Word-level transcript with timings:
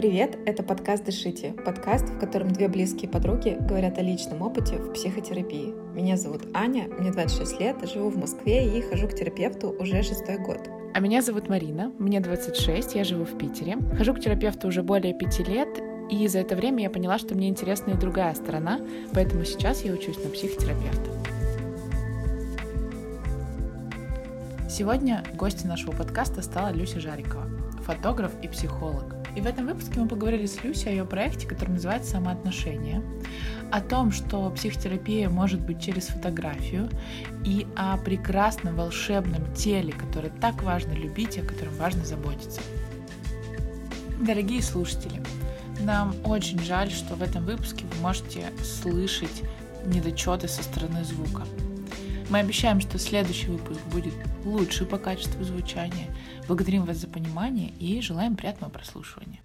Привет, 0.00 0.38
это 0.46 0.62
подкаст 0.62 1.04
«Дышите», 1.04 1.52
подкаст, 1.52 2.08
в 2.08 2.18
котором 2.18 2.50
две 2.50 2.68
близкие 2.68 3.06
подруги 3.10 3.58
говорят 3.60 3.98
о 3.98 4.00
личном 4.00 4.40
опыте 4.40 4.76
в 4.76 4.94
психотерапии. 4.94 5.74
Меня 5.94 6.16
зовут 6.16 6.46
Аня, 6.54 6.88
мне 6.98 7.12
26 7.12 7.60
лет, 7.60 7.76
живу 7.86 8.08
в 8.08 8.16
Москве 8.16 8.78
и 8.78 8.80
хожу 8.80 9.08
к 9.08 9.14
терапевту 9.14 9.76
уже 9.78 10.02
шестой 10.02 10.38
год. 10.38 10.70
А 10.94 11.00
меня 11.00 11.20
зовут 11.20 11.50
Марина, 11.50 11.92
мне 11.98 12.20
26, 12.20 12.94
я 12.94 13.04
живу 13.04 13.26
в 13.26 13.36
Питере. 13.36 13.76
Хожу 13.98 14.14
к 14.14 14.20
терапевту 14.20 14.68
уже 14.68 14.82
более 14.82 15.12
пяти 15.12 15.44
лет, 15.44 15.68
и 16.10 16.26
за 16.28 16.38
это 16.38 16.56
время 16.56 16.84
я 16.84 16.88
поняла, 16.88 17.18
что 17.18 17.34
мне 17.34 17.50
интересна 17.50 17.90
и 17.90 17.98
другая 17.98 18.34
сторона, 18.34 18.80
поэтому 19.12 19.44
сейчас 19.44 19.84
я 19.84 19.92
учусь 19.92 20.16
на 20.24 20.30
психотерапевта. 20.30 21.10
Сегодня 24.66 25.24
гостью 25.34 25.68
нашего 25.68 25.92
подкаста 25.92 26.40
стала 26.40 26.72
Люся 26.72 27.00
Жарикова, 27.00 27.44
фотограф 27.84 28.32
и 28.40 28.48
психолог. 28.48 29.19
И 29.36 29.40
в 29.40 29.46
этом 29.46 29.66
выпуске 29.66 30.00
мы 30.00 30.08
поговорили 30.08 30.46
с 30.46 30.62
Люсей 30.64 30.90
о 30.90 30.92
ее 30.92 31.04
проекте, 31.04 31.46
который 31.46 31.70
называется 31.70 32.12
«Самоотношения», 32.12 33.02
о 33.70 33.80
том, 33.80 34.10
что 34.10 34.50
психотерапия 34.50 35.28
может 35.28 35.60
быть 35.60 35.80
через 35.80 36.06
фотографию, 36.06 36.88
и 37.44 37.66
о 37.76 37.96
прекрасном 37.98 38.74
волшебном 38.74 39.52
теле, 39.54 39.92
которое 39.92 40.30
так 40.30 40.62
важно 40.62 40.92
любить 40.92 41.36
и 41.36 41.40
о 41.40 41.44
котором 41.44 41.74
важно 41.76 42.04
заботиться. 42.04 42.60
Дорогие 44.20 44.62
слушатели, 44.62 45.22
нам 45.80 46.14
очень 46.24 46.58
жаль, 46.60 46.90
что 46.90 47.14
в 47.14 47.22
этом 47.22 47.44
выпуске 47.44 47.86
вы 47.86 48.02
можете 48.02 48.52
слышать 48.62 49.42
недочеты 49.86 50.48
со 50.48 50.62
стороны 50.62 51.04
звука. 51.04 51.44
Мы 52.28 52.38
обещаем, 52.40 52.80
что 52.80 52.98
следующий 52.98 53.46
выпуск 53.46 53.80
будет 53.92 54.14
лучше 54.44 54.84
по 54.84 54.98
качеству 54.98 55.42
звучания. 55.42 56.06
Благодарим 56.50 56.84
вас 56.84 56.96
за 56.96 57.06
понимание 57.06 57.68
и 57.78 58.00
желаем 58.00 58.34
приятного 58.34 58.72
прослушивания. 58.72 59.40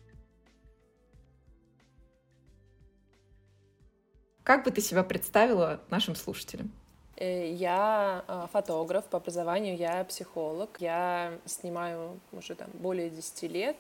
Как 4.42 4.66
бы 4.66 4.72
ты 4.72 4.82
себя 4.82 5.04
представила 5.04 5.82
нашим 5.92 6.16
слушателям? 6.16 6.72
Э, 7.18 7.54
я 7.54 8.26
э, 8.28 8.48
фотограф 8.52 9.06
по 9.06 9.18
образованию, 9.18 9.78
я 9.78 10.04
психолог. 10.06 10.78
Я 10.80 11.38
снимаю 11.46 12.20
уже 12.32 12.56
там 12.56 12.72
более 12.74 13.12
10 13.12 13.44
лет, 13.52 13.78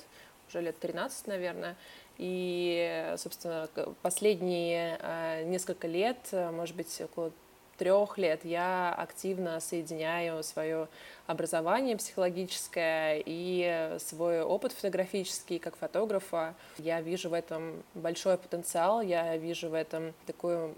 уже 0.47 0.61
лет 0.61 0.79
13, 0.79 1.25
наверное. 1.25 1.77
И, 2.19 3.15
собственно, 3.17 3.67
последние 4.03 4.99
э, 5.01 5.45
несколько 5.45 5.87
лет, 5.87 6.29
может 6.31 6.75
быть, 6.75 7.01
около 7.01 7.31
трех 7.77 8.17
лет 8.17 8.45
я 8.45 8.93
активно 8.93 9.59
соединяю 9.59 10.43
свое 10.43 10.87
образование 11.27 11.97
психологическое 11.97 13.21
и 13.25 13.97
свой 13.99 14.41
опыт 14.41 14.71
фотографический 14.73 15.59
как 15.59 15.75
фотографа. 15.75 16.55
Я 16.77 17.01
вижу 17.01 17.29
в 17.29 17.33
этом 17.33 17.83
большой 17.93 18.37
потенциал, 18.37 19.01
я 19.01 19.35
вижу 19.37 19.69
в 19.69 19.73
этом 19.73 20.13
такую 20.25 20.75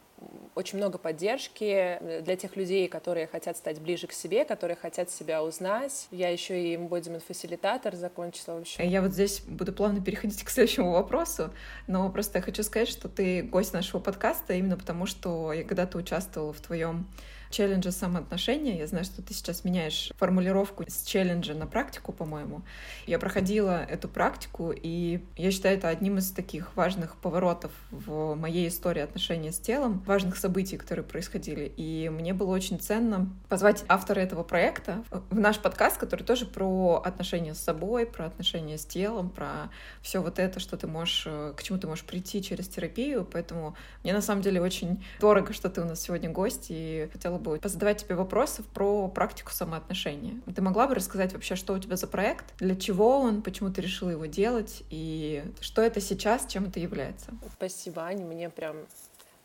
очень 0.56 0.80
много 0.80 0.98
поддержки 0.98 2.00
для 2.22 2.36
тех 2.36 2.56
людей, 2.56 2.88
которые 2.88 3.28
хотят 3.28 3.58
стать 3.58 3.80
ближе 3.80 4.08
к 4.08 4.14
себе, 4.14 4.46
которые 4.46 4.76
хотят 4.76 5.12
себя 5.12 5.44
узнать. 5.44 6.08
Я 6.12 6.30
еще 6.30 6.60
и 6.60 6.76
embodiment-фасилитатор 6.76 7.96
закончила. 7.96 8.64
В. 8.64 8.80
Я 8.80 9.02
вот 9.02 9.12
здесь 9.12 9.42
буду 9.42 9.74
плавно 9.74 10.02
переходить 10.02 10.44
к 10.44 10.50
следующему 10.50 10.92
вопросу, 10.92 11.52
но 11.86 12.10
просто 12.10 12.40
я 12.40 12.42
хочу 12.42 12.64
сказать, 12.64 12.90
что 12.90 13.10
ты 13.10 13.44
гость 13.44 13.74
нашего 13.74 14.00
подкаста 14.00 14.54
именно 14.54 14.78
потому, 14.78 15.06
что 15.06 15.54
я 15.54 15.64
когда-то 15.64 15.98
участвовала 15.98 16.54
в 16.54 16.62
твоем 16.62 17.08
челленджа 17.50 17.92
самоотношения. 17.92 18.78
Я 18.78 18.88
знаю, 18.88 19.06
что 19.06 19.22
ты 19.22 19.34
сейчас 19.34 19.64
меняешь 19.64 20.12
формулировку 20.18 20.84
с 20.88 21.04
челленджа 21.04 21.54
на 21.54 21.68
практику, 21.68 22.14
по-моему. 22.14 22.62
Я 23.06 23.20
проходила 23.20 23.84
эту 23.84 24.08
практику, 24.08 24.74
и 24.76 25.22
я 25.36 25.52
считаю 25.52 25.78
это 25.78 25.90
одним 25.90 26.18
из 26.18 26.32
таких 26.32 26.76
важных 26.76 27.16
поворотов 27.18 27.72
в 27.92 28.36
моей 28.36 28.68
истории 28.68 29.02
отношения 29.02 29.52
с 29.52 29.60
телом, 29.60 30.04
важных 30.06 30.38
событий, 30.38 30.78
которые 30.78 31.06
происходили. 31.06 31.72
И 31.78 32.10
мне 32.10 32.34
было 32.34 32.54
очень 32.54 32.80
ценно 32.80 33.30
позвать 33.50 33.86
автора 33.88 34.20
этого 34.20 34.44
проекта 34.44 35.04
в 35.10 35.40
наш 35.40 35.60
подкаст, 35.60 35.98
который 35.98 36.24
тоже 36.24 36.46
про 36.46 37.02
отношения 37.04 37.54
с 37.54 37.60
собой, 37.60 38.06
про 38.06 38.26
отношения 38.26 38.78
с 38.78 38.86
телом, 38.86 39.30
про 39.30 39.70
все 40.02 40.22
вот 40.22 40.40
это, 40.40 40.60
что 40.60 40.78
ты 40.78 40.88
можешь, 40.88 41.24
к 41.56 41.64
чему 41.64 41.80
ты 41.80 41.88
можешь 41.88 42.06
прийти 42.06 42.42
через 42.42 42.68
терапию. 42.68 43.28
Поэтому 43.32 43.76
мне 44.04 44.14
на 44.14 44.22
самом 44.22 44.42
деле 44.42 44.62
очень 44.62 45.04
дорого, 45.20 45.54
что 45.54 45.70
ты 45.70 45.82
у 45.82 45.86
нас 45.86 46.02
сегодня 46.02 46.30
гость, 46.30 46.68
и 46.70 47.10
хотела 47.12 47.37
хотела 47.38 47.56
бы 47.56 47.60
позадавать 47.60 48.04
тебе 48.04 48.16
вопросов 48.16 48.66
про 48.66 49.08
практику 49.08 49.52
самоотношения. 49.52 50.42
Ты 50.54 50.62
могла 50.62 50.88
бы 50.88 50.96
рассказать 50.96 51.34
вообще, 51.34 51.56
что 51.56 51.74
у 51.74 51.80
тебя 51.80 51.96
за 51.96 52.08
проект, 52.08 52.46
для 52.58 52.76
чего 52.76 53.20
он, 53.20 53.42
почему 53.42 53.70
ты 53.72 53.82
решила 53.82 54.10
его 54.10 54.26
делать, 54.26 54.84
и 54.90 55.44
что 55.62 55.82
это 55.82 56.02
сейчас, 56.02 56.48
чем 56.48 56.66
это 56.66 56.80
является? 56.80 57.32
Спасибо, 57.54 58.04
Аня, 58.04 58.26
мне 58.26 58.50
прям 58.50 58.78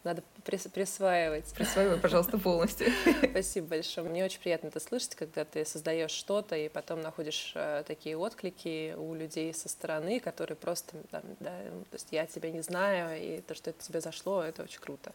надо 0.05 0.23
присваивать. 0.45 1.55
Присваивай, 1.55 1.97
пожалуйста, 1.97 2.37
полностью. 2.37 2.89
Спасибо 3.31 3.69
большое. 3.69 4.09
Мне 4.09 4.25
очень 4.25 4.41
приятно 4.41 4.67
это 4.67 4.81
слышать, 4.81 5.15
когда 5.15 5.45
ты 5.45 5.65
создаешь 5.65 6.11
что-то 6.11 6.57
и 6.57 6.69
потом 6.69 7.03
находишь 7.03 7.53
э, 7.55 7.85
такие 7.87 8.17
отклики 8.17 8.95
у 8.99 9.15
людей 9.15 9.55
со 9.55 9.69
стороны, 9.69 10.19
которые 10.19 10.57
просто, 10.57 10.97
там, 11.13 11.23
да, 11.39 11.57
то 11.91 11.95
есть 11.95 12.09
я 12.11 12.27
тебя 12.27 12.51
не 12.51 12.63
знаю, 12.63 13.23
и 13.23 13.41
то, 13.43 13.55
что 13.55 13.71
это 13.71 13.81
тебе 13.81 14.01
зашло, 14.01 14.43
это 14.43 14.65
очень 14.65 14.81
круто, 14.81 15.13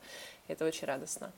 это 0.48 0.64
очень 0.64 0.88
радостно 0.88 1.34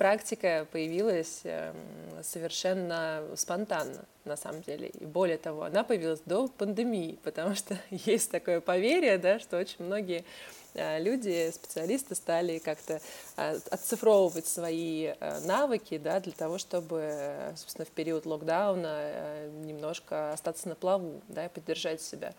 практика 0.00 0.66
появилась 0.72 1.42
эм, 1.44 1.76
совершенно 2.22 3.22
спонтанно, 3.36 4.06
на 4.24 4.34
самом 4.34 4.62
деле. 4.62 4.88
И 4.88 5.04
более 5.04 5.36
того, 5.36 5.64
она 5.64 5.84
появилась 5.84 6.22
до 6.24 6.48
пандемии, 6.48 7.18
потому 7.22 7.54
что 7.54 7.76
есть 7.90 8.30
такое 8.30 8.62
поверье, 8.62 9.18
да, 9.18 9.38
что 9.38 9.58
очень 9.58 9.84
многие 9.84 10.24
э, 10.72 11.02
люди, 11.02 11.50
специалисты 11.50 12.14
стали 12.14 12.56
как-то 12.60 13.02
э, 13.36 13.58
отцифровывать 13.70 14.46
свои 14.46 15.12
э, 15.20 15.40
навыки 15.40 15.98
да, 15.98 16.18
для 16.20 16.32
того, 16.32 16.56
чтобы, 16.56 17.52
собственно, 17.56 17.84
в 17.84 17.90
период 17.90 18.24
локдауна 18.24 19.50
немножко 19.66 20.32
остаться 20.32 20.66
на 20.70 20.76
плаву 20.76 21.20
да, 21.28 21.44
и 21.44 21.48
поддержать 21.50 22.00
себя 22.00 22.32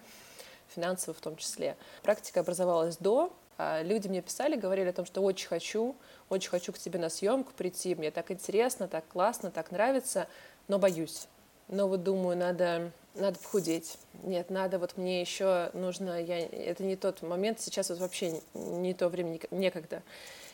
финансово 0.69 1.13
в 1.13 1.21
том 1.21 1.35
числе. 1.35 1.77
Практика 2.01 2.39
образовалась 2.39 2.97
до, 2.97 3.31
люди 3.83 4.07
мне 4.07 4.23
писали, 4.23 4.55
говорили 4.55 4.89
о 4.89 4.93
том, 4.93 5.05
что 5.05 5.21
очень 5.21 5.47
хочу, 5.47 5.95
очень 6.31 6.49
хочу 6.49 6.71
к 6.71 6.79
тебе 6.79 6.97
на 6.97 7.09
съемку 7.09 7.51
прийти, 7.55 7.93
мне 7.93 8.09
так 8.09 8.31
интересно, 8.31 8.87
так 8.87 9.07
классно, 9.07 9.51
так 9.51 9.71
нравится, 9.71 10.27
но 10.67 10.79
боюсь. 10.79 11.27
Но 11.67 11.87
вот 11.87 12.03
думаю, 12.03 12.37
надо, 12.37 12.91
надо 13.15 13.37
похудеть. 13.37 13.97
Нет, 14.23 14.49
надо, 14.49 14.79
вот 14.79 14.97
мне 14.97 15.21
еще 15.21 15.69
нужно, 15.73 16.21
я, 16.21 16.39
это 16.39 16.83
не 16.83 16.95
тот 16.95 17.21
момент, 17.21 17.59
сейчас 17.59 17.89
вот 17.89 17.99
вообще 17.99 18.41
не 18.53 18.93
то 18.93 19.09
время, 19.09 19.39
некогда. 19.51 20.01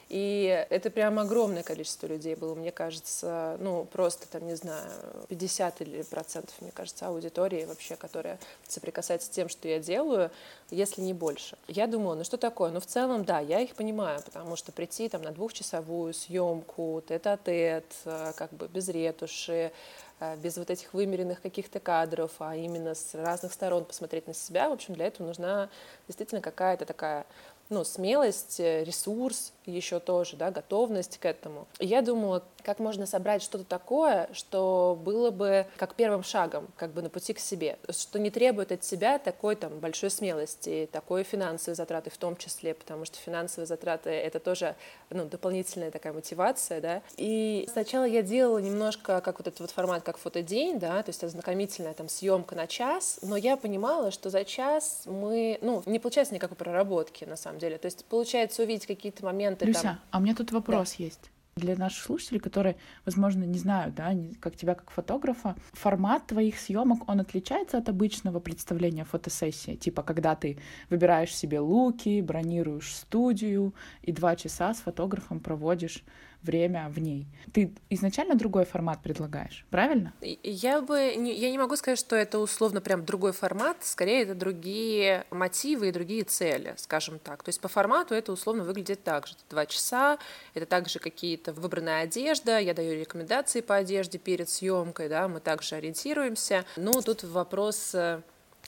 И 0.09 0.66
это 0.69 0.90
прям 0.90 1.19
огромное 1.19 1.63
количество 1.63 2.07
людей 2.07 2.35
было, 2.35 2.56
мне 2.56 2.72
кажется, 2.72 3.57
ну, 3.59 3.84
просто 3.85 4.28
там, 4.29 4.47
не 4.47 4.56
знаю, 4.56 4.90
50 5.28 5.81
или 5.81 6.01
процентов, 6.03 6.56
мне 6.62 6.72
кажется, 6.72 7.07
аудитории 7.07 7.66
вообще, 7.66 7.97
которая 7.97 8.40
соприкасается 8.68 9.28
с 9.28 9.29
тем, 9.29 9.50
что 9.50 9.68
я 9.68 9.79
делаю, 9.79 10.31
если 10.72 11.01
не 11.01 11.13
больше. 11.13 11.57
Я 11.68 11.88
думала, 11.88 12.16
ну 12.16 12.23
что 12.23 12.38
такое? 12.38 12.72
Ну, 12.72 12.79
в 12.79 12.85
целом, 12.85 13.25
да, 13.25 13.40
я 13.40 13.59
их 13.59 13.75
понимаю, 13.75 14.22
потому 14.23 14.56
что 14.56 14.72
прийти 14.72 15.09
там 15.09 15.23
на 15.23 15.31
двухчасовую 15.31 16.13
съемку, 16.13 17.03
тет-а-тет, 17.06 17.85
э, 18.06 18.31
как 18.38 18.53
бы 18.53 18.69
без 18.69 18.88
ретуши, 18.88 19.74
э, 20.22 20.38
без 20.38 20.56
вот 20.56 20.69
этих 20.69 20.94
вымеренных 20.94 21.42
каких-то 21.42 21.81
кадров, 21.81 22.31
а 22.39 22.56
именно 22.56 22.95
с 22.95 23.13
разных 23.13 23.51
сторон 23.51 23.83
посмотреть 23.83 24.27
на 24.27 24.33
себя, 24.33 24.69
в 24.69 24.74
общем, 24.74 24.94
для 24.94 25.07
этого 25.07 25.27
нужна 25.27 25.69
действительно 26.07 26.39
какая-то 26.39 26.86
такая 26.86 27.25
ну, 27.69 27.83
смелость, 27.83 28.62
э, 28.62 28.86
ресурс 28.86 29.51
еще 29.72 30.00
тоже, 30.00 30.36
да, 30.36 30.52
готовность 30.52 31.18
к 31.18 31.25
этому. 31.25 31.68
Я 31.80 32.02
думала, 32.02 32.44
как 32.64 32.80
можно 32.80 33.06
собрать 33.06 33.42
что-то 33.42 33.64
такое, 33.64 34.30
что 34.34 35.00
было 35.02 35.31
бы 35.31 35.66
как 35.78 35.96
первым 35.96 36.24
шагом, 36.24 36.68
как 36.75 36.92
бы 36.92 37.02
на 37.02 37.10
пути 37.10 37.34
к 37.34 37.40
себе, 37.40 37.78
что 37.90 38.19
не 38.19 38.30
требует 38.30 38.72
от 38.72 38.84
себя 38.84 39.19
такой 39.19 39.56
там 39.56 39.80
большой 39.80 40.10
смелости, 40.10 40.90
такой 40.92 41.24
финансовой 41.24 41.75
затраты 41.75 42.10
в 42.10 42.18
том 42.18 42.36
числе, 42.36 42.74
потому 42.74 43.06
что 43.06 43.18
финансовые 43.18 43.68
затраты— 43.68 44.10
это 44.12 44.40
тоже 44.40 44.75
ну, 45.10 45.25
дополнительная 45.25 45.92
такая 45.92 46.13
мотивация, 46.13 46.81
да. 46.81 47.02
И 47.16 47.68
сначала 47.72 48.04
я 48.04 48.22
делала 48.22 48.58
немножко 48.58 49.22
как 49.22 49.40
вот 49.40 49.48
этот 49.48 49.60
вот 49.60 49.72
формат, 49.72 50.04
как 50.04 50.18
фотодень, 50.18 50.80
да, 50.80 51.02
то 51.04 51.10
есть 51.10 51.24
ознакомительная 51.24 51.94
там 51.94 52.10
съемка 52.10 52.56
на 52.56 52.68
час, 52.68 53.20
но 53.22 53.38
я 53.38 53.58
понимала, 53.58 54.12
что 54.12 54.30
за 54.30 54.44
час 54.44 55.04
мы, 55.06 55.58
ну, 55.62 55.84
не 55.86 56.00
получается 56.00 56.34
никакой 56.34 56.58
проработки 56.58 57.24
на 57.24 57.36
самом 57.36 57.60
деле, 57.60 57.78
то 57.78 57.86
есть 57.86 58.06
получается 58.06 58.63
увидеть 58.63 58.88
какие-то 58.88 59.24
моменты 59.24 59.56
Люся, 59.62 59.81
там... 59.81 60.00
а 60.12 60.18
у 60.18 60.21
меня 60.21 60.36
тут 60.36 60.51
вопрос 60.51 60.95
да. 60.98 61.04
есть 61.04 61.31
для 61.57 61.75
наших 61.75 62.04
слушателей, 62.04 62.39
которые, 62.39 62.77
возможно, 63.06 63.44
не 63.44 63.57
знают, 63.57 63.95
да, 63.95 64.13
как 64.39 64.56
тебя 64.56 64.75
как 64.75 64.89
фотографа, 64.92 65.56
формат 65.74 66.27
твоих 66.27 66.59
съемок, 66.59 67.09
он 67.09 67.19
отличается 67.19 67.77
от 67.77 67.89
обычного 67.89 68.39
представления 68.39 69.04
фотосессии, 69.04 69.75
типа 69.75 70.04
когда 70.04 70.36
ты 70.36 70.57
выбираешь 70.89 71.36
себе 71.36 71.59
луки, 71.59 72.21
бронируешь 72.21 72.95
студию 72.95 73.74
и 74.01 74.12
два 74.12 74.36
часа 74.36 74.74
с 74.74 74.80
фотографом 74.80 75.39
проводишь 75.39 76.03
время 76.44 76.89
в 76.89 77.00
ней. 77.00 77.28
Ты 77.54 77.74
изначально 77.89 78.36
другой 78.36 78.66
формат 78.66 79.01
предлагаешь, 79.01 79.66
правильно? 79.69 80.13
Я 80.22 80.81
бы 80.81 81.00
я 81.00 81.51
не 81.51 81.57
могу 81.57 81.75
сказать, 81.75 82.00
что 82.00 82.16
это 82.16 82.39
условно 82.39 82.81
прям 82.81 83.06
другой 83.06 83.31
формат, 83.31 83.78
скорее 83.81 84.24
это 84.24 84.36
другие 84.36 85.25
мотивы 85.31 85.89
и 85.89 85.92
другие 85.92 86.24
цели, 86.24 86.74
скажем 86.78 87.19
так. 87.19 87.44
То 87.44 87.50
есть 87.50 87.62
по 87.62 87.68
формату 87.68 88.13
это 88.13 88.31
условно 88.31 88.63
выглядит 88.63 89.04
так 89.04 89.28
же. 89.28 89.34
Это 89.34 89.44
два 89.50 89.66
часа, 89.66 90.18
это 90.54 90.66
также 90.66 91.00
какие-то 91.00 91.54
выбранная 91.54 92.04
одежда, 92.04 92.60
я 92.60 92.74
даю 92.74 93.00
рекомендации 93.00 93.62
по 93.62 93.75
одежде 93.75 94.18
перед 94.18 94.50
съемкой, 94.50 95.10
да, 95.10 95.28
мы 95.28 95.39
также 95.39 95.75
ориентируемся. 95.75 96.66
Но 96.75 97.01
тут 97.01 97.24
вопрос 97.24 97.94
э, 97.94 98.22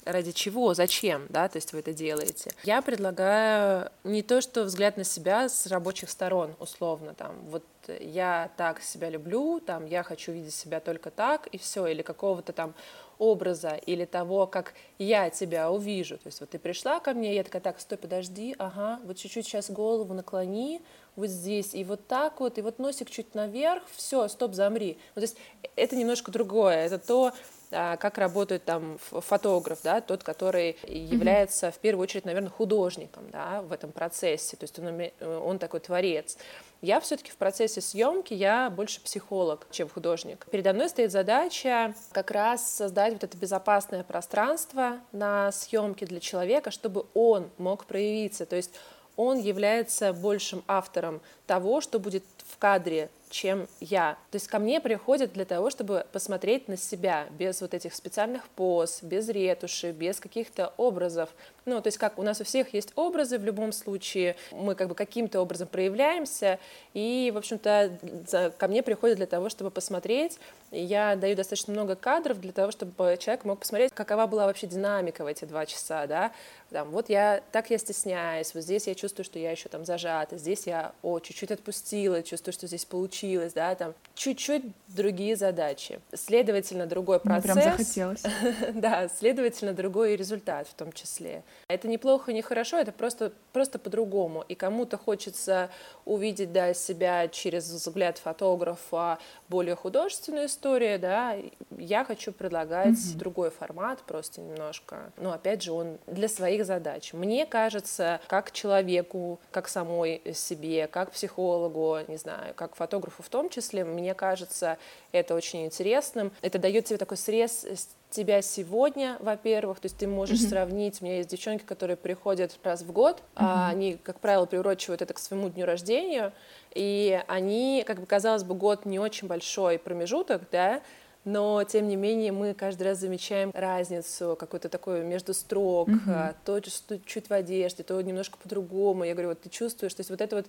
ради 0.05 0.31
чего, 0.31 0.73
зачем, 0.73 1.27
да, 1.29 1.47
то 1.47 1.57
есть 1.57 1.73
вы 1.73 1.79
это 1.79 1.93
делаете. 1.93 2.51
Я 2.63 2.81
предлагаю 2.81 3.91
не 4.03 4.23
то, 4.23 4.41
что 4.41 4.63
взгляд 4.63 4.97
на 4.97 5.03
себя 5.03 5.49
с 5.49 5.67
рабочих 5.67 6.09
сторон, 6.09 6.55
условно, 6.59 7.13
там, 7.13 7.35
вот 7.49 7.63
я 7.99 8.51
так 8.57 8.81
себя 8.81 9.09
люблю, 9.09 9.59
там, 9.59 9.85
я 9.85 10.03
хочу 10.03 10.31
видеть 10.31 10.53
себя 10.53 10.79
только 10.79 11.11
так, 11.11 11.47
и 11.47 11.57
все, 11.57 11.87
или 11.87 12.01
какого-то 12.01 12.53
там 12.53 12.73
образа 13.17 13.71
или 13.85 14.05
того, 14.05 14.47
как 14.47 14.73
я 14.97 15.29
тебя 15.29 15.69
увижу. 15.69 16.17
То 16.17 16.27
есть 16.27 16.39
вот 16.39 16.51
ты 16.51 16.59
пришла 16.59 16.99
ко 16.99 17.13
мне, 17.13 17.35
я 17.35 17.43
такая, 17.43 17.61
так, 17.61 17.79
стой, 17.79 17.97
подожди, 17.97 18.55
ага, 18.57 18.99
вот 19.03 19.17
чуть-чуть 19.17 19.45
сейчас 19.45 19.69
голову 19.69 20.13
наклони, 20.13 20.81
вот 21.15 21.29
здесь, 21.29 21.75
и 21.75 21.83
вот 21.83 22.07
так 22.07 22.39
вот, 22.39 22.57
и 22.57 22.61
вот 22.61 22.79
носик 22.79 23.09
чуть 23.09 23.35
наверх, 23.35 23.83
все, 23.93 24.27
стоп, 24.29 24.53
замри. 24.53 24.97
Ну, 25.15 25.21
то 25.21 25.25
есть 25.25 25.37
это 25.75 25.95
немножко 25.97 26.31
другое, 26.31 26.85
это 26.85 26.97
то, 26.97 27.33
как 27.69 28.17
работает 28.17 28.65
там 28.65 28.97
фотограф, 28.99 29.79
да, 29.83 30.01
тот, 30.01 30.23
который 30.23 30.77
является 30.87 31.67
mm-hmm. 31.67 31.71
в 31.71 31.77
первую 31.79 32.03
очередь, 32.03 32.25
наверное, 32.25 32.49
художником, 32.49 33.29
да, 33.31 33.61
в 33.61 33.71
этом 33.71 33.91
процессе, 33.91 34.57
то 34.57 34.63
есть 34.63 34.79
он, 34.79 35.01
он 35.21 35.59
такой 35.59 35.79
творец. 35.79 36.37
Я 36.81 37.01
все-таки 37.01 37.29
в 37.31 37.35
процессе 37.35 37.81
съемки, 37.81 38.33
я 38.33 38.69
больше 38.69 39.01
психолог, 39.01 39.67
чем 39.69 39.89
художник. 39.89 40.45
Передо 40.49 40.71
мной 40.71 40.87
стоит 40.87 41.11
задача 41.11 41.93
как 42.11 42.31
раз 42.31 42.73
создать 42.73 43.13
вот 43.13 43.23
это 43.23 43.35
безопасное 43.37 44.03
пространство 44.03 44.99
на 45.11 45.51
съемке 45.51 46.05
для 46.05 46.21
человека, 46.21 46.71
чтобы 46.71 47.05
он 47.13 47.49
мог 47.57 47.85
проявиться. 47.85 48.45
То 48.45 48.55
есть 48.55 48.71
он 49.17 49.37
является 49.37 50.13
большим 50.13 50.63
автором 50.67 51.19
того, 51.45 51.81
что 51.81 51.99
будет 51.99 52.23
в 52.47 52.57
кадре 52.57 53.09
чем 53.29 53.67
я. 53.79 54.17
То 54.31 54.35
есть 54.35 54.47
ко 54.47 54.59
мне 54.59 54.81
приходят 54.81 55.33
для 55.33 55.45
того, 55.45 55.69
чтобы 55.69 56.05
посмотреть 56.11 56.67
на 56.67 56.77
себя 56.77 57.27
без 57.37 57.61
вот 57.61 57.73
этих 57.73 57.93
специальных 57.93 58.47
поз, 58.49 59.03
без 59.03 59.29
ретуши, 59.29 59.91
без 59.91 60.19
каких-то 60.19 60.73
образов. 60.77 61.29
Ну, 61.65 61.79
то 61.81 61.87
есть 61.87 61.97
как 61.97 62.17
у 62.17 62.23
нас 62.23 62.41
у 62.41 62.43
всех 62.43 62.73
есть 62.73 62.91
образы 62.95 63.37
в 63.37 63.43
любом 63.43 63.71
случае, 63.71 64.35
мы 64.51 64.73
как 64.75 64.89
бы 64.89 64.95
каким-то 64.95 65.41
образом 65.41 65.67
проявляемся, 65.67 66.59
и, 66.93 67.31
в 67.33 67.37
общем-то, 67.37 68.51
ко 68.57 68.67
мне 68.67 68.81
приходят 68.81 69.17
для 69.17 69.27
того, 69.27 69.49
чтобы 69.49 69.69
посмотреть. 69.69 70.39
Я 70.71 71.15
даю 71.15 71.35
достаточно 71.35 71.73
много 71.73 71.95
кадров 71.95 72.39
для 72.39 72.51
того, 72.51 72.71
чтобы 72.71 73.17
человек 73.19 73.45
мог 73.45 73.59
посмотреть, 73.59 73.91
какова 73.93 74.27
была 74.27 74.45
вообще 74.45 74.67
динамика 74.67 75.23
в 75.23 75.27
эти 75.27 75.45
два 75.45 75.65
часа, 75.65 76.05
да, 76.07 76.31
там, 76.69 76.91
вот 76.91 77.09
я, 77.09 77.41
так 77.51 77.71
я 77.71 77.77
стесняюсь, 77.79 78.53
вот 78.53 78.63
здесь 78.63 78.85
я 78.85 78.93
чувствую, 78.93 79.25
что 79.25 79.39
я 79.39 79.51
еще 79.51 79.69
там 79.69 79.85
зажата, 79.85 80.37
здесь 80.37 80.67
я, 80.67 80.93
о, 81.01 81.19
чуть-чуть 81.19 81.51
отпустила, 81.51 82.21
чувствую, 82.21 82.53
что 82.53 82.67
здесь 82.67 82.85
получилось, 82.85 83.53
да, 83.53 83.73
там, 83.73 83.95
чуть-чуть 84.13 84.63
другие 84.87 85.35
задачи. 85.35 85.99
Следовательно, 86.13 86.85
другой 86.85 87.19
процесс. 87.19 87.55
Мне 87.55 87.63
прям 87.63 87.77
захотелось. 87.77 88.23
да, 88.75 89.09
следовательно, 89.09 89.73
другой 89.73 90.15
результат 90.15 90.67
в 90.67 90.73
том 90.75 90.91
числе. 90.91 91.43
Это 91.67 91.87
неплохо, 91.87 92.33
не 92.33 92.43
хорошо, 92.43 92.77
это 92.77 92.91
просто, 92.91 93.33
просто 93.51 93.79
по-другому. 93.79 94.45
И 94.47 94.53
кому-то 94.53 94.97
хочется 94.97 95.71
увидеть, 96.05 96.53
да, 96.53 96.73
себя 96.75 97.27
через 97.29 97.67
взгляд 97.67 98.19
фотографа 98.19 99.17
более 99.47 99.75
художественную 99.75 100.49
историю, 100.59 100.99
да, 100.99 101.37
я 101.77 102.03
хочу 102.03 102.33
предлагать 102.33 102.89
mm-hmm. 102.89 103.17
другой 103.17 103.49
формат, 103.49 103.99
просто 103.99 104.41
немножко. 104.41 105.11
Но, 105.15 105.31
опять 105.31 105.63
же, 105.63 105.71
он 105.71 105.97
для 106.05 106.27
своих 106.27 106.65
задач. 106.65 107.13
Мне 107.13 107.45
кажется, 107.45 108.19
как 108.27 108.51
человеку, 108.51 109.39
как 109.51 109.69
самой 109.69 110.21
себе, 110.33 110.87
как 110.87 111.11
психологу, 111.11 111.99
не 112.09 112.17
знаю, 112.17 112.53
как 112.55 112.75
фотографу 112.75 113.23
в 113.23 113.29
том 113.29 113.49
числе, 113.49 113.85
мне 113.85 114.13
кажется, 114.13 114.77
это 115.13 115.33
очень 115.33 115.65
интересным. 115.65 116.33
Это 116.41 116.59
дает 116.59 116.85
тебе 116.85 116.97
такой 116.97 117.17
срез 117.17 117.65
тебя 118.09 118.41
сегодня, 118.41 119.17
во-первых, 119.19 119.79
то 119.79 119.85
есть 119.85 119.97
ты 119.97 120.07
можешь 120.07 120.39
mm-hmm. 120.39 120.49
сравнить. 120.49 121.01
У 121.01 121.05
меня 121.05 121.17
есть 121.17 121.29
девчонки, 121.29 121.63
которые 121.63 121.95
приходят 121.95 122.57
раз 122.63 122.81
в 122.81 122.91
год, 122.91 123.17
mm-hmm. 123.17 123.21
а 123.35 123.69
они, 123.69 123.97
как 124.01 124.19
правило, 124.19 124.45
приурочивают 124.45 125.03
это 125.03 125.13
к 125.13 125.19
своему 125.19 125.49
дню 125.49 125.65
рождения, 125.65 126.33
и 126.73 127.21
они, 127.27 127.83
как 127.85 127.99
бы 127.99 128.05
казалось 128.05 128.43
бы, 128.43 128.55
год 128.55 128.85
не 128.85 128.99
очень 128.99 129.27
большой 129.27 129.79
промежуток, 129.79 130.43
да, 130.51 130.81
но 131.25 131.63
тем 131.63 131.87
не 131.87 131.95
менее 131.95 132.31
мы 132.31 132.53
каждый 132.53 132.83
раз 132.83 132.99
замечаем 132.99 133.51
разницу 133.53 134.37
какую-то 134.39 134.69
такую 134.69 135.05
между 135.05 135.33
строк, 135.33 135.89
mm-hmm. 135.89 136.35
то 136.45 136.61
что 136.63 136.97
чуть 136.99 137.29
в 137.29 137.33
одежде, 137.33 137.83
то 137.83 137.99
немножко 138.01 138.37
по-другому. 138.41 139.03
Я 139.03 139.13
говорю, 139.13 139.29
вот 139.29 139.41
ты 139.41 139.49
чувствуешь, 139.49 139.93
то 139.93 139.99
есть 139.99 140.09
вот 140.09 140.21
это 140.21 140.37
вот 140.37 140.45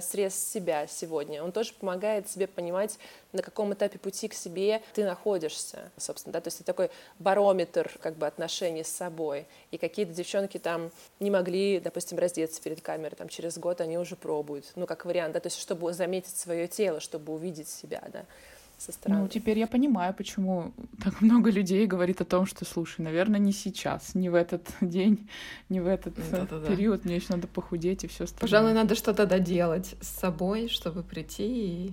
срез 0.00 0.34
себя 0.34 0.86
сегодня. 0.86 1.42
Он 1.42 1.52
тоже 1.52 1.72
помогает 1.72 2.26
тебе 2.26 2.46
понимать, 2.46 2.98
на 3.32 3.42
каком 3.42 3.72
этапе 3.74 3.98
пути 3.98 4.28
к 4.28 4.34
себе 4.34 4.82
ты 4.94 5.04
находишься, 5.04 5.90
собственно, 5.96 6.32
да, 6.32 6.40
то 6.40 6.48
есть 6.48 6.58
это 6.58 6.66
такой 6.66 6.90
барометр 7.18 7.90
как 8.00 8.16
бы 8.16 8.26
отношений 8.26 8.84
с 8.84 8.88
собой. 8.88 9.46
И 9.70 9.78
какие-то 9.78 10.12
девчонки 10.12 10.58
там 10.58 10.90
не 11.20 11.30
могли, 11.30 11.80
допустим, 11.80 12.18
раздеться 12.18 12.62
перед 12.62 12.80
камерой, 12.80 13.16
там 13.16 13.28
через 13.28 13.58
год 13.58 13.80
они 13.80 13.98
уже 13.98 14.16
пробуют, 14.16 14.66
ну, 14.76 14.86
как 14.86 15.04
вариант, 15.04 15.34
да, 15.34 15.40
то 15.40 15.46
есть 15.48 15.58
чтобы 15.58 15.92
заметить 15.92 16.36
свое 16.36 16.68
тело, 16.68 17.00
чтобы 17.00 17.32
увидеть 17.32 17.68
себя, 17.68 18.02
да 18.12 18.24
со 18.78 18.92
стороны. 18.92 19.22
Ну, 19.22 19.28
теперь 19.28 19.58
я 19.58 19.66
понимаю, 19.66 20.14
почему 20.14 20.72
так 21.02 21.20
много 21.20 21.50
людей 21.50 21.86
говорит 21.86 22.20
о 22.20 22.24
том, 22.24 22.46
что, 22.46 22.64
слушай, 22.64 23.00
наверное, 23.00 23.40
не 23.40 23.52
сейчас, 23.52 24.14
не 24.14 24.30
в 24.30 24.34
этот 24.34 24.68
день, 24.80 25.28
не 25.68 25.80
в 25.80 25.86
этот 25.86 26.14
да 26.14 26.38
-да 26.38 26.48
-да. 26.48 26.66
период, 26.68 27.04
мне 27.04 27.16
еще 27.16 27.26
надо 27.30 27.48
похудеть 27.48 28.04
и 28.04 28.06
все 28.06 28.24
остальное. 28.24 28.40
Пожалуй, 28.40 28.72
надо 28.72 28.94
что-то 28.94 29.26
доделать 29.26 29.96
с 30.00 30.08
собой, 30.08 30.68
чтобы 30.68 31.02
прийти 31.02 31.44
и 31.44 31.92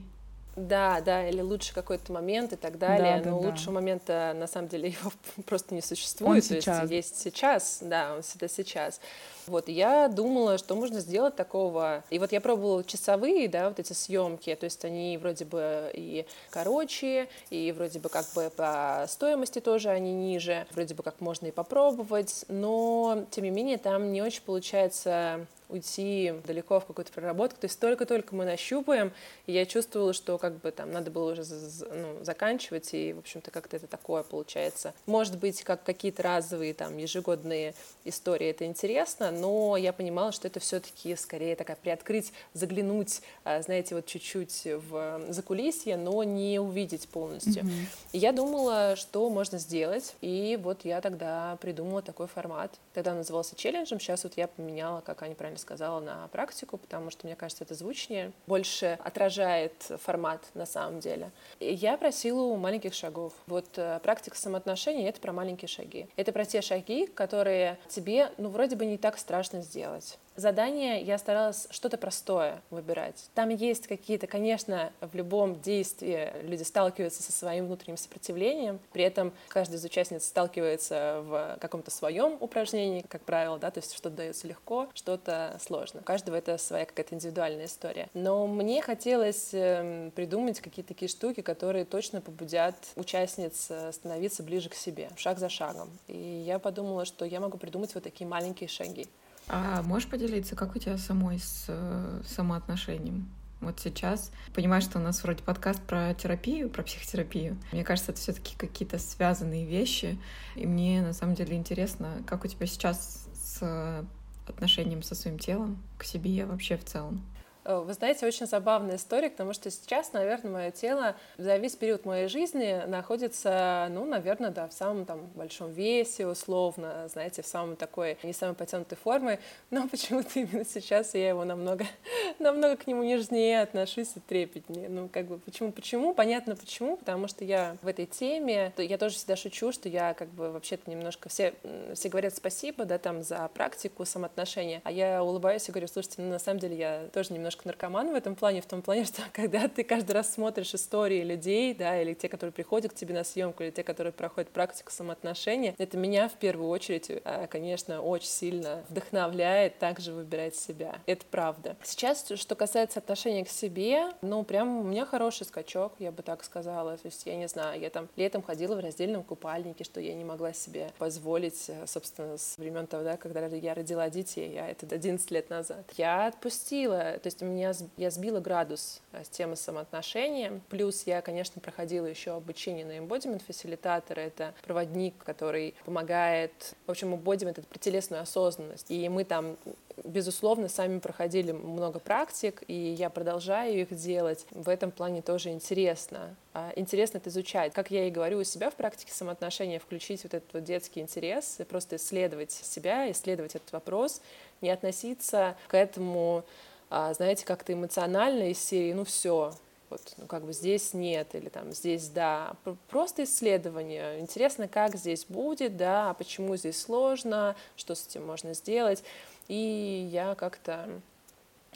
да, 0.56 1.02
да, 1.02 1.28
или 1.28 1.42
лучше 1.42 1.74
какой-то 1.74 2.14
момент 2.14 2.54
и 2.54 2.56
так 2.56 2.78
далее. 2.78 3.22
Да, 3.22 3.32
Но 3.32 3.42
да, 3.42 3.48
лучшего 3.48 3.74
да. 3.74 3.80
момента 3.82 4.34
на 4.36 4.48
самом 4.48 4.70
деле 4.70 4.90
его 5.02 5.12
просто 5.46 5.76
не 5.76 5.82
существует. 5.82 6.36
Он 6.36 6.42
сейчас. 6.42 6.88
То 6.88 6.94
есть 6.94 7.12
есть 7.12 7.20
сейчас, 7.22 7.80
да, 7.82 8.14
он 8.16 8.22
всегда 8.22 8.48
сейчас. 8.48 9.02
Вот, 9.48 9.68
я 9.68 10.08
думала, 10.08 10.58
что 10.58 10.76
можно 10.76 11.00
сделать 11.00 11.36
такого. 11.36 12.04
И 12.10 12.20
вот 12.20 12.32
я 12.32 12.42
пробовала 12.42 12.84
часовые, 12.84 13.48
да, 13.48 13.70
вот 13.70 13.80
эти 13.80 13.94
съемки, 13.94 14.56
то 14.56 14.64
есть 14.64 14.84
они 14.86 15.18
вроде 15.18 15.46
бы 15.46 15.92
и 15.94 16.26
короче, 16.50 17.28
и 17.50 17.72
вроде 17.72 18.00
бы 18.00 18.10
как 18.10 18.26
бы 18.34 18.50
по 18.56 19.06
стоимости 19.08 19.60
тоже 19.60 19.90
они 19.90 20.14
ниже, 20.14 20.66
вроде 20.72 20.96
бы 20.96 21.04
как 21.04 21.22
можно 21.22 21.48
и 21.48 21.52
попробовать, 21.52 22.46
но 22.48 23.26
тем 23.30 23.44
не 23.44 23.52
менее 23.52 23.78
там 23.78 24.12
не 24.12 24.22
очень 24.22 24.42
получается 24.42 25.46
уйти 25.70 26.34
далеко 26.46 26.80
в 26.80 26.86
какую-то 26.86 27.12
проработку. 27.12 27.60
То 27.60 27.66
есть 27.66 27.80
только-только 27.80 28.36
мы 28.36 28.46
нащупаем, 28.46 29.12
и 29.46 29.54
я 29.54 29.66
чувствовала, 29.66 30.14
что 30.14 30.38
как 30.38 30.60
бы 30.60 30.72
там 30.72 30.92
надо 30.92 31.12
было 31.12 31.32
уже 31.32 31.44
ну, 31.44 32.24
заканчивать, 32.24 32.94
и, 32.94 33.14
в 33.14 33.20
общем-то, 33.20 33.52
как-то 33.52 33.76
это 33.78 33.88
такое 33.88 34.24
получается. 34.24 34.94
Может 35.06 35.38
быть, 35.38 35.64
как 35.64 35.84
какие-то 35.84 36.24
разовые 36.24 36.74
там 36.74 36.98
ежегодные 36.98 37.74
истории, 38.04 38.48
это 38.48 38.66
интересно, 38.66 39.32
но 39.32 39.78
я 39.78 39.94
понимала, 39.94 40.32
что 40.32 40.48
это 40.48 40.60
все-таки 40.60 41.16
скорее 41.16 41.56
такая 41.56 41.78
приоткрыть, 41.78 42.32
заглянуть, 42.54 43.22
а, 43.44 43.62
знаете, 43.62 43.96
вот 43.96 44.06
чуть-чуть 44.06 44.64
в 44.66 45.22
закулисье, 45.30 45.98
но 45.98 46.24
не 46.24 46.60
увидеть 46.60 47.08
полностью. 47.10 47.64
Mm-hmm. 47.64 47.86
И 48.14 48.18
я 48.18 48.32
думала, 48.32 48.96
что 48.96 49.30
можно 49.30 49.58
сделать, 49.58 50.16
и 50.22 50.60
вот 50.62 50.86
я 50.86 51.02
тогда 51.02 51.58
придумала 51.62 52.02
такой 52.02 52.28
формат. 52.28 52.72
Тогда 52.94 53.12
он 53.12 53.18
назывался 53.18 53.56
челленджем, 53.56 54.00
сейчас 54.00 54.24
вот 54.24 54.34
я 54.38 54.48
поменяла, 54.48 55.02
как 55.02 55.22
они 55.22 55.36
правильно 55.36 55.55
сказала, 55.58 56.00
на 56.00 56.28
практику, 56.30 56.78
потому 56.78 57.10
что 57.10 57.26
мне 57.28 57.36
кажется, 57.36 57.64
это 57.64 57.74
звучнее, 57.74 58.32
больше 58.48 58.98
отражает 59.04 59.74
формат 60.02 60.42
на 60.54 60.66
самом 60.66 61.00
деле. 61.00 61.32
Я 61.60 61.98
просила 61.98 62.42
у 62.42 62.56
маленьких 62.58 62.94
шагов. 62.94 63.34
Вот 63.48 63.66
э, 63.78 64.00
практика 64.04 64.38
самоотношений— 64.38 65.04
это 65.10 65.20
про 65.20 65.34
маленькие 65.34 65.68
шаги. 65.68 66.08
Это 66.16 66.32
про 66.32 66.46
те 66.46 66.62
шаги, 66.62 67.08
которые 67.08 67.78
тебе, 67.90 68.32
ну, 68.38 68.50
вроде 68.50 68.76
бы 68.76 68.86
не 68.86 68.98
так 68.98 69.18
страшно 69.18 69.62
сделать 69.62 70.18
задание 70.36 71.02
я 71.02 71.18
старалась 71.18 71.68
что-то 71.70 71.98
простое 71.98 72.62
выбирать. 72.70 73.30
Там 73.34 73.50
есть 73.50 73.88
какие-то, 73.88 74.28
конечно, 74.28 74.92
в 75.02 75.16
любом 75.16 75.62
действии 75.62 76.32
люди 76.44 76.64
сталкиваются 76.64 77.24
со 77.24 77.32
своим 77.32 77.66
внутренним 77.68 77.98
сопротивлением, 77.98 78.80
при 78.92 79.04
этом 79.04 79.34
каждый 79.48 79.76
из 79.76 79.86
участниц 79.86 80.26
сталкивается 80.26 81.22
в 81.26 81.58
каком-то 81.60 81.92
своем 81.92 82.38
упражнении, 82.40 83.04
как 83.08 83.22
правило, 83.22 83.58
да, 83.58 83.72
то 83.72 83.80
есть 83.80 83.94
что-то 83.94 84.16
дается 84.16 84.48
легко, 84.48 84.88
что-то 84.94 85.58
сложно. 85.62 86.02
У 86.02 86.04
каждого 86.04 86.36
это 86.36 86.58
своя 86.58 86.86
какая-то 86.86 87.16
индивидуальная 87.16 87.66
история. 87.66 88.10
Но 88.14 88.48
мне 88.48 88.82
хотелось 88.82 89.50
эм, 89.54 90.12
придумать 90.12 90.60
какие-то 90.60 90.90
такие 90.90 91.10
штуки, 91.10 91.42
которые 91.42 91.86
точно 91.86 92.22
побудят 92.22 92.76
участниц 92.96 93.68
э, 93.70 93.92
становиться 93.92 94.44
ближе 94.44 94.70
к 94.70 94.76
себе, 94.76 95.10
шаг 95.16 95.40
за 95.40 95.50
шагом. 95.50 95.90
И 96.08 96.44
я 96.46 96.60
подумала, 96.60 97.06
что 97.06 97.26
я 97.26 97.40
могу 97.40 97.58
придумать 97.58 97.94
вот 97.96 98.04
такие 98.04 98.28
маленькие 98.28 98.68
шаги. 98.68 99.08
А 99.48 99.82
можешь 99.84 100.10
поделиться, 100.10 100.56
как 100.56 100.76
у 100.76 100.80
тебя 100.80 100.98
самой 100.98 101.40
с 101.40 101.66
э, 101.68 102.22
самоотношением? 102.26 103.30
вот 103.62 103.80
сейчас. 103.80 104.32
Понимаю, 104.54 104.82
что 104.82 105.00
у 105.00 105.02
нас 105.02 105.24
вроде 105.24 105.44
подкаст 105.44 105.82
про 105.82 106.14
терапию, 106.14 106.70
про 106.70 106.84
психотерапию. 106.84 107.58
Мне 107.72 107.84
кажется, 107.84 108.12
это 108.12 108.22
все 108.22 108.34
таки 108.34 108.56
какие-то 108.56 109.00
связанные 109.00 109.66
вещи. 109.66 110.18
И 110.56 110.66
мне 110.66 111.02
на 111.02 111.14
самом 111.14 111.36
деле 111.36 111.58
интересно, 111.58 112.22
как 112.28 112.46
у 112.46 112.48
тебя 112.48 112.68
сейчас 112.68 113.28
с 113.34 114.06
отношением 114.48 115.02
со 115.02 115.16
своим 115.16 115.40
телом, 115.40 115.82
к 115.98 116.04
себе 116.04 116.46
вообще 116.46 116.78
в 116.78 116.86
целом. 116.86 117.26
Э, 117.66 117.80
вы 117.80 117.94
знаете, 117.94 118.26
очень 118.28 118.46
забавная 118.46 118.96
история, 118.96 119.30
потому 119.30 119.54
что 119.54 119.70
сейчас, 119.72 120.14
наверное, 120.14 120.52
мое 120.52 120.72
тело 120.72 121.16
за 121.38 121.58
весь 121.58 121.76
период 121.76 122.06
моей 122.06 122.28
жизни 122.28 122.84
находится, 122.86 123.88
ну, 123.90 124.06
наверное, 124.06 124.52
да, 124.52 124.68
в 124.68 124.74
самом 124.74 125.06
там 125.06 125.26
большом 125.36 125.72
весе, 125.72 126.28
условно, 126.28 127.08
знаете, 127.12 127.42
в 127.42 127.48
самой 127.48 127.76
такой 127.76 128.18
не 128.22 128.34
самой 128.34 128.56
потянутой 128.56 128.98
форме, 128.98 129.40
но 129.72 129.88
почему-то 129.92 130.40
именно 130.40 130.64
сейчас 130.64 131.16
я 131.16 131.30
его 131.30 131.44
намного, 131.44 131.86
намного 132.40 132.78
к 132.78 132.88
нему 132.88 133.04
нежнее 133.04 133.64
отношусь 133.64 134.12
и 134.16 134.20
трепетнее. 134.20 134.88
Ну, 134.88 135.10
как 135.12 135.26
бы, 135.26 135.40
почему, 135.40 135.72
почему? 135.72 136.14
Понятно, 136.14 136.56
почему, 136.56 136.98
потому 136.98 137.28
что 137.28 137.44
я 137.44 137.78
в 137.82 137.88
этой 137.88 138.06
теме, 138.06 138.74
я 138.78 138.98
тоже 139.00 139.16
всегда 139.16 139.36
шучу, 139.36 139.72
что 139.72 139.90
я 139.90 140.14
как 140.14 140.30
бы 140.30 140.52
вообще-то 140.52 140.90
немножко, 140.90 141.30
все, 141.30 141.56
все 141.96 142.10
говорят 142.10 142.36
спасибо, 142.36 142.86
да, 142.86 143.00
там, 143.00 143.24
за 143.24 143.50
практику 143.56 144.06
самоотношения, 144.06 144.82
а 144.84 144.92
я 144.92 145.24
улыбаюсь 145.24 145.68
и 145.68 145.72
говорю, 145.72 145.88
слушайте, 145.88 146.22
ну, 146.22 146.30
на 146.30 146.40
самом 146.40 146.60
деле 146.60 146.78
я 146.78 147.08
тоже 147.12 147.34
немножко 147.34 147.55
немножко 147.56 147.68
наркоман 147.68 148.12
в 148.12 148.16
этом 148.16 148.36
плане, 148.36 148.62
в 148.62 148.66
том 148.66 148.82
плане, 148.82 149.06
что 149.06 149.22
когда 149.32 149.68
ты 149.68 149.84
каждый 149.84 150.12
раз 150.12 150.34
смотришь 150.34 150.74
истории 150.74 151.24
людей, 151.24 151.74
да, 151.74 152.02
или 152.02 152.14
те, 152.14 152.30
которые 152.30 152.54
приходят 152.54 152.92
к 152.92 152.96
тебе 152.96 153.14
на 153.14 153.24
съемку, 153.24 153.64
или 153.64 153.72
те, 153.72 153.84
которые 153.84 154.14
проходят 154.14 154.50
практику 154.52 154.92
самоотношения, 154.92 155.76
это 155.78 155.98
меня 155.98 156.28
в 156.28 156.34
первую 156.34 156.70
очередь, 156.70 157.12
а, 157.24 157.48
конечно, 157.48 158.02
очень 158.02 158.28
сильно 158.28 158.84
вдохновляет 158.90 159.80
также 159.80 160.14
выбирать 160.14 160.56
себя. 160.56 161.00
Это 161.06 161.26
правда. 161.30 161.76
Сейчас, 161.84 162.26
что 162.36 162.56
касается 162.56 163.00
отношения 163.00 163.46
к 163.46 163.50
себе, 163.50 164.12
ну, 164.22 164.44
прям 164.44 164.80
у 164.80 164.84
меня 164.84 165.06
хороший 165.06 165.46
скачок, 165.46 165.94
я 166.00 166.12
бы 166.12 166.24
так 166.24 166.44
сказала. 166.44 166.98
То 166.98 167.08
есть, 167.08 167.26
я 167.26 167.36
не 167.36 167.48
знаю, 167.48 167.80
я 167.80 167.90
там 167.90 168.08
летом 168.16 168.42
ходила 168.42 168.76
в 168.76 168.80
раздельном 168.80 169.24
купальнике, 169.24 169.84
что 169.84 170.00
я 170.00 170.14
не 170.14 170.24
могла 170.24 170.54
себе 170.54 170.92
позволить, 170.98 171.70
э, 171.70 171.86
собственно, 171.88 172.38
с 172.38 172.58
времен 172.58 172.88
тогда, 172.88 173.18
когда 173.18 173.46
я 173.46 173.74
родила 173.74 174.10
детей, 174.10 174.58
а 174.60 174.68
это 174.68 174.86
11 174.94 175.32
лет 175.32 175.50
назад. 175.50 175.86
Я 175.98 176.28
отпустила, 176.28 177.18
то 177.20 177.28
есть 177.28 177.42
меня, 177.46 177.74
я 177.98 178.12
сбила 178.12 178.40
градус 178.40 179.02
э, 179.12 179.24
с 179.24 179.30
темы 179.30 179.56
самоотношения. 179.56 180.62
Плюс 180.70 181.04
я, 181.04 181.22
конечно, 181.22 181.62
проходила 181.62 182.06
еще 182.06 182.32
обучение 182.32 182.86
на 182.86 182.98
embodiment 182.98 183.44
фасилитатора. 183.46 184.20
Это 184.22 184.54
проводник, 184.64 185.16
который 185.24 185.76
помогает... 185.86 186.76
В 186.88 186.92
общем, 186.92 187.14
embodiment— 187.14 187.52
это 187.58 187.80
телесную 187.80 188.22
осознанность. 188.22 188.90
И 188.90 189.08
мы 189.10 189.24
там 189.24 189.58
безусловно, 190.04 190.68
сами 190.68 191.00
проходили 191.00 191.52
много 191.52 192.00
практик, 192.00 192.64
и 192.68 192.74
я 192.74 193.10
продолжаю 193.10 193.82
их 193.82 193.96
делать. 193.96 194.46
В 194.52 194.70
этом 194.70 194.92
плане 194.92 195.22
тоже 195.22 195.50
интересно. 195.50 196.36
А, 196.54 196.72
интересно 196.76 197.18
это 197.18 197.30
изучать. 197.30 197.74
Как 197.74 197.92
я 197.92 198.08
и 198.08 198.12
говорю 198.12 198.40
у 198.40 198.44
себя 198.44 198.70
в 198.70 198.76
практике 198.76 199.14
самоотношения, 199.14 199.80
включить 199.80 200.24
вот 200.24 200.34
этот 200.34 200.54
вот 200.54 200.64
детский 200.64 201.02
интерес 201.02 201.60
просто 201.70 201.96
исследовать 201.96 202.52
себя, 202.52 203.10
исследовать 203.12 203.56
этот 203.56 203.72
вопрос, 203.72 204.22
не 204.62 204.70
относиться 204.70 205.56
к 205.68 205.76
этому 205.76 206.44
знаете, 206.90 207.46
как-то 207.46 207.74
эмоционально 207.74 208.52
из 208.52 208.60
серии, 208.60 208.94
ну 208.94 209.04
все, 209.04 209.54
вот, 209.90 210.02
ну, 210.18 210.26
как 210.28 210.44
бы 210.44 210.54
здесь 210.54 210.94
нет, 210.94 211.36
или 211.36 211.50
там 211.50 211.72
здесь 211.72 212.10
да. 212.10 212.56
Просто 212.90 213.24
исследование. 213.24 214.20
Интересно, 214.20 214.68
как 214.68 214.96
здесь 214.96 215.26
будет, 215.26 215.78
да, 215.78 216.10
а 216.10 216.14
почему 216.14 216.56
здесь 216.56 216.82
сложно, 216.82 217.56
что 217.76 217.96
с 217.96 218.08
этим 218.08 218.26
можно 218.26 218.54
сделать. 218.54 219.04
И 219.48 220.10
я 220.12 220.36
как-то 220.36 220.90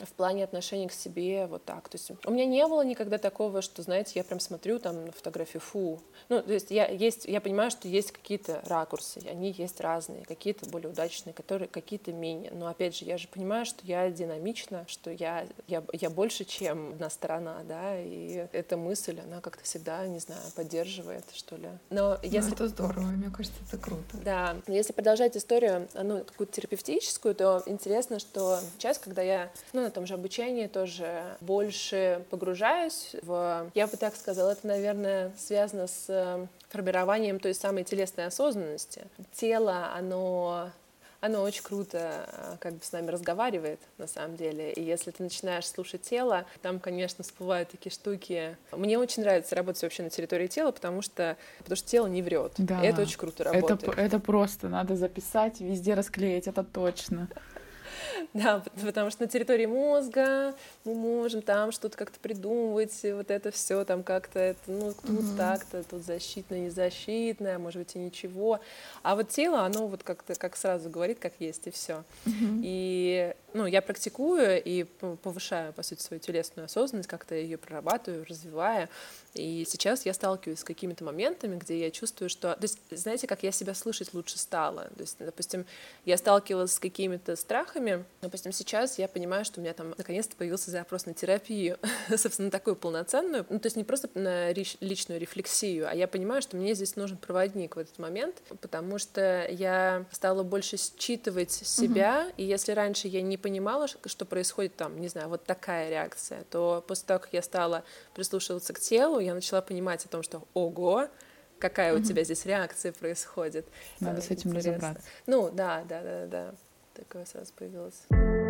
в 0.06 0.12
плане 0.12 0.44
отношения 0.44 0.88
к 0.88 0.92
себе 0.92 1.46
вот 1.46 1.64
так. 1.64 1.88
То 1.88 1.96
есть 1.96 2.10
у 2.24 2.30
меня 2.30 2.46
не 2.46 2.66
было 2.66 2.84
никогда 2.84 3.18
такого, 3.18 3.62
что, 3.62 3.82
знаете, 3.82 4.12
я 4.14 4.24
прям 4.24 4.40
смотрю 4.40 4.78
там 4.78 5.06
на 5.06 5.12
фотографии, 5.12 5.58
фу. 5.58 6.00
Ну, 6.28 6.42
то 6.42 6.52
есть 6.52 6.70
я, 6.70 6.86
есть, 6.86 7.24
я 7.24 7.40
понимаю, 7.40 7.70
что 7.70 7.88
есть 7.88 8.12
какие-то 8.12 8.62
ракурсы, 8.66 9.20
они 9.28 9.52
есть 9.52 9.80
разные, 9.80 10.24
какие-то 10.24 10.68
более 10.68 10.90
удачные, 10.90 11.32
которые 11.32 11.68
какие-то 11.68 12.12
менее. 12.12 12.50
Но 12.52 12.66
опять 12.66 12.96
же, 12.96 13.04
я 13.04 13.18
же 13.18 13.28
понимаю, 13.28 13.64
что 13.66 13.84
я 13.84 14.10
динамична, 14.10 14.84
что 14.88 15.10
я, 15.10 15.46
я, 15.66 15.82
я 15.92 16.10
больше, 16.10 16.44
чем 16.44 16.90
одна 16.90 17.10
сторона, 17.10 17.62
да, 17.68 18.00
и 18.00 18.46
эта 18.52 18.76
мысль, 18.76 19.20
она 19.20 19.40
как-то 19.40 19.64
всегда, 19.64 20.06
не 20.06 20.18
знаю, 20.18 20.40
поддерживает, 20.54 21.24
что 21.32 21.56
ли. 21.56 21.68
Но 21.90 22.18
ну, 22.22 22.28
если... 22.28 22.50
Ну, 22.50 22.54
это 22.54 22.68
здорово, 22.68 23.06
мне 23.06 23.30
кажется, 23.30 23.58
это 23.66 23.78
круто. 23.78 24.16
Да, 24.24 24.56
если 24.66 24.92
продолжать 24.92 25.36
историю, 25.36 25.88
ну, 25.94 26.24
какую-то 26.24 26.52
терапевтическую, 26.52 27.34
то 27.34 27.62
интересно, 27.66 28.18
что 28.18 28.60
сейчас, 28.74 28.98
когда 28.98 29.22
я, 29.22 29.50
ну, 29.72 29.89
на 29.90 29.94
том 29.94 30.06
же 30.06 30.14
обучении 30.14 30.68
тоже 30.68 31.36
больше 31.40 32.24
погружаюсь 32.30 33.16
в... 33.22 33.70
Я 33.74 33.88
бы 33.88 33.96
так 33.96 34.14
сказала, 34.14 34.50
это, 34.50 34.66
наверное, 34.66 35.32
связано 35.36 35.88
с 35.88 36.04
э, 36.08 36.46
формированием 36.68 37.40
той 37.40 37.54
самой 37.54 37.82
телесной 37.82 38.26
осознанности. 38.26 39.02
Тело, 39.32 39.92
оно 39.96 40.70
оно 41.20 41.42
очень 41.42 41.62
круто 41.62 42.24
э, 42.32 42.56
как 42.60 42.74
бы 42.74 42.84
с 42.84 42.92
нами 42.92 43.10
разговаривает 43.10 43.80
на 43.98 44.06
самом 44.06 44.36
деле. 44.36 44.72
И 44.72 44.82
если 44.82 45.10
ты 45.10 45.22
начинаешь 45.22 45.66
слушать 45.66 46.02
тело, 46.02 46.46
там, 46.62 46.78
конечно, 46.78 47.24
всплывают 47.24 47.68
такие 47.68 47.92
штуки. 47.92 48.56
Мне 48.72 48.96
очень 48.96 49.22
нравится 49.22 49.54
работать 49.54 49.82
вообще 49.82 50.04
на 50.04 50.10
территории 50.10 50.46
тела, 50.46 50.70
потому 50.70 51.02
что, 51.02 51.36
потому 51.58 51.76
что 51.76 51.88
тело 51.88 52.06
не 52.06 52.22
врет. 52.22 52.52
Да. 52.58 52.82
И 52.82 52.86
это 52.86 53.02
очень 53.02 53.18
круто 53.18 53.44
работает. 53.44 53.82
Это, 53.82 54.00
это 54.00 54.18
просто 54.20 54.68
надо 54.68 54.96
записать, 54.96 55.60
везде 55.60 55.94
расклеить, 55.94 56.46
это 56.46 56.64
точно. 56.64 57.28
Да, 58.34 58.62
потому 58.82 59.10
что 59.10 59.22
на 59.22 59.28
территории 59.28 59.66
мозга 59.66 60.54
мы 60.84 60.94
можем 60.94 61.42
там 61.42 61.72
что-то 61.72 61.96
как-то 61.96 62.18
придумывать, 62.20 62.98
вот 63.02 63.30
это 63.30 63.50
все 63.50 63.84
там 63.84 64.02
как-то, 64.02 64.38
это, 64.38 64.60
ну, 64.66 64.92
тут 64.92 65.10
угу. 65.10 65.36
так-то, 65.36 65.82
тут 65.82 66.02
защитное, 66.02 66.60
незащитное, 66.60 67.58
может 67.58 67.78
быть, 67.78 67.96
и 67.96 67.98
ничего. 67.98 68.60
А 69.02 69.16
вот 69.16 69.28
тело, 69.28 69.60
оно 69.60 69.88
вот 69.88 70.02
как-то, 70.02 70.34
как 70.34 70.56
сразу 70.56 70.90
говорит, 70.90 71.18
как 71.18 71.34
есть, 71.38 71.66
и 71.66 71.70
все. 71.70 72.04
Угу. 72.26 72.60
И, 72.62 73.34
ну, 73.54 73.66
я 73.66 73.82
практикую 73.82 74.62
и 74.62 74.84
повышаю, 75.22 75.72
по 75.72 75.82
сути, 75.82 76.02
свою 76.02 76.20
телесную 76.20 76.66
осознанность, 76.66 77.08
как-то 77.08 77.34
ее 77.34 77.58
прорабатываю, 77.58 78.24
развиваю. 78.28 78.88
И 79.34 79.64
сейчас 79.68 80.06
я 80.06 80.12
сталкиваюсь 80.12 80.60
с 80.60 80.64
какими-то 80.64 81.04
моментами, 81.04 81.56
где 81.56 81.78
я 81.78 81.90
чувствую, 81.90 82.28
что... 82.28 82.54
То 82.54 82.62
есть, 82.62 82.78
знаете, 82.90 83.26
как 83.26 83.42
я 83.42 83.52
себя 83.52 83.74
слышать 83.74 84.12
лучше 84.12 84.38
стала? 84.38 84.84
То 84.96 85.00
есть, 85.00 85.16
допустим, 85.18 85.66
я 86.04 86.16
сталкивалась 86.16 86.72
с 86.72 86.78
какими-то 86.80 87.36
страхами, 87.36 88.04
допустим, 88.22 88.52
сейчас 88.52 88.98
я 88.98 89.06
понимаю, 89.06 89.44
что 89.44 89.60
у 89.60 89.62
меня 89.62 89.72
там 89.72 89.94
наконец-то 89.96 90.34
появился 90.36 90.70
запрос 90.70 91.06
на 91.06 91.14
терапию, 91.14 91.78
собственно, 92.16 92.50
такую 92.50 92.76
полноценную, 92.76 93.46
ну, 93.48 93.58
то 93.60 93.66
есть 93.66 93.76
не 93.76 93.84
просто 93.84 94.08
на 94.14 94.52
личную 94.52 95.20
рефлексию, 95.20 95.88
а 95.88 95.94
я 95.94 96.08
понимаю, 96.08 96.42
что 96.42 96.56
мне 96.56 96.74
здесь 96.74 96.96
нужен 96.96 97.16
проводник 97.16 97.76
в 97.76 97.78
этот 97.78 97.98
момент, 97.98 98.42
потому 98.60 98.98
что 98.98 99.46
я 99.48 100.04
стала 100.10 100.42
больше 100.42 100.76
считывать 100.76 101.52
себя, 101.52 102.26
угу. 102.26 102.34
и 102.36 102.44
если 102.44 102.72
раньше 102.72 103.08
я 103.08 103.22
не 103.22 103.36
понимала, 103.40 103.88
что 103.88 104.24
происходит 104.24 104.76
там, 104.76 105.00
не 105.00 105.08
знаю, 105.08 105.28
вот 105.28 105.44
такая 105.44 105.90
реакция, 105.90 106.44
то 106.50 106.84
после 106.86 107.06
того, 107.06 107.20
как 107.20 107.32
я 107.32 107.42
стала 107.42 107.84
прислушиваться 108.14 108.72
к 108.72 108.80
телу, 108.80 109.18
я 109.18 109.34
начала 109.34 109.62
понимать 109.62 110.04
о 110.04 110.08
том, 110.08 110.22
что 110.22 110.42
ого, 110.54 111.08
какая 111.58 111.94
у 111.94 112.02
тебя 112.02 112.24
здесь 112.24 112.46
реакция 112.46 112.92
происходит. 112.92 113.66
Надо 114.00 114.20
с 114.20 114.30
этим 114.30 114.50
Интересно. 114.50 114.72
разобраться. 114.72 115.08
Ну, 115.26 115.50
да, 115.50 115.84
да, 115.88 116.02
да, 116.02 116.26
да. 116.26 116.54
Такое 116.94 117.24
сразу 117.24 117.52
появилось. 117.54 118.49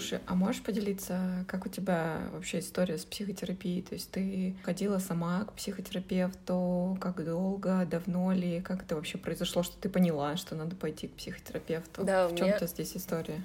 Слушай, 0.00 0.20
а 0.26 0.34
можешь 0.34 0.62
поделиться, 0.62 1.44
как 1.46 1.66
у 1.66 1.68
тебя 1.68 2.22
вообще 2.32 2.60
история 2.60 2.96
с 2.96 3.04
психотерапией? 3.04 3.82
То 3.82 3.94
есть 3.94 4.10
ты 4.10 4.56
ходила 4.64 4.98
сама 4.98 5.44
к 5.44 5.52
психотерапевту, 5.52 6.96
как 7.00 7.22
долго, 7.22 7.86
давно 7.90 8.32
ли, 8.32 8.62
как 8.62 8.82
это 8.82 8.94
вообще 8.94 9.18
произошло, 9.18 9.62
что 9.62 9.76
ты 9.78 9.90
поняла, 9.90 10.38
что 10.38 10.54
надо 10.54 10.74
пойти 10.74 11.08
к 11.08 11.12
психотерапевту? 11.12 12.04
Да, 12.04 12.28
в 12.28 12.34
чем-то 12.34 12.56
меня... 12.56 12.66
здесь 12.66 12.96
история? 12.96 13.42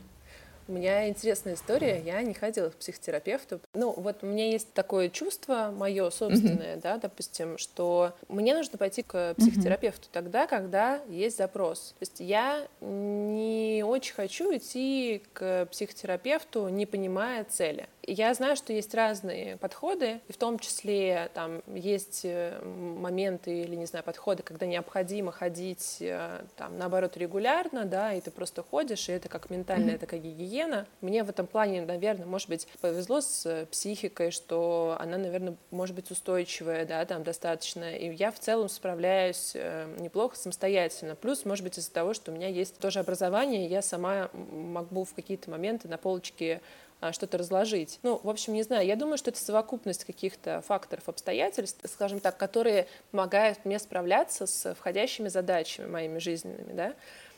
У 0.67 0.71
меня 0.71 1.07
интересная 1.07 1.53
история. 1.53 2.01
Я 2.03 2.21
не 2.23 2.33
ходила 2.33 2.69
к 2.69 2.75
психотерапевту. 2.77 3.61
Ну, 3.75 3.91
вот 3.91 4.23
у 4.23 4.25
меня 4.25 4.49
есть 4.49 4.73
такое 4.73 5.09
чувство 5.09 5.71
мое 5.75 6.09
собственное, 6.09 6.77
mm-hmm. 6.77 6.81
да, 6.81 6.97
допустим, 6.97 7.59
что 7.59 8.13
мне 8.29 8.55
нужно 8.55 8.79
пойти 8.79 9.03
к 9.03 9.35
психотерапевту 9.35 10.07
mm-hmm. 10.07 10.13
тогда, 10.13 10.47
когда 10.47 11.01
есть 11.07 11.37
запрос. 11.37 11.93
То 11.99 12.03
есть 12.03 12.19
я 12.19 12.67
не 12.81 13.83
очень 13.85 14.15
хочу 14.15 14.55
идти 14.57 15.21
к 15.33 15.67
психотерапевту, 15.67 16.67
не 16.69 16.87
понимая 16.87 17.43
цели. 17.43 17.87
Я 18.07 18.33
знаю, 18.33 18.55
что 18.55 18.71
есть 18.71 18.93
разные 18.93 19.57
подходы, 19.57 20.19
и 20.27 20.31
в 20.31 20.37
том 20.37 20.59
числе 20.59 21.29
там 21.33 21.63
есть 21.67 22.21
э, 22.23 22.59
моменты 22.63 23.61
или, 23.61 23.75
не 23.75 23.87
знаю, 23.87 24.03
подходы, 24.03 24.43
когда 24.43 24.67
необходимо 24.67 25.31
ходить, 25.31 25.97
э, 26.01 26.43
там, 26.55 26.77
наоборот, 26.77 27.17
регулярно, 27.17 27.85
да, 27.85 28.13
и 28.13 28.21
ты 28.21 28.29
просто 28.29 28.61
ходишь, 28.61 29.09
и 29.09 29.11
это 29.11 29.27
как 29.27 29.49
ментальная 29.49 29.95
mm-hmm. 29.95 29.99
такая 29.99 30.19
гигиена, 30.19 30.54
гигиена. 30.55 30.87
Мне 31.01 31.23
в 31.23 31.29
этом 31.29 31.47
плане, 31.47 31.81
наверное, 31.81 32.25
может 32.25 32.49
быть, 32.49 32.67
повезло 32.81 33.21
с 33.21 33.67
психикой, 33.71 34.31
что 34.31 34.95
она, 34.99 35.17
наверное, 35.17 35.55
может 35.71 35.95
быть 35.95 36.11
устойчивая, 36.11 36.85
да, 36.85 37.05
там 37.05 37.23
достаточно. 37.23 37.95
И 37.95 38.13
я 38.13 38.31
в 38.31 38.39
целом 38.39 38.69
справляюсь 38.69 39.51
э, 39.53 39.93
неплохо 39.99 40.35
самостоятельно. 40.37 41.15
Плюс, 41.15 41.45
может 41.45 41.63
быть, 41.63 41.77
из-за 41.77 41.91
того, 41.91 42.13
что 42.13 42.31
у 42.31 42.35
меня 42.35 42.47
есть 42.47 42.77
тоже 42.77 42.99
образование, 42.99 43.67
я 43.67 43.81
сама 43.81 44.29
могу 44.33 45.03
в 45.03 45.13
какие-то 45.13 45.49
моменты 45.49 45.87
на 45.87 45.97
полочке 45.97 46.61
а, 47.01 47.11
что-то 47.11 47.37
разложить. 47.37 47.99
Ну, 48.03 48.19
в 48.23 48.29
общем, 48.29 48.53
не 48.53 48.63
знаю, 48.63 48.85
я 48.85 48.95
думаю, 48.95 49.17
что 49.17 49.29
это 49.29 49.39
совокупность 49.39 50.05
каких-то 50.05 50.61
факторов, 50.61 51.09
обстоятельств, 51.09 51.79
скажем 51.91 52.19
так, 52.19 52.37
которые 52.37 52.87
помогают 53.11 53.65
мне 53.65 53.79
справляться 53.79 54.45
с 54.45 54.73
входящими 54.75 55.27
задачами 55.27 55.87
моими 55.87 56.19
жизненными, 56.19 56.73
да. 56.73 56.93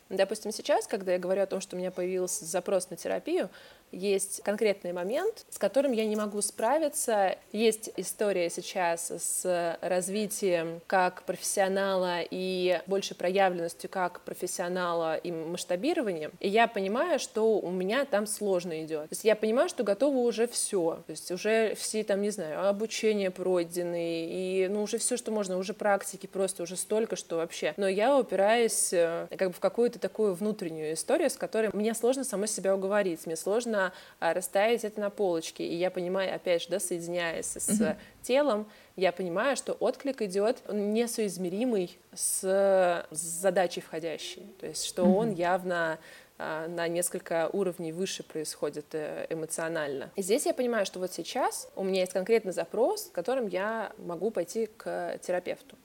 Допустим, 0.09 0.51
сейчас, 0.51 0.87
когда 0.87 1.13
я 1.13 1.19
говорю 1.19 1.43
о 1.43 1.47
том, 1.47 1.61
что 1.61 1.75
у 1.75 1.79
меня 1.79 1.91
появился 1.91 2.45
запрос 2.45 2.89
на 2.89 2.95
терапию, 2.95 3.49
есть 3.91 4.41
конкретный 4.43 4.91
момент, 4.91 5.45
с 5.49 5.57
которым 5.57 5.91
я 5.93 6.05
не 6.05 6.15
могу 6.15 6.41
справиться. 6.41 7.37
Есть 7.51 7.89
история 7.95 8.49
сейчас 8.49 9.11
с 9.11 9.77
развитием 9.81 10.81
как 10.87 11.23
профессионала 11.23 12.19
и 12.29 12.81
больше 12.85 13.15
проявленностью 13.15 13.89
как 13.89 14.21
профессионала 14.21 15.15
и 15.15 15.31
масштабированием. 15.31 16.31
И 16.39 16.49
я 16.49 16.67
понимаю, 16.67 17.19
что 17.19 17.59
у 17.59 17.71
меня 17.71 18.05
там 18.05 18.27
сложно 18.27 18.83
идет. 18.83 19.03
То 19.03 19.13
есть 19.13 19.23
я 19.23 19.35
понимаю, 19.35 19.69
что 19.69 19.83
готова 19.83 20.17
уже 20.17 20.47
все. 20.47 20.99
То 21.07 21.11
есть 21.11 21.31
уже 21.31 21.73
все 21.75 22.03
там, 22.03 22.21
не 22.21 22.29
знаю, 22.29 22.67
обучение 22.67 23.31
пройдены, 23.31 24.27
и 24.29 24.67
ну 24.69 24.83
уже 24.83 24.97
все, 24.97 25.15
что 25.15 25.31
можно, 25.31 25.57
уже 25.57 25.73
практики 25.73 26.27
просто 26.27 26.63
уже 26.63 26.75
столько, 26.75 27.15
что 27.15 27.37
вообще. 27.37 27.73
Но 27.77 27.87
я 27.87 28.17
упираюсь 28.17 28.91
э, 28.91 29.27
как 29.37 29.49
бы 29.49 29.53
в 29.53 29.59
какую-то 29.59 29.96
такую 29.97 30.33
внутреннюю 30.33 30.93
историю, 30.93 31.29
с 31.29 31.37
которой 31.37 31.69
мне 31.73 31.93
сложно 31.93 32.23
самой 32.23 32.47
себя 32.47 32.75
уговорить. 32.75 33.25
Мне 33.25 33.35
сложно 33.35 33.93
а, 34.19 34.33
расставить 34.33 34.83
это 34.83 34.99
на 34.99 35.09
полочке. 35.09 35.65
И 35.65 35.75
я 35.75 35.91
понимаю, 35.91 36.33
опять 36.35 36.63
же, 36.63 36.69
да, 36.69 36.79
соединяясь 36.79 37.45
с 37.45 37.69
mm-hmm. 37.69 37.95
телом, 38.21 38.67
я 38.95 39.11
понимаю, 39.11 39.55
что 39.57 39.73
отклик 39.73 40.21
идет 40.21 40.61
несоизмеримый 40.71 41.97
с, 42.13 42.41
с 42.41 43.17
задачей 43.17 43.81
входящей. 43.81 44.47
То 44.59 44.67
есть, 44.67 44.85
что 44.85 45.03
mm-hmm. 45.03 45.15
он 45.15 45.33
явно 45.33 45.99
а, 46.39 46.67
на 46.67 46.87
несколько 46.87 47.49
уровней 47.51 47.91
выше 47.91 48.21
происходит 48.21 48.93
э, 48.93 49.25
эмоционально. 49.29 50.11
И 50.15 50.21
здесь 50.21 50.45
я 50.45 50.53
понимаю, 50.53 50.85
что 50.85 50.99
вот 50.99 51.11
сейчас 51.11 51.67
у 51.75 51.83
меня 51.83 52.01
есть 52.01 52.13
конкретный 52.13 52.53
запрос, 52.53 53.09
которым 53.11 53.47
я 53.47 53.91
могу 53.97 54.29
пойти 54.29 54.67
к 54.77 55.17
терапевту. 55.21 55.75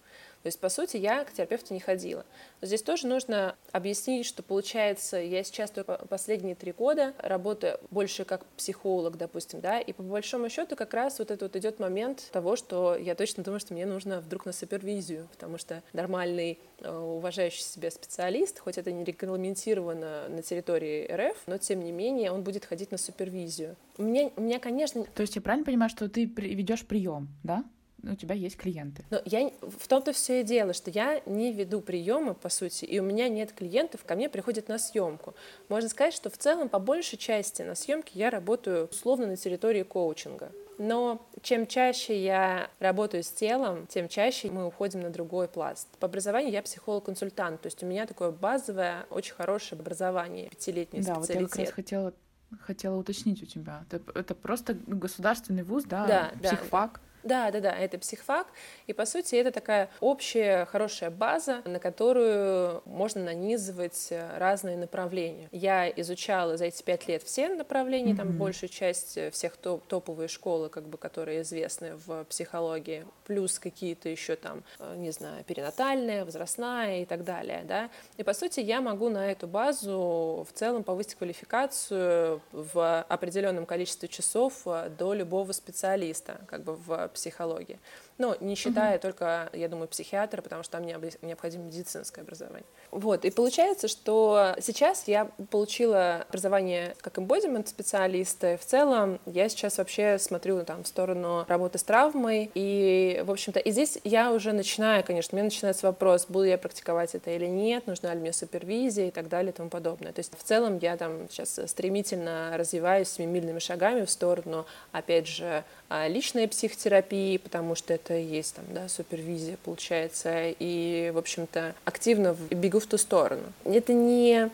То 0.43 0.49
есть, 0.49 0.59
по 0.59 0.69
сути, 0.69 0.97
я 0.97 1.25
к 1.25 1.33
терапевту 1.33 1.73
не 1.75 1.81
ходила. 1.81 2.25
Но 2.61 2.67
здесь 2.67 2.83
тоже 2.83 3.07
нужно 3.07 3.55
объяснить, 3.71 4.27
что, 4.27 4.43
получается, 4.43 5.17
я 5.19 5.45
сейчас 5.45 5.71
только 5.71 6.05
последние 6.09 6.55
три 6.55 6.73
года 6.73 7.15
работаю 7.19 7.79
больше 7.91 8.25
как 8.25 8.45
психолог, 8.57 9.17
допустим, 9.17 9.61
да, 9.61 9.81
и 9.81 9.93
по 9.93 10.03
большому 10.03 10.49
счету 10.49 10.77
как 10.77 10.95
раз 10.95 11.19
вот 11.19 11.31
это 11.31 11.45
вот 11.45 11.57
идет 11.57 11.79
момент 11.79 12.29
того, 12.33 12.57
что 12.57 12.97
я 12.97 13.15
точно 13.15 13.45
думаю, 13.45 13.61
что 13.61 13.75
мне 13.75 13.87
нужно 13.87 14.21
вдруг 14.21 14.47
на 14.47 14.53
супервизию, 14.53 15.29
потому 15.33 15.59
что 15.59 15.83
нормальный, 15.93 16.59
э, 16.81 16.91
уважающий 16.93 17.63
себя 17.63 17.91
специалист, 17.91 18.59
хоть 18.59 18.79
это 18.79 18.91
не 18.91 19.05
регламентировано 19.05 20.29
на 20.29 20.43
территории 20.43 21.07
РФ, 21.11 21.37
но 21.47 21.59
тем 21.59 21.85
не 21.85 21.93
менее 21.93 22.33
он 22.33 22.43
будет 22.43 22.65
ходить 22.65 22.91
на 22.91 22.99
супервизию. 22.99 23.77
У 23.99 24.03
меня, 24.03 24.31
у 24.37 24.41
меня 24.41 24.59
конечно... 24.59 25.05
То 25.15 25.23
есть 25.23 25.37
я 25.37 25.43
правильно 25.43 25.65
понимаю, 25.65 25.91
что 25.91 26.09
ты 26.09 26.25
ведешь 26.25 26.85
прием, 26.85 27.29
да? 27.43 27.65
У 28.03 28.15
тебя 28.15 28.35
есть 28.35 28.57
клиенты. 28.57 29.05
Но 29.11 29.21
я 29.25 29.51
в 29.63 29.89
том-то 29.89 30.13
все 30.13 30.41
и 30.41 30.45
дело, 30.45 30.73
что 30.73 30.91
я 30.91 31.21
не 31.27 31.53
веду 31.53 31.81
приемы, 31.81 32.35
по 32.35 32.49
сути, 32.49 32.85
и 32.85 32.99
у 32.99 33.03
меня 33.03 33.29
нет 33.29 33.53
клиентов, 33.53 34.05
ко 34.05 34.15
мне 34.15 34.29
приходят 34.29 34.69
на 34.69 34.79
съемку. 34.79 35.35
Можно 35.69 35.89
сказать, 35.89 36.15
что 36.15 36.31
в 36.31 36.39
целом 36.39 36.69
по 36.69 36.79
большей 36.79 37.19
части 37.19 37.63
на 37.63 37.75
съемке 37.75 38.19
я 38.19 38.31
работаю 38.31 38.89
условно 38.91 39.27
на 39.27 39.37
территории 39.37 39.83
коучинга. 39.83 40.53
Но 40.79 41.25
чем 41.43 41.67
чаще 41.67 42.21
я 42.21 42.71
работаю 42.81 43.23
с 43.23 43.31
телом, 43.31 43.87
тем 43.87 44.09
чаще 44.09 44.51
мы 44.51 44.67
уходим 44.67 45.01
на 45.01 45.11
другой 45.11 45.47
пласт. 45.47 45.87
По 45.99 46.07
образованию 46.07 46.51
я 46.51 46.63
психолог-консультант, 46.63 47.61
то 47.61 47.67
есть 47.67 47.83
у 47.83 47.87
меня 47.87 48.07
такое 48.07 48.31
базовое, 48.31 49.07
очень 49.11 49.35
хорошее 49.35 49.81
образование, 49.81 50.49
пятилетний 50.49 51.03
да, 51.03 51.17
специалитет. 51.17 51.35
Да, 51.35 51.41
вот 51.41 51.41
я 51.41 51.49
как 51.49 51.59
раз 51.59 51.71
хотела 51.71 52.13
хотела 52.61 52.97
уточнить 52.97 53.43
у 53.43 53.47
тебя. 53.47 53.85
Это, 53.91 54.19
это 54.19 54.35
просто 54.35 54.75
государственный 54.87 55.63
вуз, 55.63 55.85
да, 55.85 56.07
да 56.07 56.49
психфак. 56.49 56.95
Да. 56.95 57.12
Да, 57.23 57.51
да, 57.51 57.61
да, 57.61 57.73
это 57.73 57.99
психфак, 57.99 58.49
и 58.87 58.93
по 58.93 59.07
сути 59.07 59.37
это 59.37 59.53
такая 59.53 59.89
общая 60.01 60.65
хорошая 60.67 61.11
база, 61.11 61.63
на 61.65 61.79
которую 61.79 62.83
можно 62.85 63.23
нанизывать 63.23 64.09
э, 64.11 64.39
разные 64.39 64.77
направления. 64.77 65.49
Я 65.53 65.89
изучала 65.89 66.57
за 66.57 66.67
эти 66.67 66.83
пять 66.83 67.07
лет 67.07 67.23
все 67.23 67.49
направления, 67.49 68.13
mm-hmm. 68.13 68.17
там 68.17 68.33
большую 68.37 68.71
часть 68.71 69.17
э, 69.17 69.31
всех 69.31 69.57
топ 69.57 69.87
топовые 69.87 70.29
школы, 70.29 70.69
как 70.69 70.85
бы, 70.89 70.99
которые 70.99 71.43
известны 71.43 71.95
в 72.07 72.25
психологии, 72.25 73.07
плюс 73.25 73.59
какие-то 73.59 74.09
еще 74.09 74.35
там, 74.35 74.65
э, 74.81 74.95
не 74.97 75.13
знаю, 75.13 75.45
перинатальная, 75.45 76.25
возрастная 76.25 77.03
и 77.03 77.05
так 77.05 77.25
далее, 77.25 77.63
да. 77.65 77.91
И 78.17 78.25
по 78.25 78.35
сути 78.35 78.61
я 78.61 78.81
могу 78.81 79.09
на 79.11 79.31
эту 79.31 79.47
базу 79.47 80.47
в 80.49 80.53
целом 80.55 80.83
повысить 80.83 81.15
квалификацию 81.15 82.41
в 82.51 83.03
определенном 83.03 83.67
количестве 83.67 84.09
часов 84.09 84.67
до 84.99 85.15
любого 85.15 85.53
специалиста, 85.53 86.41
как 86.47 86.65
бы 86.65 86.75
в 86.75 87.12
психологии. 87.13 87.79
Ну, 88.19 88.37
не 88.41 88.55
считая 88.55 88.95
угу. 88.97 89.03
только, 89.03 89.51
я 89.53 89.69
думаю, 89.69 89.89
психиатра, 89.89 90.43
потому 90.43 90.63
что 90.63 90.73
там 90.79 90.87
необходимо 90.87 91.65
медицинское 91.65 92.21
образование. 92.21 92.67
Вот, 92.91 93.25
и 93.25 93.31
получается, 93.31 93.89
что 93.89 94.55
сейчас 94.61 95.09
я 95.09 95.31
получила 95.51 96.27
образование 96.29 96.95
как 97.01 97.19
embodiment 97.19 97.67
специалиста. 97.67 98.59
В 98.59 98.65
целом 98.65 99.19
я 99.27 99.49
сейчас 99.49 99.79
вообще 99.79 100.19
смотрю 100.19 100.57
ну, 100.57 100.65
там 100.65 100.85
в 100.85 100.89
сторону 100.89 101.45
работы 101.49 101.79
с 101.79 101.83
травмой. 101.83 102.51
И, 102.55 103.23
в 103.25 103.31
общем-то, 103.31 103.61
и 103.61 103.71
здесь 103.71 103.99
я 104.05 104.33
уже 104.33 104.53
начинаю, 104.53 105.05
конечно, 105.05 105.35
у 105.35 105.37
меня 105.37 105.45
начинается 105.45 105.87
вопрос, 105.87 106.27
буду 106.29 106.45
я 106.45 106.59
практиковать 106.59 107.15
это 107.15 107.31
или 107.31 107.47
нет, 107.47 107.87
нужна 107.87 108.13
ли 108.15 108.21
мне 108.21 108.33
супервизия 108.33 109.09
и 109.09 109.11
так 109.11 109.29
далее 109.29 109.53
и 109.53 109.57
тому 109.57 109.71
подобное. 109.71 110.13
То 110.13 110.21
есть 110.21 110.37
в 110.39 110.43
целом 110.43 110.79
я 110.79 110.97
там 110.97 111.29
сейчас 111.31 111.59
стремительно 111.67 112.53
развиваюсь 112.57 113.09
семимильными 113.09 113.59
шагами 113.59 114.05
в 114.05 114.11
сторону, 114.11 114.67
опять 114.93 115.27
же, 115.27 115.65
а, 115.89 116.09
личной 116.09 116.49
психотерапии, 116.49 117.37
потому 117.39 117.75
что 117.75 117.95
это 118.03 118.15
есть 118.15 118.55
там, 118.55 118.65
да, 118.71 118.89
супервизия, 118.89 119.57
получается, 119.65 120.49
и, 120.59 121.11
в 121.15 121.19
общем-то, 121.19 121.75
активно 121.85 122.37
бегу 122.51 122.81
в 122.81 122.87
ту 122.87 122.99
сторону. 122.99 123.43
Это 123.65 123.93
не, 123.93 124.51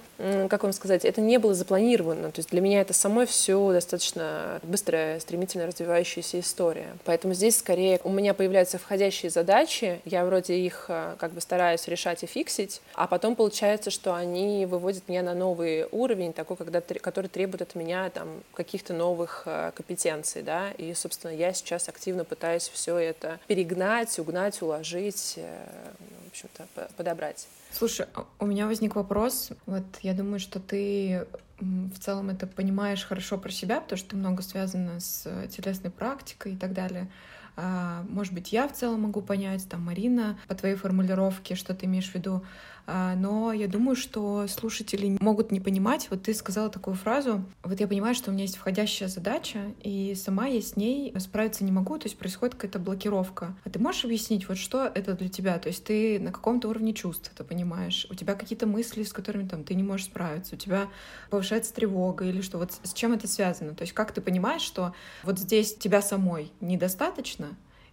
как 0.49 0.63
вам 0.63 0.73
сказать, 0.73 1.05
это 1.05 1.21
не 1.21 1.39
было 1.39 1.55
запланировано, 1.55 2.31
то 2.31 2.41
есть 2.41 2.51
для 2.51 2.61
меня 2.61 2.81
это 2.81 2.93
самой 2.93 3.27
все 3.27 3.73
достаточно 3.73 4.61
быстрая, 4.63 5.19
стремительно 5.21 5.67
развивающаяся 5.67 6.41
история. 6.41 6.89
Поэтому 7.05 7.35
здесь 7.35 7.59
скорее 7.59 8.01
у 8.05 8.11
меня 8.11 8.35
появляются 8.35 8.79
входящие 8.79 9.31
задачи, 9.31 10.01
я 10.05 10.25
вроде 10.25 10.55
их 10.57 10.87
а, 10.89 11.17
как 11.19 11.33
бы 11.33 11.41
стараюсь 11.41 11.87
решать 11.89 12.23
и 12.23 12.27
фиксить, 12.27 12.83
а 12.95 13.07
потом 13.07 13.35
получается, 13.35 13.91
что 13.91 14.15
они 14.15 14.67
выводят 14.67 15.09
меня 15.09 15.23
на 15.23 15.35
новый 15.35 15.87
уровень, 15.91 16.33
такой, 16.33 16.57
когда, 16.57 16.81
который 16.81 17.29
требует 17.29 17.63
от 17.63 17.75
меня 17.75 18.11
там 18.11 18.29
каких-то 18.53 18.93
новых 18.93 19.43
а, 19.47 19.73
компетенций, 19.73 20.43
да, 20.43 20.71
и, 20.73 20.93
собственно, 20.95 21.33
я 21.33 21.53
сейчас 21.53 21.89
активно 21.89 22.25
пытаюсь 22.25 22.69
все 22.69 22.99
это 22.99 23.38
перегнать, 23.47 24.19
угнать, 24.19 24.61
уложить, 24.63 25.35
э, 25.37 25.93
в 26.25 26.31
общем-то, 26.31 26.89
подобрать. 26.97 27.47
Слушай, 27.73 28.07
а 28.15 28.27
у 28.39 28.47
меня 28.47 28.67
возник 28.67 28.97
вопрос. 28.97 29.51
Вот 29.67 29.85
я 30.03 30.15
думаю, 30.15 30.41
что 30.41 30.61
ты 30.61 31.27
в 31.61 31.99
целом 31.99 32.31
это 32.31 32.47
понимаешь 32.47 33.05
хорошо 33.05 33.39
про 33.39 33.51
себя, 33.51 33.81
потому 33.81 33.99
что 33.99 34.11
ты 34.11 34.17
много 34.17 34.43
связана 34.43 35.01
с 35.01 35.25
э, 35.27 35.49
телесной 35.49 35.91
практикой 35.91 36.55
и 36.55 36.57
так 36.57 36.73
далее. 36.73 37.09
А, 37.57 38.05
может 38.09 38.33
быть, 38.33 38.53
я 38.53 38.69
в 38.69 38.73
целом 38.73 39.03
могу 39.03 39.21
понять, 39.21 39.69
там, 39.69 39.85
Марина, 39.85 40.39
по 40.47 40.55
твоей 40.55 40.77
формулировке, 40.77 41.57
что 41.57 41.75
ты 41.75 41.87
имеешь 41.87 42.09
в 42.09 42.15
виду. 42.15 42.45
А, 42.91 43.15
но 43.17 43.53
я 43.53 43.69
думаю, 43.69 43.97
что 43.97 44.47
слушатели 44.49 45.19
могут 45.21 45.53
не 45.53 45.61
понимать. 45.61 46.09
Вот 46.09 46.23
ты 46.23 46.33
сказала 46.33 46.71
такую 46.71 46.97
фразу. 46.97 47.45
Вот 47.63 47.79
я 47.79 47.87
понимаю, 47.87 48.15
что 48.15 48.31
у 48.31 48.33
меня 48.33 48.45
есть 48.45 48.57
входящая 48.57 49.11
задача, 49.11 49.75
и 49.83 50.15
сама 50.15 50.47
я 50.47 50.63
с 50.63 50.75
ней 50.75 51.13
справиться 51.19 51.65
не 51.65 51.71
могу, 51.71 51.99
то 51.99 52.07
есть 52.07 52.17
происходит 52.17 52.55
какая-то 52.55 52.79
блокировка. 52.79 53.55
А 53.65 53.69
ты 53.69 53.79
можешь 53.79 54.07
объяснить, 54.07 54.49
вот 54.49 54.57
что 54.57 54.87
это 54.87 55.13
для 55.13 55.29
тебя? 55.29 55.59
То 55.59 55.69
есть 55.69 55.85
ты 55.85 56.19
на 56.19 56.33
каком-то 56.33 56.69
уровне 56.69 56.95
чувств 56.95 57.31
это 57.35 57.45
понимаешь? 57.45 58.07
У 58.09 58.15
тебя 58.15 58.35
какие-то 58.35 58.67
мысли, 58.67 59.03
с 59.03 59.13
которыми 59.13 59.47
там 59.47 59.65
ты 59.65 59.75
не 59.75 59.83
можешь 59.83 60.07
справиться? 60.07 60.55
У 60.55 60.59
тебя 60.59 60.89
повышается 61.29 61.75
тревога 61.75 62.25
или 62.25 62.41
что? 62.41 62.57
Вот 62.57 62.73
с 62.83 62.95
чем 62.95 63.13
это 63.13 63.29
связано? 63.29 63.75
То 63.75 63.83
есть 63.83 63.93
как 63.93 64.13
ты 64.13 64.23
понимаешь, 64.23 64.63
что 64.63 64.95
вот 65.25 65.39
здесь 65.39 65.77
тебя 65.77 66.01
самой 66.01 66.53
недостаточно, 66.63 67.49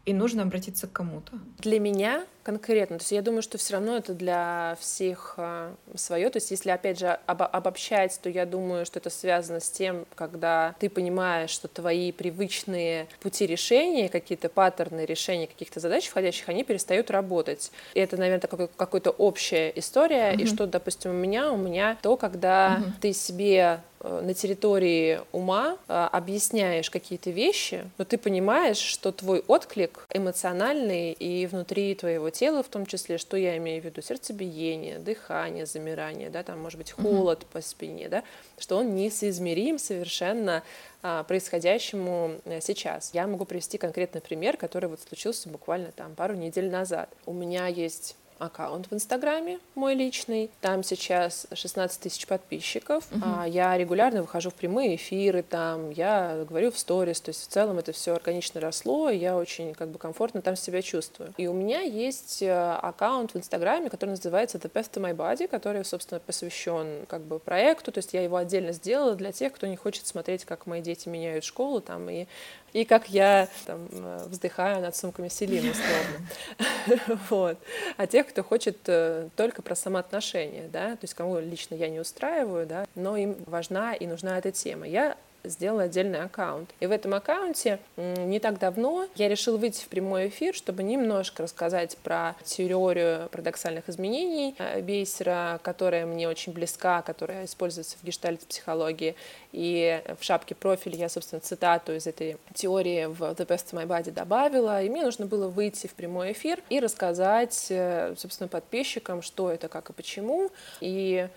и 0.05 0.13
нужно 0.13 0.43
обратиться 0.43 0.87
к 0.87 0.93
кому-то. 0.93 1.33
Для 1.57 1.79
меня 1.79 2.25
конкретно. 2.45 2.99
То 2.99 3.01
есть 3.01 3.11
я 3.11 3.23
думаю, 3.23 3.41
что 3.41 3.57
все 3.57 3.73
равно 3.73 3.97
это 3.97 4.13
для 4.13 4.77
всех 4.79 5.33
а, 5.37 5.73
свое. 5.95 6.29
То 6.29 6.37
есть 6.37 6.51
если, 6.51 6.69
опять 6.69 6.99
же, 6.99 7.17
об, 7.25 7.41
обобщать, 7.41 8.17
то 8.21 8.29
я 8.29 8.45
думаю, 8.45 8.85
что 8.85 8.99
это 8.99 9.09
связано 9.09 9.59
с 9.59 9.69
тем, 9.69 10.05
когда 10.13 10.75
ты 10.79 10.89
понимаешь, 10.89 11.49
что 11.49 11.67
твои 11.67 12.11
привычные 12.11 13.07
пути 13.19 13.47
решения, 13.47 14.09
какие-то 14.09 14.49
паттерны 14.49 15.05
решения 15.05 15.47
каких-то 15.47 15.79
задач 15.79 16.07
входящих, 16.07 16.47
они 16.47 16.63
перестают 16.63 17.09
работать. 17.09 17.71
И 17.95 17.99
это, 17.99 18.15
наверное, 18.15 18.41
такая 18.41 18.67
какая-то 18.67 19.09
общая 19.09 19.73
история. 19.75 20.33
Mm-hmm. 20.33 20.41
И 20.41 20.45
что, 20.45 20.67
допустим, 20.67 21.11
у 21.11 21.15
меня, 21.15 21.51
у 21.51 21.57
меня 21.57 21.97
то, 22.03 22.15
когда 22.15 22.77
mm-hmm. 22.77 22.91
ты 23.01 23.13
себе 23.13 23.79
Э, 24.05 24.21
на 24.21 24.33
территории 24.33 25.19
ума 25.31 25.77
э, 25.87 26.07
объясняешь 26.11 26.89
какие-то 26.89 27.31
вещи, 27.31 27.89
но 27.97 28.05
ты 28.05 28.17
понимаешь, 28.17 28.77
что 28.77 29.11
твой 29.11 29.43
отклик 29.47 30.05
эмоциональный 30.13 31.13
и 31.13 31.47
внутри 31.47 31.95
твоего 31.95 32.29
тела, 32.35 32.61
в 32.61 32.67
том 32.67 32.85
числе, 32.85 33.17
что 33.17 33.37
я 33.37 33.57
имею 33.57 33.81
в 33.81 33.85
виду, 33.85 34.01
сердцебиение, 34.01 34.99
дыхание, 34.99 35.65
замирание, 35.65 36.29
да, 36.29 36.43
там 36.43 36.59
может 36.59 36.77
быть 36.77 36.91
холод 36.91 37.39
mm-hmm. 37.39 37.53
по 37.53 37.61
спине, 37.61 38.09
да, 38.09 38.23
что 38.57 38.77
он 38.77 38.93
несоизмерим 38.93 39.79
совершенно 39.79 40.63
а, 41.01 41.23
происходящему 41.23 42.35
э, 42.45 42.59
сейчас. 42.61 43.11
Я 43.13 43.25
могу 43.27 43.45
привести 43.45 43.77
конкретный 43.77 44.21
пример, 44.21 44.57
который 44.57 44.89
вот 44.89 44.99
случился 45.01 45.49
буквально 45.49 45.91
там 45.91 46.15
пару 46.15 46.35
недель 46.35 46.69
назад. 46.69 47.09
У 47.25 47.33
меня 47.33 47.67
есть 47.67 48.15
аккаунт 48.39 48.87
в 48.89 48.93
Инстаграме, 48.93 49.59
мой 49.75 49.95
личный. 49.95 50.49
Там 50.61 50.83
сейчас 50.83 51.47
16 51.53 51.99
тысяч 51.99 52.27
подписчиков. 52.27 53.05
Uh-huh. 53.11 53.41
А 53.41 53.47
я 53.47 53.77
регулярно 53.77 54.21
выхожу 54.21 54.49
в 54.49 54.53
прямые 54.53 54.95
эфиры, 54.95 55.43
там 55.43 55.89
я 55.89 56.45
говорю 56.47 56.71
в 56.71 56.77
сторис. 56.77 57.21
То 57.21 57.29
есть 57.29 57.43
в 57.43 57.47
целом 57.47 57.77
это 57.77 57.91
все 57.91 58.13
органично 58.13 58.59
росло, 58.59 59.09
и 59.09 59.17
я 59.17 59.37
очень 59.37 59.73
как 59.73 59.89
бы 59.89 59.99
комфортно 59.99 60.41
там 60.41 60.55
себя 60.55 60.81
чувствую. 60.81 61.33
И 61.37 61.47
у 61.47 61.53
меня 61.53 61.81
есть 61.81 62.41
э, 62.41 62.77
аккаунт 62.81 63.33
в 63.33 63.37
Инстаграме, 63.37 63.89
который 63.89 64.11
называется 64.11 64.57
The 64.57 64.71
Best 64.71 64.91
of 64.93 65.01
My 65.01 65.15
Body, 65.15 65.47
который, 65.47 65.83
собственно, 65.85 66.19
посвящен 66.19 67.05
как 67.07 67.21
бы 67.21 67.39
проекту. 67.39 67.91
То 67.91 67.99
есть 67.99 68.13
я 68.13 68.21
его 68.21 68.37
отдельно 68.37 68.71
сделала 68.71 69.15
для 69.15 69.31
тех, 69.31 69.53
кто 69.53 69.67
не 69.67 69.75
хочет 69.75 70.07
смотреть, 70.07 70.45
как 70.45 70.65
мои 70.65 70.81
дети 70.81 71.09
меняют 71.09 71.43
школу 71.43 71.81
там 71.81 72.09
и 72.09 72.27
и 72.75 72.83
как 72.83 73.07
я 73.07 73.47
там, 73.65 73.87
э, 73.89 74.25
вздыхаю 74.27 74.81
над 74.81 74.93
сумками 74.97 75.29
Селины, 75.29 75.71
условно. 75.71 77.19
вот. 77.29 77.57
А 77.95 78.05
тех, 78.05 78.27
кто 78.27 78.43
хочет 78.43 78.77
э, 78.87 79.29
только 79.37 79.61
про 79.61 79.75
самоотношения, 79.75 80.67
да, 80.67 80.91
то 80.91 81.03
есть 81.03 81.13
кому 81.13 81.39
лично 81.39 81.75
я 81.75 81.87
не 81.87 82.01
устраиваю, 82.01 82.67
да, 82.67 82.85
но 82.95 83.15
им 83.15 83.37
важна 83.45 83.93
и 83.93 84.05
нужна 84.05 84.37
эта 84.37 84.51
тема. 84.51 84.85
Я 84.85 85.15
сделала 85.47 85.83
отдельный 85.83 86.21
аккаунт. 86.21 86.69
И 86.79 86.87
в 86.87 86.91
этом 86.91 87.13
аккаунте 87.13 87.79
не 87.97 88.39
так 88.39 88.59
давно 88.59 89.07
я 89.15 89.27
решила 89.27 89.57
выйти 89.57 89.83
в 89.83 89.87
прямой 89.87 90.27
эфир, 90.27 90.53
чтобы 90.53 90.83
немножко 90.83 91.43
рассказать 91.43 91.97
про 91.97 92.35
теорию 92.43 93.29
парадоксальных 93.29 93.89
изменений 93.89 94.55
э, 94.57 94.81
Бейсера, 94.81 95.59
которая 95.63 96.05
мне 96.05 96.27
очень 96.27 96.53
близка, 96.53 97.01
которая 97.01 97.45
используется 97.45 97.97
в 98.01 98.05
гештальт-психологии. 98.05 99.15
И 99.51 100.01
в 100.19 100.23
шапке 100.23 100.55
профиля 100.55 100.97
я, 100.97 101.09
собственно, 101.09 101.39
цитату 101.39 101.93
из 101.93 102.07
этой 102.07 102.37
теории 102.53 103.05
в 103.05 103.21
The 103.21 103.45
Best 103.47 103.71
of 103.71 103.73
My 103.73 103.87
Body 103.87 104.11
добавила. 104.11 104.81
И 104.81 104.89
мне 104.89 105.03
нужно 105.03 105.25
было 105.25 105.47
выйти 105.47 105.87
в 105.87 105.93
прямой 105.93 106.33
эфир 106.33 106.61
и 106.69 106.79
рассказать, 106.79 107.67
э, 107.69 108.15
собственно, 108.17 108.47
подписчикам, 108.47 109.21
что 109.21 109.51
это, 109.51 109.67
как 109.67 109.89
и 109.89 109.93
почему. 109.93 110.51
И 110.81 111.27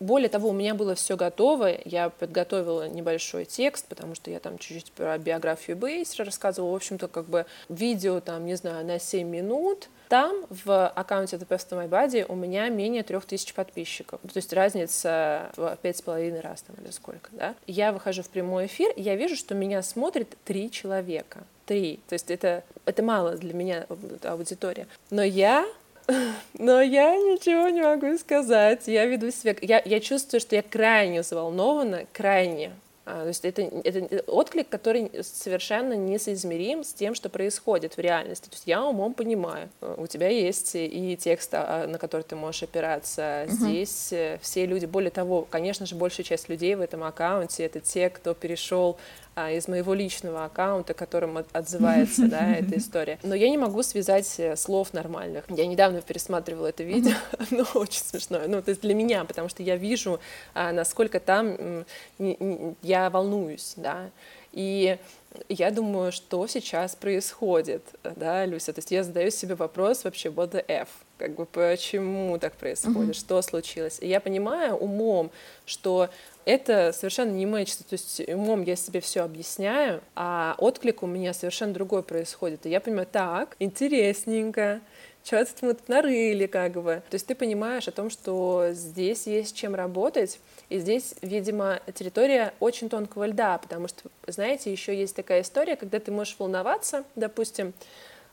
более 0.00 0.28
того, 0.28 0.50
у 0.50 0.52
меня 0.52 0.74
было 0.74 0.94
все 0.94 1.16
готово, 1.16 1.70
я 1.84 2.10
подготовила 2.10 2.88
небольшой 2.88 3.44
текст, 3.44 3.86
потому 3.86 4.14
что 4.14 4.30
я 4.30 4.40
там 4.40 4.58
чуть-чуть 4.58 4.92
про 4.92 5.16
биографию 5.18 5.76
Бейсера 5.76 6.26
рассказывала, 6.26 6.72
в 6.72 6.76
общем-то, 6.76 7.08
как 7.08 7.26
бы 7.26 7.46
видео 7.68 8.20
там, 8.20 8.46
не 8.46 8.54
знаю, 8.54 8.84
на 8.86 8.98
7 8.98 9.26
минут, 9.26 9.88
там 10.08 10.46
в 10.50 10.88
аккаунте 10.88 11.36
The 11.36 11.46
Best 11.46 11.70
of 11.70 11.84
My 11.84 11.88
Body 11.88 12.24
у 12.28 12.34
меня 12.34 12.68
менее 12.68 13.02
трех 13.02 13.24
тысяч 13.24 13.52
подписчиков. 13.54 14.20
То 14.20 14.36
есть 14.36 14.52
разница 14.52 15.50
в 15.56 15.76
пять 15.82 15.96
с 15.96 16.02
половиной 16.02 16.40
раз 16.40 16.62
там 16.62 16.76
или 16.82 16.90
сколько, 16.92 17.30
да. 17.32 17.54
Я 17.66 17.92
выхожу 17.92 18.22
в 18.22 18.28
прямой 18.28 18.66
эфир, 18.66 18.92
и 18.92 19.02
я 19.02 19.16
вижу, 19.16 19.36
что 19.36 19.54
меня 19.54 19.82
смотрит 19.82 20.36
три 20.44 20.70
человека. 20.70 21.44
Три. 21.64 21.98
То 22.08 22.12
есть 22.12 22.30
это, 22.30 22.62
это 22.84 23.02
мало 23.02 23.36
для 23.36 23.52
меня 23.52 23.86
аудитория. 24.22 24.86
Но 25.10 25.22
я 25.24 25.66
но 26.58 26.80
я 26.80 27.16
ничего 27.16 27.68
не 27.68 27.82
могу 27.82 28.16
сказать. 28.18 28.82
Я 28.86 29.06
веду 29.06 29.30
себя... 29.30 29.54
Я, 29.60 29.82
я 29.84 30.00
чувствую, 30.00 30.40
что 30.40 30.56
я 30.56 30.62
крайне 30.62 31.22
взволнована, 31.22 32.06
крайне. 32.12 32.72
А, 33.08 33.22
то 33.22 33.28
есть 33.28 33.44
это, 33.44 33.62
это 33.62 34.24
отклик, 34.26 34.68
который 34.68 35.12
совершенно 35.22 35.92
несоизмерим 35.92 36.82
с 36.82 36.92
тем, 36.92 37.14
что 37.14 37.28
происходит 37.28 37.96
в 37.96 38.00
реальности. 38.00 38.48
То 38.48 38.54
есть 38.54 38.66
я 38.66 38.84
умом 38.84 39.14
понимаю, 39.14 39.68
э, 39.80 39.94
у 39.96 40.08
тебя 40.08 40.28
есть 40.28 40.72
и 40.74 41.16
текст, 41.16 41.50
а, 41.52 41.86
на 41.86 41.98
который 41.98 42.22
ты 42.22 42.34
можешь 42.34 42.64
опираться. 42.64 43.46
Uh-huh. 43.46 43.50
Здесь 43.52 44.12
э, 44.12 44.38
все 44.42 44.66
люди, 44.66 44.86
более 44.86 45.12
того, 45.12 45.46
конечно 45.48 45.86
же, 45.86 45.94
большая 45.94 46.24
часть 46.24 46.48
людей 46.48 46.74
в 46.74 46.80
этом 46.80 47.04
аккаунте 47.04 47.64
это 47.64 47.78
те, 47.78 48.10
кто 48.10 48.34
перешел 48.34 48.96
а, 48.96 49.25
из 49.36 49.68
моего 49.68 49.92
личного 49.92 50.46
аккаунта, 50.46 50.94
которым 50.94 51.38
отзывается, 51.52 52.26
да, 52.26 52.52
эта 52.56 52.78
история. 52.78 53.18
Но 53.22 53.34
я 53.34 53.50
не 53.50 53.58
могу 53.58 53.82
связать 53.82 54.34
э, 54.38 54.56
слов 54.56 54.94
нормальных. 54.94 55.44
Я 55.48 55.66
недавно 55.66 56.00
пересматривала 56.00 56.68
это 56.68 56.82
видео, 56.82 57.14
оно 57.50 57.64
очень 57.74 58.02
смешное. 58.02 58.48
Ну, 58.48 58.62
то 58.62 58.70
есть 58.70 58.80
для 58.80 58.94
меня, 58.94 59.24
потому 59.24 59.48
что 59.48 59.62
я 59.62 59.76
вижу, 59.76 60.20
а, 60.54 60.72
насколько 60.72 61.20
там 61.20 61.84
я 62.82 63.10
волнуюсь, 63.10 63.74
да. 63.76 64.10
И 64.56 64.96
я 65.50 65.70
думаю, 65.70 66.12
что 66.12 66.46
сейчас 66.46 66.96
происходит, 66.96 67.82
да, 68.02 68.46
Люся? 68.46 68.72
То 68.72 68.78
есть 68.78 68.90
я 68.90 69.04
задаю 69.04 69.30
себе 69.30 69.54
вопрос 69.54 70.02
вообще, 70.04 70.30
what 70.30 70.50
the 70.50 70.64
F? 70.66 70.88
Как 71.18 71.34
бы 71.34 71.44
почему 71.44 72.38
так 72.38 72.54
происходит, 72.54 73.10
mm-hmm. 73.10 73.20
что 73.20 73.42
случилось? 73.42 73.98
И 74.00 74.08
я 74.08 74.18
понимаю 74.18 74.76
умом, 74.76 75.30
что 75.66 76.08
это 76.46 76.92
совершенно 76.92 77.32
не 77.32 77.44
мэчится. 77.44 77.84
То 77.84 77.92
есть 77.92 78.20
умом 78.28 78.62
я 78.62 78.76
себе 78.76 79.00
все 79.00 79.24
объясняю, 79.24 80.00
а 80.14 80.54
отклик 80.56 81.02
у 81.02 81.06
меня 81.06 81.34
совершенно 81.34 81.74
другой 81.74 82.02
происходит. 82.02 82.64
И 82.64 82.70
я 82.70 82.80
понимаю, 82.80 83.06
так, 83.10 83.56
интересненько, 83.58 84.80
что-то 85.26 85.66
мы 85.66 85.74
тут 85.74 85.88
нарыли, 85.88 86.46
как 86.46 86.74
бы. 86.74 87.02
То 87.10 87.14
есть 87.14 87.26
ты 87.26 87.34
понимаешь 87.34 87.88
о 87.88 87.92
том, 87.92 88.10
что 88.10 88.68
здесь 88.72 89.26
есть 89.26 89.56
чем 89.56 89.74
работать, 89.74 90.38
и 90.68 90.78
здесь, 90.78 91.14
видимо, 91.20 91.80
территория 91.94 92.54
очень 92.60 92.88
тонкого 92.88 93.26
льда, 93.26 93.58
потому 93.58 93.88
что, 93.88 94.08
знаете, 94.26 94.70
еще 94.70 94.96
есть 94.96 95.16
такая 95.16 95.42
история, 95.42 95.76
когда 95.76 95.98
ты 95.98 96.12
можешь 96.12 96.36
волноваться, 96.38 97.04
допустим, 97.16 97.74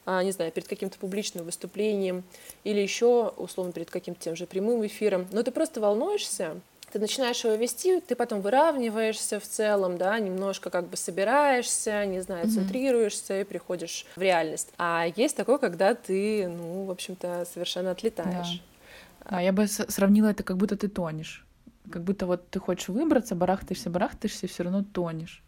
а, 0.06 0.24
не 0.24 0.32
знаю, 0.32 0.52
перед 0.52 0.68
каким-то 0.68 1.00
публичным 1.00 1.46
выступлением 1.46 2.24
или 2.64 2.80
еще, 2.80 3.34
условно, 3.38 3.72
перед 3.72 3.90
каким-то 3.90 4.22
тем 4.22 4.36
же 4.36 4.46
прямым 4.46 4.86
эфиром, 4.86 5.28
но 5.32 5.44
ты 5.44 5.52
просто 5.52 5.82
волнуешься, 5.82 6.60
ты 6.94 7.00
начинаешь 7.00 7.44
его 7.44 7.56
вести, 7.56 8.00
ты 8.02 8.16
потом 8.16 8.42
выравниваешься 8.42 9.40
в 9.40 9.44
целом, 9.44 9.98
да, 9.98 10.20
немножко 10.20 10.70
как 10.70 10.88
бы 10.90 10.96
собираешься, 10.96 12.06
не 12.06 12.22
знаю, 12.22 12.48
центрируешься 12.48 13.42
и 13.42 13.44
приходишь 13.44 14.06
в 14.16 14.22
реальность. 14.22 14.70
А 14.78 15.08
есть 15.16 15.36
такое, 15.36 15.58
когда 15.58 15.96
ты, 15.96 16.48
ну, 16.48 16.86
в 16.86 16.92
общем-то, 16.92 17.48
совершенно 17.52 17.90
отлетаешь. 17.90 18.62
Да. 19.22 19.32
да, 19.32 19.40
я 19.40 19.52
бы 19.52 19.66
сравнила 19.66 20.28
это, 20.28 20.44
как 20.44 20.58
будто 20.58 20.78
ты 20.78 20.88
тонешь. 20.88 21.48
Как 21.90 22.04
будто 22.04 22.28
вот 22.28 22.48
ты 22.52 22.60
хочешь 22.60 22.90
выбраться, 22.90 23.34
барахтаешься, 23.34 23.90
барахтаешься, 23.90 24.48
все 24.48 24.64
равно 24.64 24.84
тонешь 24.84 25.44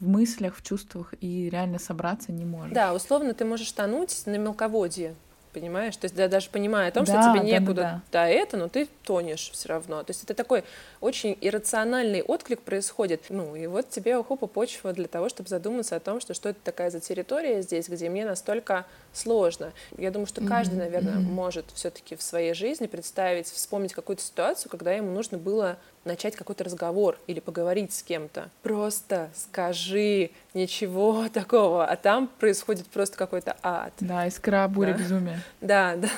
в 0.00 0.08
мыслях, 0.08 0.56
в 0.56 0.62
чувствах 0.62 1.14
и 1.20 1.50
реально 1.50 1.78
собраться 1.78 2.32
не 2.32 2.46
можешь. 2.46 2.72
Да, 2.72 2.94
условно 2.94 3.34
ты 3.34 3.44
можешь 3.44 3.70
тонуть 3.72 4.22
на 4.26 4.36
мелководье, 4.36 5.14
понимаешь? 5.56 5.96
То 5.96 6.04
есть 6.04 6.14
да, 6.14 6.28
даже 6.28 6.50
понимая 6.50 6.88
о 6.88 6.92
том, 6.92 7.04
да, 7.04 7.22
что 7.22 7.32
тебе 7.32 7.50
некуда 7.50 7.74
да, 7.74 7.90
да, 7.90 8.00
да. 8.12 8.28
это, 8.28 8.58
но 8.58 8.68
ты 8.68 8.86
тонешь 9.04 9.50
все 9.52 9.70
равно. 9.70 10.02
То 10.02 10.10
есть 10.10 10.22
это 10.22 10.34
такой 10.34 10.64
очень 11.00 11.38
иррациональный 11.40 12.20
отклик 12.20 12.60
происходит. 12.60 13.24
Ну 13.30 13.56
и 13.56 13.66
вот 13.66 13.88
тебе 13.88 14.22
хопа 14.22 14.46
почва 14.46 14.92
для 14.92 15.08
того, 15.08 15.30
чтобы 15.30 15.48
задуматься 15.48 15.96
о 15.96 16.00
том, 16.00 16.20
что 16.20 16.34
что 16.34 16.50
это 16.50 16.58
такая 16.62 16.90
за 16.90 17.00
территория 17.00 17.62
здесь, 17.62 17.88
где 17.88 18.10
мне 18.10 18.26
настолько 18.26 18.84
сложно. 19.16 19.72
Я 19.96 20.10
думаю, 20.10 20.26
что 20.26 20.44
каждый, 20.44 20.76
наверное, 20.76 21.14
mm-hmm. 21.14 21.20
может 21.20 21.66
все-таки 21.74 22.16
в 22.16 22.22
своей 22.22 22.54
жизни 22.54 22.86
представить, 22.86 23.46
вспомнить 23.46 23.92
какую-то 23.92 24.22
ситуацию, 24.22 24.70
когда 24.70 24.92
ему 24.92 25.12
нужно 25.12 25.38
было 25.38 25.78
начать 26.06 26.36
какой-то 26.36 26.64
разговор 26.64 27.18
или 27.26 27.40
поговорить 27.40 27.92
с 27.92 28.02
кем-то. 28.02 28.48
Просто 28.62 29.30
скажи, 29.34 30.30
ничего 30.54 31.28
такого, 31.32 31.84
а 31.84 31.96
там 31.96 32.28
происходит 32.38 32.86
просто 32.86 33.16
какой-то 33.16 33.56
ад. 33.62 33.92
Да, 34.00 34.26
искра, 34.26 34.66
буря, 34.68 34.92
да. 34.92 34.98
безумие. 34.98 35.40
Да, 35.60 35.96
да. 35.96 36.08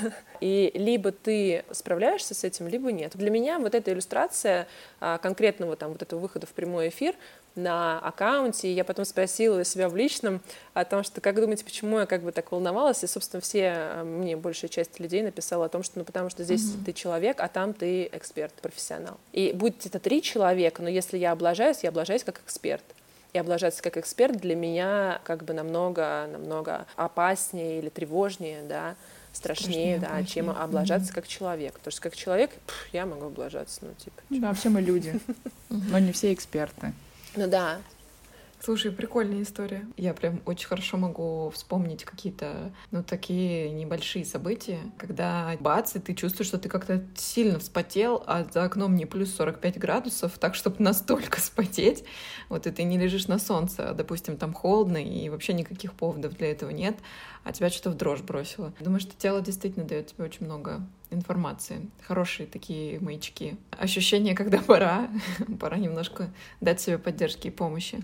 И 0.40 0.70
либо 0.74 1.10
ты 1.10 1.64
справляешься 1.72 2.34
с 2.34 2.44
этим, 2.44 2.68
либо 2.68 2.92
нет. 2.92 3.12
Для 3.16 3.30
меня 3.30 3.58
вот 3.58 3.74
эта 3.74 3.92
иллюстрация 3.92 4.68
а, 5.00 5.18
конкретного 5.18 5.74
там 5.74 5.92
вот 5.92 6.02
этого 6.02 6.20
выхода 6.20 6.46
в 6.46 6.50
прямой 6.50 6.90
эфир 6.90 7.14
на 7.58 7.98
аккаунте, 7.98 8.68
и 8.68 8.72
я 8.72 8.84
потом 8.84 9.04
спросила 9.04 9.64
себя 9.64 9.88
в 9.88 9.96
личном 9.96 10.40
о 10.74 10.84
том, 10.84 11.02
что 11.02 11.20
как 11.20 11.36
думаете, 11.36 11.64
почему 11.64 11.98
я 11.98 12.06
как 12.06 12.22
бы 12.22 12.32
так 12.32 12.50
волновалась, 12.52 13.02
и, 13.04 13.06
собственно, 13.06 13.40
все, 13.40 13.72
а, 13.74 14.04
мне 14.04 14.36
большая 14.36 14.68
часть 14.68 14.98
людей 15.00 15.22
написала 15.22 15.66
о 15.66 15.68
том, 15.68 15.82
что 15.82 15.98
ну 15.98 16.04
потому 16.04 16.30
что 16.30 16.44
здесь 16.44 16.62
mm-hmm. 16.62 16.84
ты 16.84 16.92
человек, 16.92 17.40
а 17.40 17.48
там 17.48 17.74
ты 17.74 18.08
эксперт, 18.12 18.54
профессионал. 18.54 19.18
И 19.32 19.52
будет 19.52 19.84
это 19.84 19.98
три 19.98 20.22
человека, 20.22 20.82
но 20.82 20.88
если 20.88 21.18
я 21.18 21.32
облажаюсь, 21.32 21.78
я 21.82 21.90
облажаюсь 21.90 22.24
как 22.24 22.40
эксперт 22.44 22.84
и 23.32 23.38
облажаться 23.38 23.82
как 23.82 23.96
эксперт 23.96 24.36
для 24.36 24.56
меня 24.56 25.20
как 25.24 25.44
бы 25.44 25.52
намного, 25.52 26.26
намного 26.30 26.86
опаснее 26.96 27.78
или 27.78 27.88
тревожнее, 27.88 28.62
да, 28.62 28.96
страшнее, 29.32 29.98
да, 29.98 30.22
чем 30.24 30.50
облажаться 30.50 31.12
как 31.12 31.26
человек. 31.26 31.74
Потому 31.74 31.92
что 31.92 32.00
как 32.02 32.16
человек 32.16 32.50
пф, 32.66 32.88
я 32.92 33.06
могу 33.06 33.26
облажаться, 33.26 33.80
ну 33.82 33.92
типа. 33.94 34.22
Да, 34.30 34.52
все 34.54 34.70
мы 34.70 34.80
люди, 34.80 35.20
но 35.68 35.98
не 35.98 36.12
все 36.12 36.32
эксперты. 36.32 36.92
Ну 37.38 37.46
да, 37.46 37.78
Слушай, 38.60 38.90
прикольная 38.90 39.42
история. 39.42 39.86
Я 39.96 40.14
прям 40.14 40.40
очень 40.44 40.66
хорошо 40.66 40.96
могу 40.96 41.50
вспомнить 41.50 42.04
какие-то, 42.04 42.72
ну, 42.90 43.04
такие 43.04 43.70
небольшие 43.70 44.24
события, 44.24 44.80
когда 44.98 45.56
бац, 45.60 45.94
и 45.94 46.00
ты 46.00 46.12
чувствуешь, 46.12 46.48
что 46.48 46.58
ты 46.58 46.68
как-то 46.68 47.04
сильно 47.14 47.60
вспотел, 47.60 48.22
а 48.26 48.44
за 48.52 48.64
окном 48.64 48.96
не 48.96 49.06
плюс 49.06 49.32
45 49.34 49.78
градусов, 49.78 50.38
так, 50.38 50.56
чтобы 50.56 50.76
настолько 50.80 51.40
спотеть. 51.40 52.04
Вот, 52.48 52.66
и 52.66 52.72
ты 52.72 52.82
не 52.82 52.98
лежишь 52.98 53.28
на 53.28 53.38
солнце, 53.38 53.90
а, 53.90 53.94
допустим, 53.94 54.36
там 54.36 54.52
холодно, 54.52 54.98
и 54.98 55.28
вообще 55.28 55.52
никаких 55.52 55.94
поводов 55.94 56.36
для 56.36 56.50
этого 56.50 56.70
нет, 56.70 56.98
а 57.44 57.52
тебя 57.52 57.70
что-то 57.70 57.90
в 57.90 57.96
дрожь 57.96 58.22
бросило. 58.22 58.74
Думаю, 58.80 59.00
что 59.00 59.14
тело 59.16 59.40
действительно 59.40 59.86
дает 59.86 60.08
тебе 60.08 60.24
очень 60.24 60.44
много 60.44 60.80
информации. 61.10 61.88
Хорошие 62.06 62.46
такие 62.48 62.98
маячки. 62.98 63.56
Ощущение, 63.78 64.34
когда 64.34 64.58
пора, 64.58 65.08
пора 65.60 65.76
немножко 65.78 66.28
дать 66.60 66.80
себе 66.80 66.98
поддержки 66.98 67.46
и 67.46 67.50
помощи. 67.50 68.02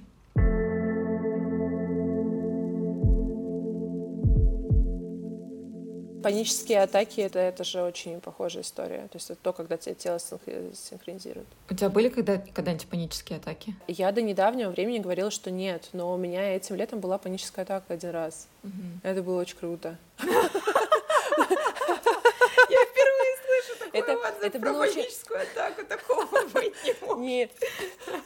Панические 6.25 6.83
атаки 6.83 7.21
это, 7.21 7.39
это 7.39 7.65
же 7.65 7.83
очень 7.83 8.19
похожая 8.19 8.63
история. 8.63 9.09
То 9.09 9.19
есть 9.19 9.29
это 9.29 9.39
то, 9.43 9.53
когда 9.53 9.77
тебе 9.77 9.95
тело 9.95 10.19
синхронизирует. 10.19 11.47
У 11.69 11.75
тебя 11.75 11.91
были 11.91 12.09
когда, 12.09 12.39
когда-нибудь 12.39 12.87
панические 12.89 13.37
атаки? 13.37 13.75
Я 13.89 14.11
до 14.11 14.23
недавнего 14.23 14.71
времени 14.71 15.01
говорила, 15.01 15.31
что 15.31 15.51
нет, 15.51 15.91
но 15.93 16.15
у 16.15 16.17
меня 16.17 16.57
этим 16.57 16.77
летом 16.77 17.01
была 17.01 17.19
паническая 17.19 17.67
атака 17.67 17.93
один 17.93 18.11
раз. 18.11 18.49
Угу. 18.63 18.73
Это 19.03 19.23
было 19.23 19.39
очень 19.43 19.57
круто. 19.59 19.99
это, 23.93 24.17
это 24.43 24.59
было 24.59 24.83
очень... 24.83 25.07
атаку, 25.35 25.85
такого 25.85 26.27
быть 26.49 26.75
не 26.85 26.95
может. 27.07 27.19
Нет, 27.19 27.51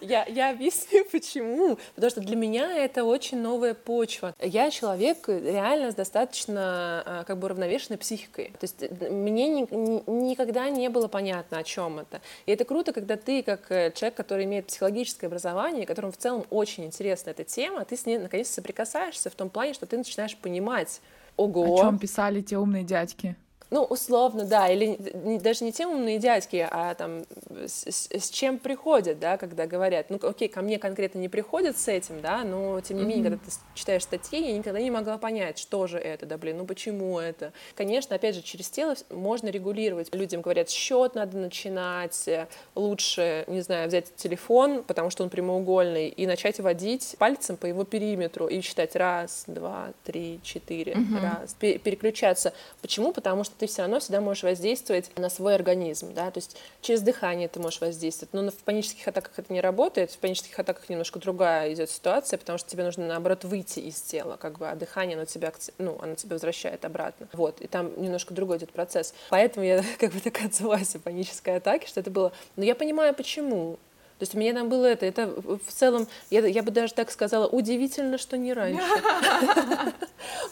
я, 0.01 0.25
я 0.27 0.51
объясню, 0.51 1.05
почему. 1.13 1.79
Потому 1.95 2.11
что 2.11 2.21
для 2.21 2.37
меня 2.37 2.85
это 2.85 3.05
очень 3.05 3.39
новая 3.41 3.75
почва. 3.75 4.35
Я 4.41 4.71
человек 4.71 5.29
реально 5.29 5.93
с 5.93 5.95
достаточно 5.95 7.03
а, 7.05 7.25
как 7.25 7.39
бы 7.39 7.47
уравновешенной 7.47 7.99
психикой. 7.99 8.53
То 8.59 8.65
есть 8.65 8.83
э, 8.83 9.11
мне 9.11 9.49
ни, 9.49 10.11
никогда 10.11 10.69
не 10.71 10.89
было 10.89 11.09
понятно, 11.09 11.59
о 11.59 11.65
чем 11.65 11.99
это. 11.99 12.21
И 12.47 12.53
это 12.53 12.65
круто, 12.65 12.93
когда 12.93 13.17
ты, 13.17 13.43
как 13.43 13.71
э, 13.71 13.93
человек, 13.95 14.17
который 14.17 14.45
имеет 14.45 14.67
психологическое 14.67 15.27
образование, 15.27 15.87
которому 15.87 16.13
в 16.13 16.17
целом 16.17 16.45
очень 16.51 16.85
интересна 16.85 17.31
эта 17.31 17.45
тема, 17.45 17.85
ты 17.85 17.97
с 17.97 18.07
ней 18.07 18.19
наконец 18.19 18.49
соприкасаешься 18.49 19.31
в 19.31 19.35
том 19.35 19.51
плане, 19.51 19.75
что 19.75 19.87
ты 19.87 19.97
начинаешь 19.97 20.37
понимать, 20.37 21.01
Ого. 21.39 21.77
О 21.77 21.79
чем 21.83 21.99
писали 22.01 22.41
те 22.41 22.59
умные 22.59 22.83
дядьки? 22.83 23.37
Ну, 23.71 23.85
условно, 23.85 24.45
да, 24.45 24.69
или 24.69 24.99
не, 25.15 25.39
даже 25.39 25.65
не 25.65 25.73
те 25.73 25.87
умные 25.87 26.19
дядьки, 26.19 26.67
а 26.71 26.95
там 26.95 27.25
с, 27.67 27.87
с, 27.87 28.31
чем 28.31 28.59
приходят, 28.59 29.19
да, 29.19 29.37
когда 29.37 29.67
говорят, 29.67 30.09
ну, 30.09 30.19
окей, 30.23 30.49
ко 30.49 30.63
мне 30.63 30.79
конкретно 30.79 31.19
не 31.19 31.29
приходят 31.29 31.77
с 31.77 31.87
этим, 31.87 32.23
да, 32.23 32.45
но 32.45 32.81
тем 32.81 32.97
не 32.97 33.05
менее, 33.05 33.27
mm-hmm. 33.27 33.31
когда 33.31 33.45
ты 33.45 33.51
читаешь 33.75 34.05
статьи, 34.05 34.41
я 34.41 34.57
никогда 34.57 34.81
не 34.81 34.91
могла 34.91 35.19
понять, 35.19 35.59
что 35.59 35.87
же 35.87 35.99
это, 35.99 36.25
да, 36.25 36.39
блин, 36.39 36.59
ну 36.59 36.65
почему 36.65 37.19
это. 37.19 37.53
Конечно, 37.75 38.17
опять 38.17 38.35
же, 38.35 38.43
через 38.43 38.71
тело 38.71 38.95
можно 39.11 39.49
регулировать. 39.49 40.15
Людям 40.15 40.41
говорят, 40.41 40.71
счет 40.71 41.15
надо 41.15 41.37
начинать, 41.37 42.29
лучше, 42.75 43.45
не 43.49 43.61
знаю, 43.61 43.89
взять 43.89 44.17
телефон, 44.17 44.83
потому 44.83 45.11
что 45.11 45.25
он 45.25 45.31
прямоугольный, 45.31 46.09
и 46.09 46.27
начать 46.27 46.59
водить 46.61 47.17
пальцем 47.19 47.59
по 47.59 47.67
его 47.67 47.85
периметру 47.85 48.47
и 48.47 48.63
считать 48.63 48.97
раз, 48.97 49.45
два, 49.47 49.93
три, 50.05 50.41
четыре, 50.43 50.95
mm-hmm. 50.95 51.23
раз, 51.23 51.55
переключаться. 51.55 52.55
Почему? 52.81 53.13
Потому 53.13 53.45
что 53.45 53.58
ты 53.59 53.67
все 53.67 53.83
равно 53.83 54.01
всегда 54.01 54.21
можешь 54.21 54.43
воздействовать 54.43 55.11
на 55.17 55.29
свой 55.29 55.55
организм, 55.55 56.15
да, 56.15 56.31
то 56.31 56.39
есть 56.39 56.57
через 56.81 57.01
дыхание 57.03 57.49
ты 57.49 57.61
можешь 57.61 57.81
воздействовать, 57.81 58.33
но 58.33 58.51
в 58.51 58.55
панических 58.55 59.07
атаках 59.09 59.33
это 59.37 59.53
не 59.53 59.61
работает, 59.61 60.11
в 60.11 60.19
панических 60.19 60.59
атаках 60.59 60.89
немножко 60.89 61.19
другая 61.19 61.73
идет 61.73 61.91
ситуация, 61.91 62.39
потому 62.39 62.59
что 62.59 62.71
тебе 62.71 62.85
нужно, 62.85 63.07
наоборот, 63.07 63.45
выйти 63.45 63.81
из 63.81 64.01
тела, 64.01 64.37
как 64.37 64.59
бы, 64.59 64.69
а 64.69 64.75
дыхание, 64.75 65.17
оно 65.17 65.25
тебя, 65.25 65.53
ну, 65.79 65.99
оно 66.01 66.15
тебя 66.15 66.35
возвращает 66.35 66.85
обратно, 66.85 67.29
вот, 67.33 67.61
и 67.61 67.67
там 67.67 68.01
немножко 68.01 68.35
другой 68.35 68.59
идет 68.59 68.73
процесс, 68.73 69.15
поэтому 69.31 69.67
я 69.67 69.85
как 69.99 70.13
бы 70.13 70.21
так 70.21 70.41
отзываюсь 70.43 70.95
о 70.95 71.01
панической 71.01 71.57
атаке, 71.57 71.87
что 71.87 72.01
это 72.01 72.11
было, 72.11 72.33
но 72.57 72.65
я 72.65 72.75
понимаю, 72.75 73.15
почему, 73.15 73.79
то 74.19 74.25
есть 74.25 74.35
у 74.35 74.39
меня 74.39 74.53
там 74.53 74.69
было 74.69 74.87
это, 74.87 75.07
это 75.07 75.29
в 75.41 75.71
целом, 75.73 76.09
я, 76.31 76.45
я 76.45 76.63
бы 76.65 76.73
даже 76.73 76.93
так 76.93 77.11
сказала, 77.11 77.47
удивительно, 77.47 78.19
что 78.19 78.37
не 78.37 78.53
раньше. 78.53 78.83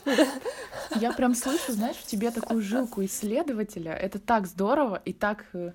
Я 1.01 1.13
прям 1.13 1.35
слышу, 1.35 1.73
знаешь, 1.73 1.97
в 1.97 2.07
тебе 2.07 2.31
такую 2.31 2.63
жилку 2.63 3.05
исследователя. 3.05 3.93
Это 3.93 4.19
так 4.19 4.47
здорово 4.47 5.03
и 5.05 5.13
так 5.13 5.45
э, 5.53 5.73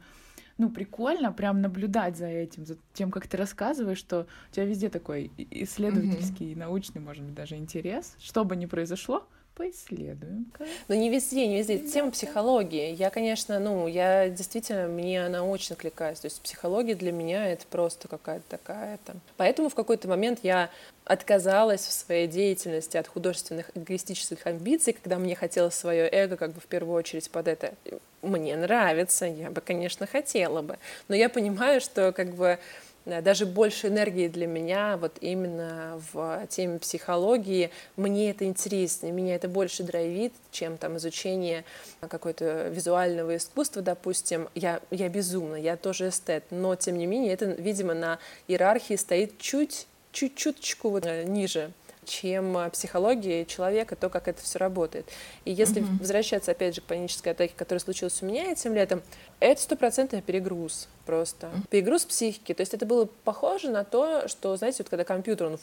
ну, 0.58 0.70
прикольно 0.70 1.32
прям 1.34 1.62
наблюдать 1.62 2.18
за 2.18 2.28
этим, 2.28 2.66
за 2.66 2.78
тем, 2.94 3.12
как 3.12 3.28
ты 3.28 3.36
рассказываешь, 3.36 3.98
что 3.98 4.28
у 4.52 4.56
тебя 4.56 4.66
везде 4.66 4.90
такой 4.90 5.32
исследовательский, 5.38 6.56
научный, 6.56 7.02
может 7.02 7.24
быть, 7.24 7.34
даже 7.34 7.56
интерес. 7.56 8.16
Что 8.20 8.46
бы 8.46 8.56
ни 8.56 8.68
произошло, 8.68 9.28
поисследуем. 9.56 10.52
Но 10.88 10.96
не 10.96 11.10
везде, 11.10 11.48
не 11.48 11.58
везде. 11.58 11.80
Тема 11.80 12.12
психологии. 12.12 12.94
Я, 12.94 13.10
конечно, 13.10 13.60
ну, 13.60 13.88
я 13.88 14.30
действительно, 14.30 14.88
мне 14.88 15.26
она 15.26 15.44
очень 15.44 15.74
откликается. 15.74 16.24
То 16.24 16.26
есть 16.28 16.42
психология 16.42 16.96
для 16.96 17.12
меня 17.12 17.48
это 17.48 17.66
просто 17.68 18.08
какая-то 18.08 18.44
такая 18.50 19.00
там. 19.06 19.22
Поэтому 19.38 19.70
в 19.70 19.76
какой-то 19.76 20.08
момент 20.08 20.40
я 20.44 20.70
отказалась 21.06 21.82
в 21.82 21.92
своей 21.92 22.28
деятельности 22.28 22.98
от 22.98 23.08
художественных 23.08 23.72
эгоистических 23.76 24.46
амбиций, 24.46 24.94
когда 24.94 25.18
мне 25.18 25.36
хотелось 25.36 25.76
свое 25.76 26.08
эго 26.10 26.38
как 26.38 26.54
бы 26.54 26.60
в 26.60 26.68
первую 26.68 26.96
очередь 26.96 27.30
под 27.30 27.48
это. 27.48 27.74
Мне 28.22 28.56
нравится, 28.56 29.26
я 29.26 29.50
бы, 29.50 29.62
конечно, 29.62 30.06
хотела 30.06 30.62
бы. 30.62 30.78
Но 31.08 31.16
я 31.16 31.28
понимаю, 31.28 31.82
что 31.82 32.12
как 32.12 32.36
бы 32.36 32.60
даже 33.06 33.46
больше 33.46 33.88
энергии 33.88 34.28
для 34.28 34.48
меня 34.48 34.98
вот 34.98 35.18
именно 35.22 36.02
в 36.14 36.46
теме 36.50 36.80
психологии. 36.80 37.72
Мне 37.96 38.32
это 38.32 38.46
интереснее, 38.46 39.12
меня 39.12 39.36
это 39.36 39.48
больше 39.48 39.84
драйвит, 39.84 40.34
чем 40.52 40.78
там 40.78 40.98
изучение 40.98 41.66
какой-то 42.00 42.68
визуального 42.70 43.36
искусства, 43.36 43.82
допустим. 43.82 44.50
Я, 44.56 44.82
я 44.92 45.10
безумно, 45.10 45.56
я 45.56 45.78
тоже 45.78 46.10
эстет, 46.10 46.44
но 46.52 46.76
тем 46.76 46.98
не 46.98 47.08
менее 47.08 47.34
это, 47.34 47.46
видимо, 47.46 47.94
на 47.94 48.20
иерархии 48.48 48.96
стоит 48.96 49.38
чуть 49.40 49.88
чуть-чуточку 50.12 50.90
вот 50.90 51.06
э, 51.06 51.24
ниже 51.24 51.72
чем 52.06 52.58
э, 52.58 52.70
психология 52.70 53.46
человека, 53.46 53.96
то, 53.96 54.10
как 54.10 54.28
это 54.28 54.42
все 54.42 54.60
работает. 54.60 55.08
И 55.46 55.52
если 55.52 55.82
mm-hmm. 55.82 56.00
возвращаться, 56.00 56.52
опять 56.52 56.76
же, 56.76 56.82
к 56.82 56.86
панической 56.86 57.34
атаке, 57.34 57.54
которая 57.56 57.80
случилась 57.80 58.22
у 58.22 58.26
меня 58.26 58.52
этим 58.52 58.74
летом, 58.74 59.02
это 59.40 59.62
стопроцентный 59.62 60.22
перегруз 60.22 60.88
просто. 61.06 61.52
Перегруз 61.70 62.06
психики. 62.06 62.54
То 62.54 62.62
есть 62.62 62.74
это 62.74 62.86
было 62.86 63.06
похоже 63.24 63.70
на 63.70 63.84
то, 63.84 64.28
что, 64.28 64.56
знаете, 64.58 64.78
вот 64.84 64.90
когда 64.90 65.04
компьютер, 65.04 65.48
он 65.48 65.60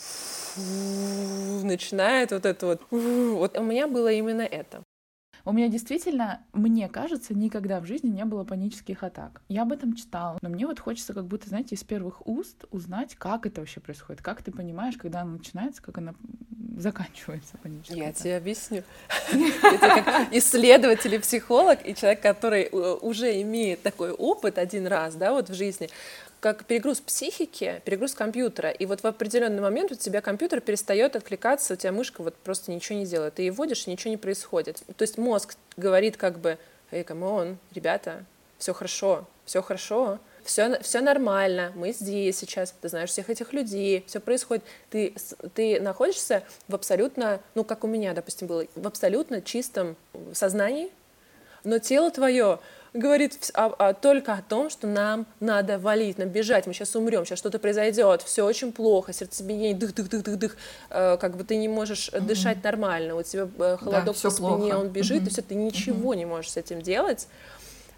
начинает 1.67 2.33
вот 2.33 2.47
это 2.47 2.67
вот... 2.67 2.83
Вот 2.91 3.57
у 3.57 3.63
меня 3.63 3.87
было 3.87 4.13
именно 4.13 4.43
это. 4.43 4.83
У 5.49 5.53
меня 5.53 5.69
действительно, 5.69 6.43
мне 6.53 6.91
кажется, 6.91 7.33
никогда 7.33 7.81
в 7.81 7.87
жизни 7.87 8.11
не 8.11 8.27
было 8.27 8.45
панических 8.45 9.03
атак. 9.03 9.41
Я 9.49 9.63
об 9.63 9.73
этом 9.73 9.95
читала, 9.95 10.37
но 10.43 10.51
мне 10.51 10.67
вот 10.67 10.79
хочется 10.79 11.15
как 11.15 11.25
будто, 11.25 11.49
знаете, 11.49 11.75
из 11.75 11.83
первых 11.83 12.27
уст 12.27 12.67
узнать, 12.71 13.15
как 13.15 13.47
это 13.47 13.63
вообще 13.63 13.81
происходит, 13.81 14.21
как 14.21 14.43
ты 14.43 14.53
понимаешь, 14.53 14.99
когда 14.99 15.23
она 15.23 15.33
начинается, 15.33 15.81
как 15.81 15.97
она 15.97 16.13
заканчивается 16.77 17.57
паническая 17.63 17.97
Я 17.97 18.13
тебе 18.13 18.37
объясню. 18.37 18.83
Это 19.33 19.89
как 19.89 20.35
исследователь 20.35 21.15
и 21.15 21.19
психолог, 21.19 21.79
и 21.83 21.95
человек, 21.95 22.21
который 22.21 22.65
э, 22.65 22.99
уже 23.01 23.41
имеет 23.41 23.81
такой 23.81 24.11
опыт 24.11 24.59
один 24.59 24.87
раз, 24.87 25.15
да, 25.15 25.33
вот 25.33 25.49
в 25.49 25.55
жизни, 25.55 25.89
как 26.41 26.65
перегруз 26.65 27.01
психики, 27.01 27.83
перегруз 27.85 28.15
компьютера. 28.15 28.71
И 28.71 28.87
вот 28.87 29.03
в 29.03 29.07
определенный 29.07 29.61
момент 29.61 29.93
у 29.93 29.95
тебя 29.95 30.21
компьютер 30.21 30.61
перестает 30.61 31.17
откликаться, 31.17 31.75
у 31.75 31.77
тебя 31.77 31.93
мышка 31.93 32.23
вот 32.23 32.37
просто 32.37 32.71
ничего 32.71 32.99
не 32.99 33.07
делает. 33.07 33.35
Ты 33.35 33.43
ее 33.43 33.53
вводишь, 33.53 33.87
и 33.87 33.91
ничего 33.91 34.11
не 34.11 34.17
происходит. 34.17 34.83
То 34.97 35.03
есть 35.03 35.19
мозг 35.19 35.57
говорит 35.77 36.17
как 36.17 36.39
бы, 36.39 36.59
эй, 36.91 37.05
come 37.05 37.36
on, 37.36 37.59
ребята, 37.75 38.25
все 38.59 38.73
хорошо, 38.73 39.27
все 39.45 39.63
хорошо, 39.63 40.19
все, 40.45 40.81
все 40.81 41.01
нормально, 41.01 41.73
мы 41.75 41.93
здесь 41.93 42.39
сейчас, 42.39 42.75
ты 42.81 42.89
знаешь 42.89 43.11
всех 43.11 43.29
этих 43.29 43.53
людей, 43.53 44.05
все 44.07 44.21
происходит. 44.21 44.65
Ты, 44.91 45.15
ты 45.55 45.81
находишься 45.81 46.43
в 46.69 46.75
абсолютно, 46.75 47.41
ну, 47.55 47.65
как 47.65 47.85
у 47.85 47.87
меня, 47.87 48.15
допустим, 48.15 48.47
было, 48.47 48.65
в 48.75 48.87
абсолютно 48.87 49.43
чистом 49.43 49.97
сознании, 50.33 50.91
но 51.65 51.79
тело 51.79 52.11
твое 52.11 52.61
говорит 52.95 53.51
а, 53.55 53.75
а, 53.79 53.95
только 53.95 54.35
о 54.35 54.43
том, 54.43 54.71
что 54.71 54.87
нам 54.87 55.27
надо 55.41 55.79
валить, 55.79 56.19
нам 56.19 56.29
бежать, 56.29 56.67
мы 56.67 56.73
сейчас 56.73 56.95
умрем, 56.97 57.25
сейчас 57.25 57.39
что-то 57.39 57.59
произойдет, 57.59 58.23
все 58.23 58.45
очень 58.45 58.73
плохо, 58.73 59.13
сердцебиение, 59.13 59.75
дых, 59.75 59.95
дых, 59.95 60.09
дых, 60.09 60.23
дых, 60.23 60.39
дых, 60.39 60.57
э, 60.91 61.17
как 61.19 61.37
бы 61.37 61.45
ты 61.45 61.57
не 61.57 61.69
можешь 61.69 62.09
mm-hmm. 62.09 62.21
дышать 62.21 62.65
нормально, 62.65 63.17
у 63.17 63.23
тебя 63.23 63.49
э, 63.59 63.77
холодок 63.81 64.17
да, 64.17 64.23
по 64.23 64.31
спине, 64.31 64.49
плохо. 64.49 64.77
он 64.77 64.89
бежит, 64.89 65.23
mm-hmm. 65.23 65.27
и 65.27 65.31
все, 65.31 65.43
ты 65.43 65.55
ничего 65.55 66.15
mm-hmm. 66.15 66.19
не 66.19 66.25
можешь 66.27 66.53
с 66.53 66.57
этим 66.57 66.83
делать. 66.83 67.29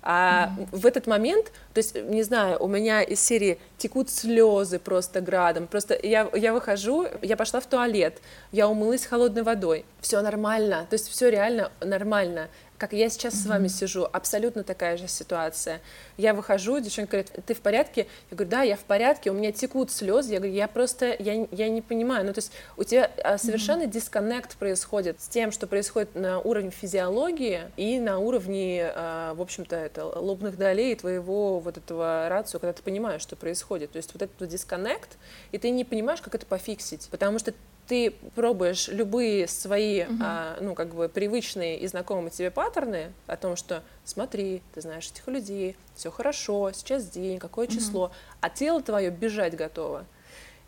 А 0.02 0.46
mm-hmm. 0.46 0.68
в 0.72 0.86
этот 0.86 1.06
момент, 1.06 1.52
то 1.74 1.78
есть, 1.78 1.94
не 1.94 2.22
знаю, 2.22 2.62
у 2.62 2.68
меня 2.68 3.02
из 3.02 3.20
серии 3.20 3.58
текут 3.76 4.08
слезы 4.08 4.78
просто 4.78 5.20
градом. 5.20 5.66
Просто 5.66 5.98
я, 6.02 6.28
я 6.32 6.54
выхожу, 6.54 7.06
я 7.20 7.36
пошла 7.36 7.60
в 7.60 7.66
туалет, 7.66 8.18
я 8.50 8.66
умылась 8.66 9.04
холодной 9.04 9.42
водой. 9.42 9.84
Все 10.00 10.22
нормально, 10.22 10.86
то 10.88 10.94
есть 10.94 11.08
все 11.08 11.28
реально 11.28 11.70
нормально 11.80 12.48
как 12.80 12.94
я 12.94 13.10
сейчас 13.10 13.34
mm-hmm. 13.34 13.44
с 13.44 13.46
вами 13.46 13.68
сижу, 13.68 14.08
абсолютно 14.10 14.64
такая 14.64 14.96
же 14.96 15.06
ситуация. 15.06 15.82
Я 16.16 16.32
выхожу, 16.32 16.80
девчонка 16.80 17.10
говорит, 17.10 17.32
ты 17.44 17.52
в 17.52 17.60
порядке? 17.60 18.06
Я 18.30 18.36
говорю, 18.36 18.50
да, 18.50 18.62
я 18.62 18.76
в 18.76 18.84
порядке, 18.84 19.30
у 19.30 19.34
меня 19.34 19.52
текут 19.52 19.90
слезы. 19.90 20.32
Я 20.32 20.38
говорю, 20.38 20.54
я 20.54 20.66
просто, 20.66 21.14
я, 21.18 21.46
я 21.50 21.68
не 21.68 21.82
понимаю. 21.82 22.24
Ну, 22.24 22.32
то 22.32 22.38
есть 22.38 22.52
у 22.78 22.84
тебя 22.84 23.10
а, 23.22 23.36
совершенно 23.36 23.82
mm-hmm. 23.82 23.90
дисконнект 23.90 24.56
происходит 24.56 25.20
с 25.20 25.28
тем, 25.28 25.52
что 25.52 25.66
происходит 25.66 26.14
на 26.14 26.40
уровне 26.40 26.70
физиологии 26.70 27.64
и 27.76 28.00
на 28.00 28.18
уровне, 28.18 28.90
а, 28.94 29.34
в 29.34 29.42
общем-то, 29.42 29.76
это 29.76 30.06
лобных 30.06 30.56
долей 30.56 30.94
твоего 30.94 31.60
вот 31.60 31.76
этого 31.76 32.30
рацию, 32.30 32.62
когда 32.62 32.72
ты 32.72 32.82
понимаешь, 32.82 33.20
что 33.20 33.36
происходит. 33.36 33.92
То 33.92 33.98
есть 33.98 34.14
вот 34.14 34.22
этот 34.22 34.48
дисконнект, 34.48 35.18
и 35.52 35.58
ты 35.58 35.68
не 35.68 35.84
понимаешь, 35.84 36.22
как 36.22 36.34
это 36.34 36.46
пофиксить, 36.46 37.08
потому 37.10 37.38
что 37.38 37.52
ты 37.90 38.12
пробуешь 38.36 38.86
любые 38.86 39.48
свои, 39.48 40.04
угу. 40.04 40.14
а, 40.22 40.56
ну, 40.60 40.76
как 40.76 40.94
бы 40.94 41.08
привычные 41.08 41.76
и 41.76 41.88
знакомые 41.88 42.30
тебе 42.30 42.52
паттерны 42.52 43.10
о 43.26 43.36
том, 43.36 43.56
что 43.56 43.82
смотри, 44.04 44.62
ты 44.72 44.80
знаешь 44.80 45.10
этих 45.10 45.26
людей, 45.26 45.74
все 45.96 46.12
хорошо, 46.12 46.70
сейчас 46.72 47.06
день, 47.06 47.40
какое 47.40 47.66
угу. 47.66 47.74
число, 47.74 48.12
а 48.40 48.48
тело 48.48 48.80
твое 48.80 49.10
бежать 49.10 49.56
готово. 49.56 50.04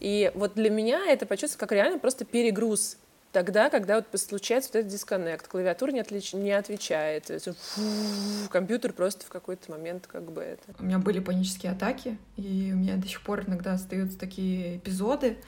И 0.01 0.33
вот 0.35 0.55
для 0.55 0.69
меня 0.69 1.07
это 1.07 1.25
почувствовать 1.25 1.61
как 1.61 1.71
реально 1.71 2.01
просто 2.01 2.25
перегруз 2.25 2.97
тогда, 3.31 3.71
когда 3.71 3.95
вот 3.95 4.21
случается 4.21 4.71
вот 4.73 4.81
этот 4.81 4.91
дисконнект, 4.91 5.47
клавиатура 5.47 5.93
не, 5.93 6.01
отлич... 6.01 6.33
не 6.33 6.51
отвечает, 6.51 7.27
фу, 7.27 7.83
компьютер 8.51 8.93
просто 8.93 9.25
в 9.27 9.29
какой-то 9.29 9.71
момент 9.71 10.09
как 10.09 10.33
бы 10.33 10.43
это. 10.43 10.63
У 10.81 10.83
меня 10.83 10.99
были 10.99 11.21
панические 11.21 11.71
атаки, 11.71 12.19
и 12.37 12.73
у 12.75 12.79
меня 12.79 12.97
до 12.97 13.07
сих 13.07 13.23
пор 13.23 13.45
иногда 13.47 13.75
остаются 13.75 14.19
такие 14.19 14.79
эпизоды, 14.79 15.39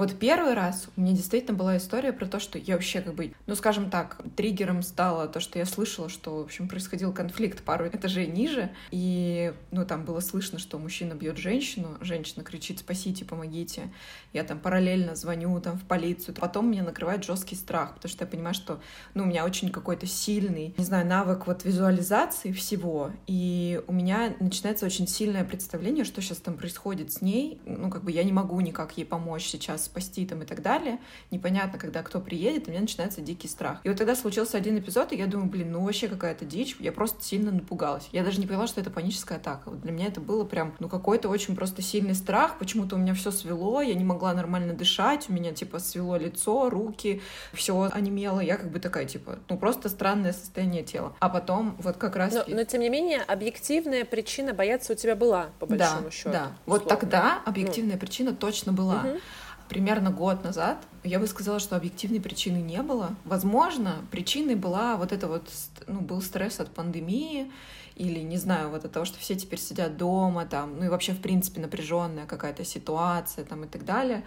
вот 0.00 0.18
первый 0.18 0.54
раз 0.54 0.88
у 0.96 1.00
меня 1.02 1.14
действительно 1.14 1.56
была 1.56 1.76
история 1.76 2.14
про 2.14 2.24
то, 2.24 2.40
что 2.40 2.58
я 2.58 2.74
вообще 2.74 3.02
как 3.02 3.14
бы, 3.14 3.34
ну 3.46 3.54
скажем 3.54 3.90
так, 3.90 4.22
триггером 4.34 4.82
стало 4.82 5.28
то, 5.28 5.40
что 5.40 5.58
я 5.58 5.66
слышала, 5.66 6.08
что, 6.08 6.38
в 6.38 6.44
общем, 6.44 6.68
происходил 6.68 7.12
конфликт 7.12 7.62
пару 7.62 7.86
этажей 7.86 8.26
ниже, 8.26 8.70
и, 8.90 9.52
ну, 9.70 9.84
там 9.84 10.06
было 10.06 10.20
слышно, 10.20 10.58
что 10.58 10.78
мужчина 10.78 11.12
бьет 11.12 11.36
женщину, 11.36 11.98
женщина 12.00 12.42
кричит 12.42 12.78
«спасите, 12.78 13.26
помогите», 13.26 13.92
я 14.32 14.42
там 14.42 14.58
параллельно 14.58 15.14
звоню 15.16 15.60
там 15.60 15.78
в 15.78 15.84
полицию, 15.84 16.34
потом 16.34 16.70
меня 16.70 16.82
накрывает 16.82 17.22
жесткий 17.22 17.56
страх, 17.56 17.94
потому 17.96 18.10
что 18.10 18.24
я 18.24 18.30
понимаю, 18.30 18.54
что, 18.54 18.80
ну, 19.12 19.24
у 19.24 19.26
меня 19.26 19.44
очень 19.44 19.68
какой-то 19.68 20.06
сильный, 20.06 20.74
не 20.78 20.84
знаю, 20.84 21.06
навык 21.06 21.46
вот 21.46 21.66
визуализации 21.66 22.52
всего, 22.52 23.10
и 23.26 23.82
у 23.86 23.92
меня 23.92 24.34
начинается 24.40 24.86
очень 24.86 25.06
сильное 25.06 25.44
представление, 25.44 26.04
что 26.04 26.22
сейчас 26.22 26.38
там 26.38 26.56
происходит 26.56 27.12
с 27.12 27.20
ней, 27.20 27.60
ну, 27.66 27.90
как 27.90 28.02
бы 28.02 28.12
я 28.12 28.24
не 28.24 28.32
могу 28.32 28.58
никак 28.60 28.96
ей 28.96 29.04
помочь 29.04 29.44
сейчас, 29.44 29.89
спасти 29.90 30.24
там 30.24 30.42
и 30.42 30.46
так 30.46 30.62
далее. 30.62 30.98
Непонятно, 31.30 31.78
когда 31.78 32.02
кто 32.02 32.20
приедет, 32.20 32.66
и 32.66 32.70
у 32.70 32.70
меня 32.70 32.82
начинается 32.82 33.20
дикий 33.20 33.48
страх. 33.48 33.80
И 33.84 33.88
вот 33.88 33.98
тогда 33.98 34.14
случился 34.14 34.56
один 34.56 34.78
эпизод, 34.78 35.12
и 35.12 35.16
я 35.16 35.26
думаю, 35.26 35.50
блин, 35.50 35.72
ну 35.72 35.84
вообще 35.84 36.08
какая-то 36.08 36.44
дичь. 36.44 36.76
Я 36.78 36.92
просто 36.92 37.22
сильно 37.22 37.50
напугалась. 37.50 38.08
Я 38.12 38.22
даже 38.22 38.40
не 38.40 38.46
поняла, 38.46 38.66
что 38.66 38.80
это 38.80 38.90
паническая 38.90 39.38
атака. 39.38 39.70
Вот 39.70 39.80
для 39.80 39.92
меня 39.92 40.06
это 40.06 40.20
было 40.20 40.44
прям, 40.44 40.74
ну 40.78 40.88
какой-то 40.88 41.28
очень 41.28 41.56
просто 41.56 41.82
сильный 41.82 42.14
страх. 42.14 42.58
Почему-то 42.58 42.96
у 42.96 42.98
меня 42.98 43.14
все 43.14 43.30
свело, 43.30 43.80
я 43.82 43.94
не 43.94 44.04
могла 44.04 44.32
нормально 44.32 44.74
дышать, 44.74 45.28
у 45.28 45.32
меня 45.32 45.52
типа 45.52 45.78
свело 45.78 46.16
лицо, 46.16 46.70
руки, 46.70 47.20
все 47.52 47.90
онемело. 47.92 48.40
Я 48.40 48.56
как 48.56 48.70
бы 48.70 48.78
такая, 48.78 49.06
типа, 49.06 49.38
ну 49.48 49.58
просто 49.58 49.88
странное 49.88 50.32
состояние 50.32 50.84
тела. 50.84 51.16
А 51.18 51.28
потом 51.28 51.76
вот 51.78 51.96
как 51.96 52.16
раз... 52.16 52.34
Но, 52.34 52.44
но 52.46 52.64
тем 52.64 52.80
не 52.80 52.88
менее, 52.88 53.22
объективная 53.22 54.04
причина 54.04 54.54
бояться 54.54 54.92
у 54.92 54.96
тебя 54.96 55.16
была, 55.16 55.48
по 55.58 55.66
большому 55.66 56.04
да, 56.04 56.10
счету. 56.10 56.30
Да, 56.30 56.52
условно. 56.64 56.64
вот 56.66 56.88
тогда 56.88 57.40
объективная 57.44 57.94
ну. 57.94 58.00
причина 58.00 58.34
точно 58.34 58.72
была. 58.72 59.00
Угу 59.00 59.20
примерно 59.70 60.10
год 60.10 60.42
назад, 60.42 60.78
я 61.04 61.20
бы 61.20 61.28
сказала, 61.28 61.60
что 61.60 61.76
объективной 61.76 62.20
причины 62.20 62.56
не 62.56 62.82
было. 62.82 63.14
Возможно, 63.24 64.04
причиной 64.10 64.56
была 64.56 64.96
вот 64.96 65.12
это 65.12 65.28
вот, 65.28 65.48
ну, 65.86 66.00
был 66.00 66.20
стресс 66.20 66.58
от 66.58 66.74
пандемии, 66.74 67.50
или, 67.94 68.18
не 68.18 68.36
знаю, 68.36 68.70
вот 68.70 68.84
от 68.84 68.90
того, 68.90 69.04
что 69.04 69.18
все 69.20 69.36
теперь 69.36 69.60
сидят 69.60 69.96
дома, 69.96 70.44
там, 70.44 70.76
ну 70.76 70.86
и 70.86 70.88
вообще, 70.88 71.12
в 71.12 71.20
принципе, 71.20 71.60
напряженная 71.60 72.26
какая-то 72.26 72.64
ситуация, 72.64 73.44
там, 73.44 73.64
и 73.64 73.68
так 73.68 73.84
далее. 73.84 74.24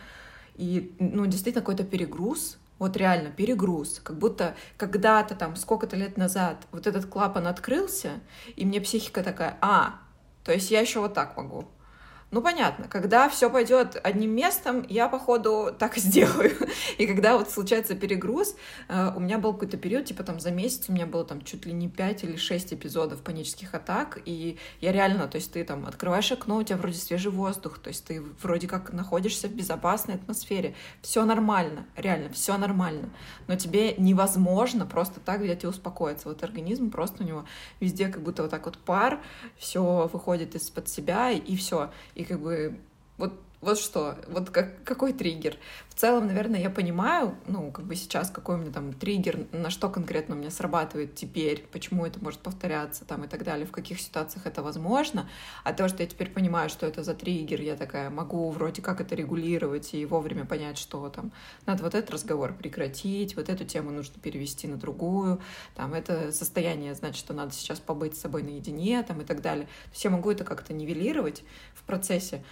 И, 0.56 0.96
ну, 1.00 1.26
действительно, 1.26 1.62
какой-то 1.62 1.84
перегруз, 1.84 2.58
вот 2.80 2.96
реально 2.96 3.30
перегруз, 3.30 4.00
как 4.02 4.18
будто 4.18 4.56
когда-то 4.78 5.36
там, 5.36 5.58
сколько-то 5.58 5.98
лет 5.98 6.16
назад 6.16 6.68
вот 6.72 6.88
этот 6.88 7.06
клапан 7.06 7.48
открылся, 7.48 8.22
и 8.56 8.66
мне 8.66 8.80
психика 8.80 9.22
такая, 9.22 9.58
а, 9.60 10.00
то 10.46 10.54
есть 10.54 10.72
я 10.72 10.80
еще 10.80 11.02
вот 11.02 11.14
так 11.14 11.36
могу. 11.36 11.68
Ну, 12.34 12.42
понятно, 12.42 12.88
когда 12.88 13.30
все 13.30 13.48
пойдет 13.48 13.96
одним 14.04 14.32
местом, 14.32 14.84
я, 14.90 15.08
походу, 15.08 15.70
так 15.78 15.98
и 15.98 16.00
сделаю. 16.00 16.52
И 16.98 17.06
когда 17.06 17.38
вот 17.38 17.52
случается 17.52 17.94
перегруз, 17.94 18.56
э, 18.90 19.12
у 19.16 19.20
меня 19.20 19.38
был 19.38 19.54
какой-то 19.54 19.78
период, 19.78 20.06
типа 20.06 20.24
там 20.24 20.40
за 20.40 20.50
месяц 20.50 20.90
у 20.90 20.94
меня 20.94 21.06
было 21.06 21.24
там 21.26 21.44
чуть 21.44 21.68
ли 21.68 21.74
не 21.74 21.90
5 21.90 22.24
или 22.24 22.36
6 22.36 22.74
эпизодов 22.74 23.22
панических 23.22 23.76
атак, 23.76 24.20
и 24.26 24.58
я 24.82 24.92
реально, 24.92 25.28
то 25.28 25.36
есть 25.36 25.52
ты 25.52 25.64
там 25.64 25.86
открываешь 25.86 26.32
окно, 26.32 26.58
у 26.58 26.64
тебя 26.64 26.78
вроде 26.78 26.98
свежий 26.98 27.32
воздух, 27.32 27.78
то 27.78 27.90
есть 27.90 28.04
ты 28.04 28.24
вроде 28.42 28.68
как 28.68 28.92
находишься 28.94 29.48
в 29.48 29.52
безопасной 29.52 30.16
атмосфере, 30.16 30.74
все 31.04 31.26
нормально, 31.26 31.86
реально, 31.96 32.34
все 32.34 32.58
нормально, 32.58 33.12
но 33.46 33.56
тебе 33.58 33.94
невозможно 33.98 34.88
просто 34.88 35.20
так 35.20 35.42
взять 35.42 35.66
и 35.66 35.68
успокоиться. 35.68 36.30
Вот 36.30 36.44
организм 36.44 36.90
просто 36.90 37.22
у 37.22 37.28
него 37.28 37.46
везде 37.80 38.08
как 38.08 38.24
будто 38.24 38.42
вот 38.42 38.50
так 38.50 38.66
вот 38.66 38.80
пар, 38.80 39.22
все 39.56 40.10
выходит 40.12 40.56
из-под 40.56 40.90
себя, 40.90 41.30
и 41.30 41.56
все. 41.56 41.92
И 42.16 42.23
и 42.24 42.26
как 42.26 42.40
бы 42.40 42.80
вот 43.18 43.34
вот 43.64 43.80
что, 43.80 44.18
вот 44.28 44.50
как, 44.50 44.84
какой 44.84 45.14
триггер. 45.14 45.58
В 45.90 45.96
целом, 45.96 46.28
наверное, 46.28 46.60
я 46.60 46.70
понимаю, 46.70 47.36
ну, 47.48 47.72
как 47.72 47.86
бы 47.86 47.96
сейчас, 47.96 48.30
какой 48.30 48.56
у 48.56 48.58
меня 48.58 48.72
там 48.72 48.94
триггер, 48.94 49.46
на 49.52 49.70
что 49.70 49.90
конкретно 49.90 50.36
у 50.36 50.38
меня 50.38 50.50
срабатывает 50.50 51.16
теперь, 51.16 51.66
почему 51.72 52.06
это 52.06 52.22
может 52.22 52.40
повторяться 52.40 53.06
там 53.06 53.24
и 53.24 53.28
так 53.28 53.44
далее, 53.44 53.66
в 53.66 53.72
каких 53.72 54.02
ситуациях 54.02 54.46
это 54.46 54.62
возможно. 54.62 55.30
А 55.64 55.72
то, 55.72 55.88
что 55.88 56.04
я 56.04 56.10
теперь 56.10 56.30
понимаю, 56.30 56.70
что 56.70 56.86
это 56.86 57.04
за 57.04 57.14
триггер, 57.14 57.62
я 57.62 57.76
такая 57.76 58.10
могу 58.10 58.50
вроде 58.50 58.82
как 58.82 59.02
это 59.02 59.16
регулировать 59.16 59.94
и 59.94 60.06
вовремя 60.06 60.46
понять, 60.46 60.78
что 60.78 61.08
там 61.10 61.32
надо 61.66 61.84
вот 61.84 61.96
этот 61.96 62.12
разговор 62.12 62.54
прекратить, 62.54 63.36
вот 63.36 63.48
эту 63.50 63.64
тему 63.64 63.92
нужно 63.92 64.20
перевести 64.20 64.68
на 64.68 64.78
другую, 64.78 65.42
там 65.76 65.94
это 65.94 66.32
состояние, 66.32 66.96
значит, 66.96 67.18
что 67.18 67.34
надо 67.34 67.54
сейчас 67.54 67.80
побыть 67.80 68.18
с 68.18 68.22
собой 68.22 68.44
наедине, 68.44 69.04
там 69.04 69.22
и 69.22 69.26
так 69.26 69.42
далее. 69.42 69.66
То 69.66 69.92
есть 69.92 70.04
я 70.04 70.10
могу 70.10 70.32
это 70.32 70.44
как-то 70.44 70.74
нивелировать 70.74 71.44
в 71.76 71.84
процессе, 71.84 72.44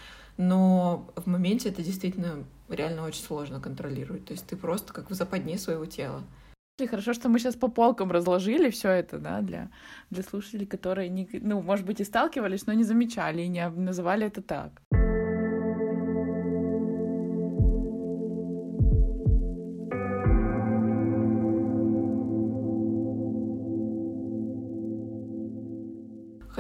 но 0.42 1.08
в 1.16 1.28
моменте 1.28 1.70
это 1.70 1.84
действительно 1.84 2.44
реально 2.68 3.04
очень 3.04 3.24
сложно 3.24 3.60
контролировать. 3.60 4.26
То 4.26 4.34
есть 4.34 4.48
ты 4.48 4.56
просто 4.56 4.92
как 4.92 5.12
в 5.12 5.14
западне 5.14 5.58
своего 5.58 5.86
тела. 5.86 6.24
Хорошо, 6.90 7.14
что 7.14 7.30
мы 7.30 7.38
сейчас 7.38 7.56
по 7.56 7.68
полкам 7.68 8.12
разложили 8.12 8.72
все 8.72 8.90
это, 8.90 9.20
да, 9.20 9.42
для, 9.42 9.70
для 10.10 10.24
слушателей, 10.24 10.66
которые, 10.66 11.10
не, 11.10 11.30
ну, 11.34 11.62
может 11.62 11.86
быть, 11.86 12.02
и 12.02 12.04
сталкивались, 12.04 12.66
но 12.66 12.74
не 12.74 12.84
замечали 12.84 13.44
и 13.44 13.48
не 13.48 13.70
называли 13.70 14.26
это 14.26 14.42
так. 14.42 14.82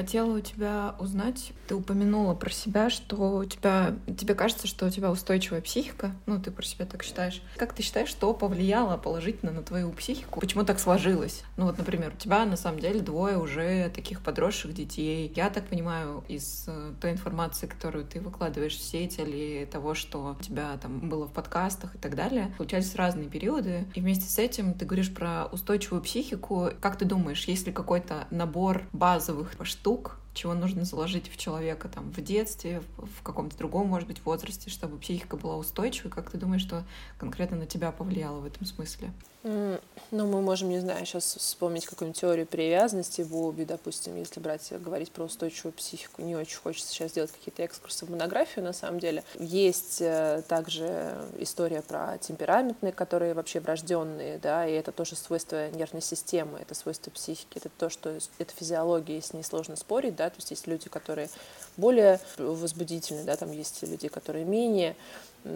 Хотела 0.01 0.35
у 0.35 0.39
тебя 0.39 0.95
узнать, 0.97 1.53
ты 1.67 1.75
упомянула 1.75 2.33
про 2.33 2.49
себя, 2.49 2.89
что 2.89 3.37
у 3.37 3.45
тебя, 3.45 3.93
тебе 4.19 4.33
кажется, 4.33 4.65
что 4.65 4.87
у 4.87 4.89
тебя 4.89 5.11
устойчивая 5.11 5.61
психика, 5.61 6.15
ну, 6.25 6.41
ты 6.41 6.49
про 6.49 6.63
себя 6.63 6.87
так 6.87 7.03
считаешь. 7.03 7.43
Как 7.55 7.73
ты 7.73 7.83
считаешь, 7.83 8.09
что 8.09 8.33
повлияло 8.33 8.97
положительно 8.97 9.51
на 9.51 9.61
твою 9.61 9.91
психику? 9.91 10.39
Почему 10.39 10.63
так 10.63 10.79
сложилось? 10.79 11.43
Ну, 11.55 11.65
вот, 11.65 11.77
например, 11.77 12.13
у 12.15 12.17
тебя 12.17 12.45
на 12.45 12.57
самом 12.57 12.79
деле 12.79 12.99
двое 12.99 13.37
уже 13.37 13.89
таких 13.89 14.21
подросших 14.21 14.73
детей. 14.73 15.31
Я 15.35 15.51
так 15.51 15.67
понимаю, 15.67 16.23
из 16.27 16.65
э, 16.67 16.93
той 16.99 17.11
информации, 17.11 17.67
которую 17.67 18.03
ты 18.03 18.21
выкладываешь 18.21 18.77
в 18.77 18.81
сеть 18.81 19.19
или 19.19 19.69
того, 19.71 19.93
что 19.93 20.35
у 20.39 20.43
тебя 20.43 20.77
там 20.81 21.09
было 21.09 21.27
в 21.27 21.31
подкастах 21.31 21.93
и 21.93 21.99
так 21.99 22.15
далее, 22.15 22.51
случались 22.57 22.95
разные 22.95 23.29
периоды. 23.29 23.85
И 23.93 24.01
вместе 24.01 24.25
с 24.25 24.39
этим 24.39 24.73
ты 24.73 24.85
говоришь 24.85 25.13
про 25.13 25.45
устойчивую 25.51 26.01
психику. 26.01 26.69
Как 26.81 26.97
ты 26.97 27.05
думаешь, 27.05 27.45
есть 27.45 27.67
ли 27.67 27.71
какой-то 27.71 28.27
набор 28.31 28.81
базовых 28.91 29.51
штук, 29.63 29.90
штук, 29.91 30.20
чего 30.33 30.53
нужно 30.53 30.85
заложить 30.85 31.29
в 31.29 31.37
человека 31.37 31.89
там 31.89 32.11
в 32.11 32.21
детстве, 32.21 32.81
в 32.97 33.23
каком-то 33.23 33.57
другом, 33.57 33.87
может 33.87 34.07
быть, 34.07 34.23
возрасте, 34.23 34.69
чтобы 34.69 34.97
психика 34.97 35.37
была 35.37 35.57
устойчивой. 35.57 36.11
Как 36.11 36.29
ты 36.31 36.37
думаешь, 36.37 36.61
что 36.61 36.83
конкретно 37.17 37.57
на 37.57 37.65
тебя 37.65 37.91
повлияло 37.91 38.39
в 38.39 38.45
этом 38.45 38.65
смысле? 38.65 39.11
Ну, 39.43 39.79
мы 40.11 40.41
можем, 40.41 40.69
не 40.69 40.79
знаю, 40.79 41.03
сейчас 41.05 41.35
вспомнить 41.35 41.85
какую-нибудь 41.85 42.19
теорию 42.19 42.45
привязанности 42.45 43.23
в 43.23 43.35
Уби, 43.35 43.65
допустим, 43.65 44.15
если 44.15 44.39
брать, 44.39 44.71
говорить 44.71 45.11
про 45.11 45.23
устойчивую 45.23 45.73
психику. 45.73 46.21
Не 46.21 46.35
очень 46.35 46.57
хочется 46.57 46.91
сейчас 46.91 47.13
делать 47.13 47.31
какие-то 47.31 47.65
экскурсы 47.65 48.05
в 48.05 48.11
монографию, 48.11 48.63
на 48.63 48.73
самом 48.73 48.99
деле. 48.99 49.23
Есть 49.39 49.99
э, 49.99 50.43
также 50.47 51.17
история 51.39 51.81
про 51.81 52.19
темпераментные, 52.19 52.91
которые 52.91 53.33
вообще 53.33 53.59
врожденные, 53.59 54.37
да, 54.37 54.67
и 54.67 54.73
это 54.73 54.91
тоже 54.91 55.15
свойство 55.15 55.71
нервной 55.71 56.03
системы, 56.03 56.59
это 56.59 56.75
свойство 56.75 57.09
психики, 57.09 57.57
это 57.57 57.69
то, 57.69 57.89
что 57.89 58.15
это 58.37 58.53
физиология, 58.53 59.17
и 59.17 59.21
с 59.21 59.33
ней 59.33 59.43
сложно 59.43 59.75
спорить, 59.75 60.15
да, 60.21 60.29
то 60.29 60.35
есть 60.37 60.51
есть 60.51 60.67
люди, 60.67 60.87
которые 60.87 61.29
более 61.77 62.19
возбудительные, 62.37 63.23
да, 63.23 63.35
там 63.35 63.51
есть 63.51 63.81
люди, 63.81 64.07
которые 64.07 64.45
менее. 64.45 64.95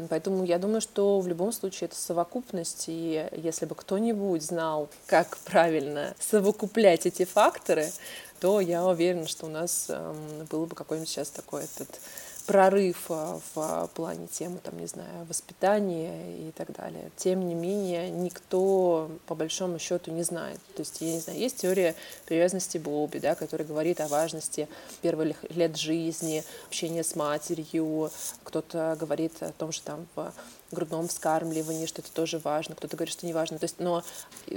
Поэтому 0.09 0.43
я 0.43 0.57
думаю, 0.57 0.81
что 0.81 1.19
в 1.19 1.27
любом 1.27 1.51
случае 1.51 1.85
это 1.85 1.95
совокупность, 1.95 2.85
и 2.87 3.29
если 3.31 3.67
бы 3.67 3.75
кто-нибудь 3.75 4.41
знал, 4.41 4.89
как 5.05 5.37
правильно 5.39 6.15
совокуплять 6.19 7.05
эти 7.05 7.25
факторы, 7.25 7.91
то 8.39 8.59
я 8.59 8.83
уверена, 8.83 9.27
что 9.27 9.45
у 9.45 9.49
нас 9.49 9.85
эм, 9.89 10.47
было 10.49 10.65
бы 10.65 10.75
какой-нибудь 10.75 11.09
сейчас 11.09 11.29
такой 11.29 11.65
этот 11.65 12.01
прорыв 12.45 13.05
а, 13.09 13.39
в 13.39 13.57
а, 13.57 13.87
плане 13.87 14.27
темы, 14.27 14.59
там, 14.63 14.77
не 14.79 14.87
знаю, 14.87 15.25
воспитания 15.27 16.47
и 16.47 16.51
так 16.51 16.71
далее. 16.73 17.11
Тем 17.15 17.47
не 17.47 17.55
менее, 17.55 18.09
никто 18.09 19.09
по 19.25 19.35
большому 19.35 19.79
счету 19.79 20.11
не 20.11 20.23
знает. 20.23 20.59
То 20.75 20.81
есть, 20.81 21.01
я 21.01 21.13
не 21.13 21.19
знаю, 21.19 21.39
есть 21.39 21.61
теория 21.61 21.95
привязанности 22.25 22.77
Бобби, 22.77 23.19
да, 23.19 23.35
которая 23.35 23.67
говорит 23.67 23.99
о 24.01 24.07
важности 24.07 24.67
первых 25.01 25.37
лет 25.49 25.75
жизни, 25.75 26.43
общения 26.67 27.03
с 27.03 27.15
матерью. 27.15 28.11
Кто-то 28.43 28.95
говорит 28.99 29.33
о 29.41 29.51
том, 29.51 29.71
что 29.71 29.85
там 29.85 30.07
в 30.15 30.33
грудном 30.75 31.07
вскармливании, 31.07 31.87
что 31.87 32.01
это 32.01 32.11
тоже 32.11 32.37
важно, 32.39 32.75
кто-то 32.75 32.95
говорит, 32.95 33.13
что 33.13 33.25
не 33.25 33.33
важно. 33.33 33.57
То 33.57 33.65
есть, 33.65 33.79
но 33.79 34.03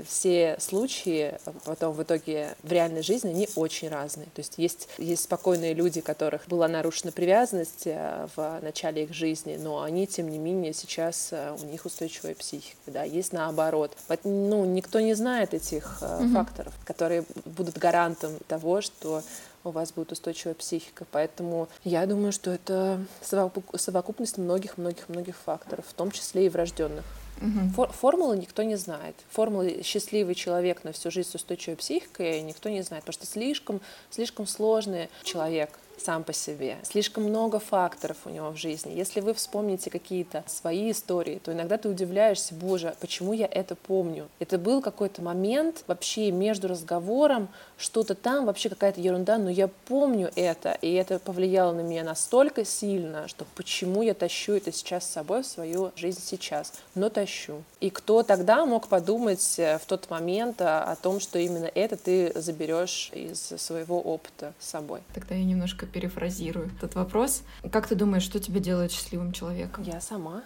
все 0.06 0.56
случаи 0.60 1.38
потом 1.64 1.94
в 1.94 2.02
итоге 2.02 2.54
в 2.62 2.70
реальной 2.70 3.02
жизни, 3.02 3.30
они 3.30 3.48
очень 3.56 3.88
разные. 3.88 4.26
То 4.26 4.40
есть 4.40 4.54
есть, 4.58 4.88
есть 4.98 5.24
спокойные 5.24 5.74
люди, 5.74 6.00
которых 6.00 6.46
была 6.46 6.68
нарушена 6.68 7.12
привязанность 7.12 7.86
э, 7.86 8.28
в 8.36 8.60
начале 8.62 9.04
их 9.04 9.14
жизни, 9.14 9.56
но 9.56 9.82
они, 9.82 10.06
тем 10.06 10.28
не 10.28 10.38
менее, 10.38 10.74
сейчас 10.74 11.28
э, 11.30 11.56
у 11.60 11.64
них 11.64 11.86
устойчивая 11.86 12.34
психика. 12.34 12.76
Да? 12.86 13.04
Есть 13.04 13.32
наоборот. 13.32 13.96
Ну, 14.24 14.64
никто 14.64 15.00
не 15.00 15.14
знает 15.14 15.54
этих 15.54 16.02
угу. 16.02 16.28
факторов, 16.32 16.74
которые 16.84 17.24
будут 17.44 17.78
гарантом 17.78 18.32
того, 18.46 18.80
что 18.80 19.22
у 19.64 19.70
вас 19.70 19.92
будет 19.92 20.12
устойчивая 20.12 20.54
психика. 20.54 21.06
Поэтому 21.11 21.68
я 21.84 22.06
думаю, 22.06 22.32
что 22.32 22.50
это 22.50 23.00
совокупность 23.22 24.38
многих-многих-многих 24.38 25.36
факторов, 25.36 25.84
в 25.88 25.94
том 25.94 26.11
числе 26.11 26.46
и 26.46 26.48
врожденных. 26.48 27.04
Угу. 27.40 27.86
формулы 27.92 28.36
никто 28.36 28.62
не 28.62 28.76
знает. 28.76 29.14
Формулы 29.30 29.82
счастливый 29.84 30.34
человек 30.34 30.84
на 30.84 30.92
всю 30.92 31.11
жизнь 31.11 31.30
с 31.30 31.34
устойчивой 31.34 31.76
психикой 31.76 32.40
никто 32.42 32.68
не 32.68 32.82
знает, 32.82 33.04
потому 33.04 33.14
что 33.14 33.26
слишком, 33.26 33.80
слишком 34.11 34.46
сложный 34.46 35.09
человек 35.22 35.70
сам 36.00 36.24
по 36.24 36.32
себе. 36.32 36.76
Слишком 36.82 37.24
много 37.24 37.59
факторов 37.59 38.18
у 38.24 38.30
него 38.30 38.50
в 38.50 38.56
жизни. 38.56 38.92
Если 38.92 39.20
вы 39.20 39.34
вспомните 39.34 39.90
какие-то 39.90 40.44
свои 40.46 40.90
истории, 40.90 41.40
то 41.42 41.52
иногда 41.52 41.76
ты 41.76 41.88
удивляешься, 41.88 42.54
боже, 42.54 42.94
почему 43.00 43.32
я 43.32 43.46
это 43.46 43.74
помню? 43.74 44.28
Это 44.38 44.59
был 44.59 44.80
какой-то 44.80 45.22
момент 45.22 45.84
вообще 45.86 46.30
между 46.30 46.68
разговором, 46.68 47.48
что-то 47.79 48.14
там, 48.14 48.47
вообще 48.47 48.68
какая-то 48.68 49.01
ерунда, 49.01 49.39
но 49.39 49.49
я 49.49 49.68
помню 49.68 50.31
это, 50.35 50.72
и 50.83 50.93
это 50.93 51.18
повлияло 51.18 51.72
на 51.72 51.81
меня 51.81 52.05
настолько 52.05 52.64
сильно, 52.64 53.29
что 53.29 53.47
почему 53.55 54.03
я 54.03 54.14
тащу 54.14 54.53
это 54.53 54.72
сейчас 54.72 55.05
с 55.05 55.12
собой 55.12 55.43
в 55.43 55.47
свою 55.47 55.93
жизнь 55.97 56.20
сейчас, 56.22 56.74
но 56.95 57.09
тащу. 57.09 57.62
И 57.81 57.91
кто 57.91 58.22
тогда 58.22 58.66
мог 58.66 58.89
подумать 58.89 59.59
э, 59.59 59.79
в 59.79 59.87
тот 59.87 60.11
момент 60.11 60.61
о 60.61 60.97
том, 61.01 61.20
что 61.20 61.39
именно 61.39 61.70
это 61.74 61.97
ты 61.97 62.33
заберешь 62.35 63.11
из 63.12 63.41
своего 63.41 64.01
опыта 64.01 64.53
с 64.59 64.68
собой? 64.68 65.01
Тогда 65.14 65.35
я 65.35 65.45
немножко 65.45 65.87
перефразирую 65.87 66.70
этот 66.76 66.97
вопрос. 66.97 67.43
Как 67.70 67.87
ты 67.87 67.95
думаешь, 67.95 68.24
что 68.24 68.41
тебя 68.41 68.61
делает 68.61 68.91
счастливым 68.91 69.33
человеком? 69.33 69.85
Я 69.85 70.01
сама. 70.01 70.43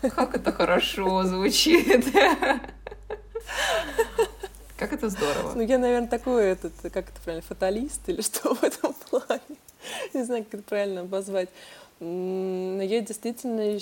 Как 0.00 0.34
это 0.34 0.52
хорошо 0.52 1.24
звучит. 1.24 2.06
Как 4.84 4.98
это 4.98 5.08
здорово. 5.08 5.52
Ну, 5.54 5.62
я, 5.62 5.78
наверное, 5.78 6.08
такой, 6.08 6.44
этот, 6.44 6.72
как 6.82 7.08
это 7.08 7.20
правильно, 7.24 7.46
фаталист 7.46 8.06
или 8.08 8.20
что 8.20 8.54
в 8.54 8.62
этом 8.62 8.92
плане. 9.08 9.40
Не 10.14 10.24
знаю, 10.24 10.44
как 10.44 10.60
это 10.60 10.62
правильно 10.62 11.00
обозвать. 11.02 11.48
Я 12.06 13.00
действительно 13.00 13.78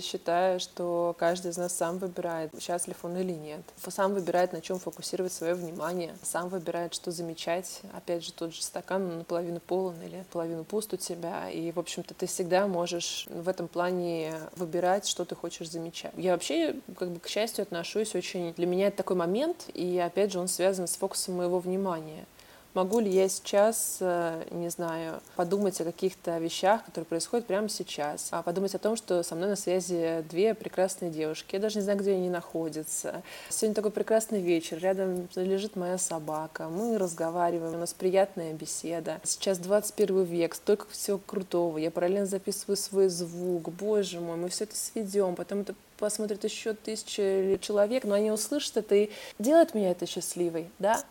считаю, 0.00 0.58
что 0.58 1.14
каждый 1.18 1.52
из 1.52 1.56
нас 1.56 1.72
сам 1.72 1.98
выбирает, 1.98 2.50
счастлив 2.60 2.96
он 3.04 3.16
или 3.16 3.32
нет. 3.32 3.60
Сам 3.86 4.12
выбирает, 4.12 4.52
на 4.52 4.60
чем 4.60 4.80
фокусировать 4.80 5.32
свое 5.32 5.54
внимание, 5.54 6.16
сам 6.22 6.48
выбирает, 6.48 6.94
что 6.94 7.12
замечать. 7.12 7.82
Опять 7.94 8.24
же, 8.24 8.32
тот 8.32 8.52
же 8.52 8.62
стакан 8.62 9.18
наполовину 9.18 9.60
полон 9.60 9.94
или 10.02 10.16
наполовину 10.16 10.64
пуст 10.64 10.92
у 10.94 10.96
тебя. 10.96 11.48
И, 11.48 11.70
в 11.70 11.78
общем-то, 11.78 12.12
ты 12.14 12.26
всегда 12.26 12.66
можешь 12.66 13.28
в 13.30 13.48
этом 13.48 13.68
плане 13.68 14.34
выбирать, 14.56 15.06
что 15.06 15.24
ты 15.24 15.36
хочешь 15.36 15.70
замечать. 15.70 16.12
Я 16.16 16.32
вообще, 16.32 16.74
как 16.96 17.10
бы, 17.10 17.20
к 17.20 17.28
счастью, 17.28 17.62
отношусь 17.62 18.16
очень... 18.16 18.52
Для 18.54 18.66
меня 18.66 18.88
это 18.88 18.96
такой 18.98 19.16
момент, 19.16 19.66
и, 19.74 19.96
опять 19.98 20.32
же, 20.32 20.40
он 20.40 20.48
связан 20.48 20.88
с 20.88 20.96
фокусом 20.96 21.36
моего 21.36 21.60
внимания. 21.60 22.26
Могу 22.72 23.00
ли 23.00 23.10
я 23.10 23.28
сейчас, 23.28 23.96
э, 23.98 24.44
не 24.52 24.68
знаю, 24.68 25.20
подумать 25.34 25.80
о 25.80 25.84
каких-то 25.84 26.38
вещах, 26.38 26.84
которые 26.84 27.04
происходят 27.04 27.46
прямо 27.46 27.68
сейчас, 27.68 28.28
а 28.30 28.42
подумать 28.42 28.72
о 28.76 28.78
том, 28.78 28.94
что 28.94 29.24
со 29.24 29.34
мной 29.34 29.48
на 29.48 29.56
связи 29.56 30.24
две 30.30 30.54
прекрасные 30.54 31.10
девушки, 31.10 31.56
я 31.56 31.60
даже 31.60 31.78
не 31.78 31.82
знаю, 31.82 31.98
где 31.98 32.12
они 32.12 32.30
находятся. 32.30 33.22
Сегодня 33.48 33.74
такой 33.74 33.90
прекрасный 33.90 34.40
вечер, 34.40 34.78
рядом 34.78 35.28
лежит 35.34 35.74
моя 35.74 35.98
собака, 35.98 36.68
мы 36.68 36.96
разговариваем, 36.96 37.74
у 37.74 37.78
нас 37.78 37.92
приятная 37.92 38.52
беседа. 38.52 39.20
Сейчас 39.24 39.58
21 39.58 40.22
век, 40.22 40.54
столько 40.54 40.86
всего 40.90 41.18
крутого, 41.18 41.76
я 41.76 41.90
параллельно 41.90 42.26
записываю 42.26 42.76
свой 42.76 43.08
звук, 43.08 43.68
боже 43.70 44.20
мой, 44.20 44.36
мы 44.36 44.48
все 44.48 44.62
это 44.62 44.76
сведем, 44.76 45.34
потом 45.34 45.62
это 45.62 45.74
посмотрят 45.98 46.44
еще 46.44 46.74
тысячи 46.74 47.58
человек, 47.60 48.04
но 48.04 48.14
они 48.14 48.30
услышат 48.30 48.76
это 48.76 48.94
и 48.94 49.10
делает 49.40 49.74
меня 49.74 49.90
это 49.90 50.06
счастливой, 50.06 50.70
да? 50.78 51.02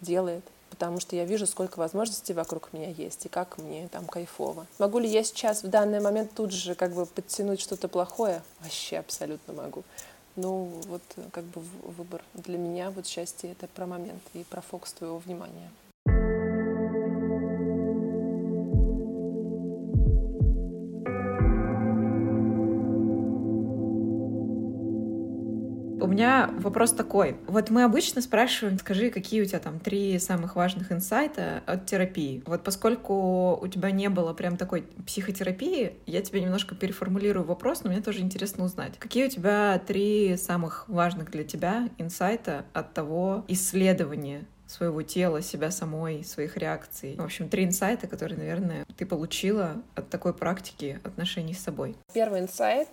Делает 0.00 0.42
потому 0.70 1.00
что 1.00 1.16
я 1.16 1.24
вижу, 1.24 1.46
сколько 1.46 1.78
возможностей 1.78 2.32
вокруг 2.32 2.72
меня 2.72 2.90
есть 2.90 3.26
и 3.26 3.28
как 3.28 3.58
мне 3.58 3.88
там 3.88 4.06
кайфово. 4.06 4.66
Могу 4.78 4.98
ли 4.98 5.08
я 5.08 5.24
сейчас 5.24 5.62
в 5.62 5.68
данный 5.68 6.00
момент 6.00 6.32
тут 6.34 6.52
же 6.52 6.74
как 6.74 6.92
бы 6.92 7.06
подтянуть 7.06 7.60
что-то 7.60 7.88
плохое? 7.88 8.42
Вообще 8.60 8.98
абсолютно 8.98 9.54
могу. 9.54 9.82
Ну, 10.36 10.70
вот 10.86 11.02
как 11.32 11.44
бы 11.44 11.60
выбор 11.82 12.22
для 12.34 12.58
меня, 12.58 12.90
вот 12.90 13.06
счастье— 13.06 13.50
это 13.52 13.66
про 13.66 13.86
момент 13.86 14.22
и 14.34 14.44
про 14.44 14.60
фокус 14.60 14.92
твоего 14.92 15.18
внимания. 15.18 15.70
Меня 26.18 26.50
вопрос 26.58 26.92
такой. 26.92 27.36
Вот 27.46 27.70
мы 27.70 27.84
обычно 27.84 28.20
спрашиваем, 28.20 28.78
скажи, 28.78 29.10
какие 29.10 29.42
у 29.42 29.44
тебя 29.44 29.60
там 29.60 29.78
три 29.78 30.18
самых 30.18 30.56
важных 30.56 30.92
инсайта 30.92 31.62
от 31.66 31.86
терапии. 31.86 32.42
Вот 32.46 32.64
поскольку 32.64 33.58
у 33.60 33.68
тебя 33.68 33.90
не 33.90 34.08
было 34.08 34.32
прям 34.34 34.56
такой 34.56 34.82
психотерапии, 35.06 35.92
я 36.06 36.22
тебе 36.22 36.40
немножко 36.40 36.74
переформулирую 36.74 37.46
вопрос, 37.46 37.84
но 37.84 37.90
мне 37.90 38.00
тоже 38.00 38.20
интересно 38.20 38.64
узнать. 38.64 38.98
Какие 38.98 39.26
у 39.26 39.30
тебя 39.30 39.80
три 39.86 40.36
самых 40.36 40.88
важных 40.88 41.30
для 41.30 41.44
тебя 41.44 41.88
инсайта 41.98 42.64
от 42.72 42.94
того 42.94 43.44
исследования 43.48 44.44
своего 44.66 45.02
тела, 45.02 45.40
себя 45.40 45.70
самой, 45.70 46.24
своих 46.24 46.56
реакций. 46.56 47.16
В 47.16 47.24
общем, 47.24 47.48
три 47.48 47.64
инсайта, 47.64 48.06
которые, 48.06 48.38
наверное, 48.38 48.84
ты 48.96 49.06
получила 49.06 49.82
от 49.94 50.10
такой 50.10 50.34
практики 50.34 51.00
отношений 51.04 51.54
с 51.54 51.60
собой. 51.60 51.96
Первый 52.12 52.40
инсайт 52.40 52.88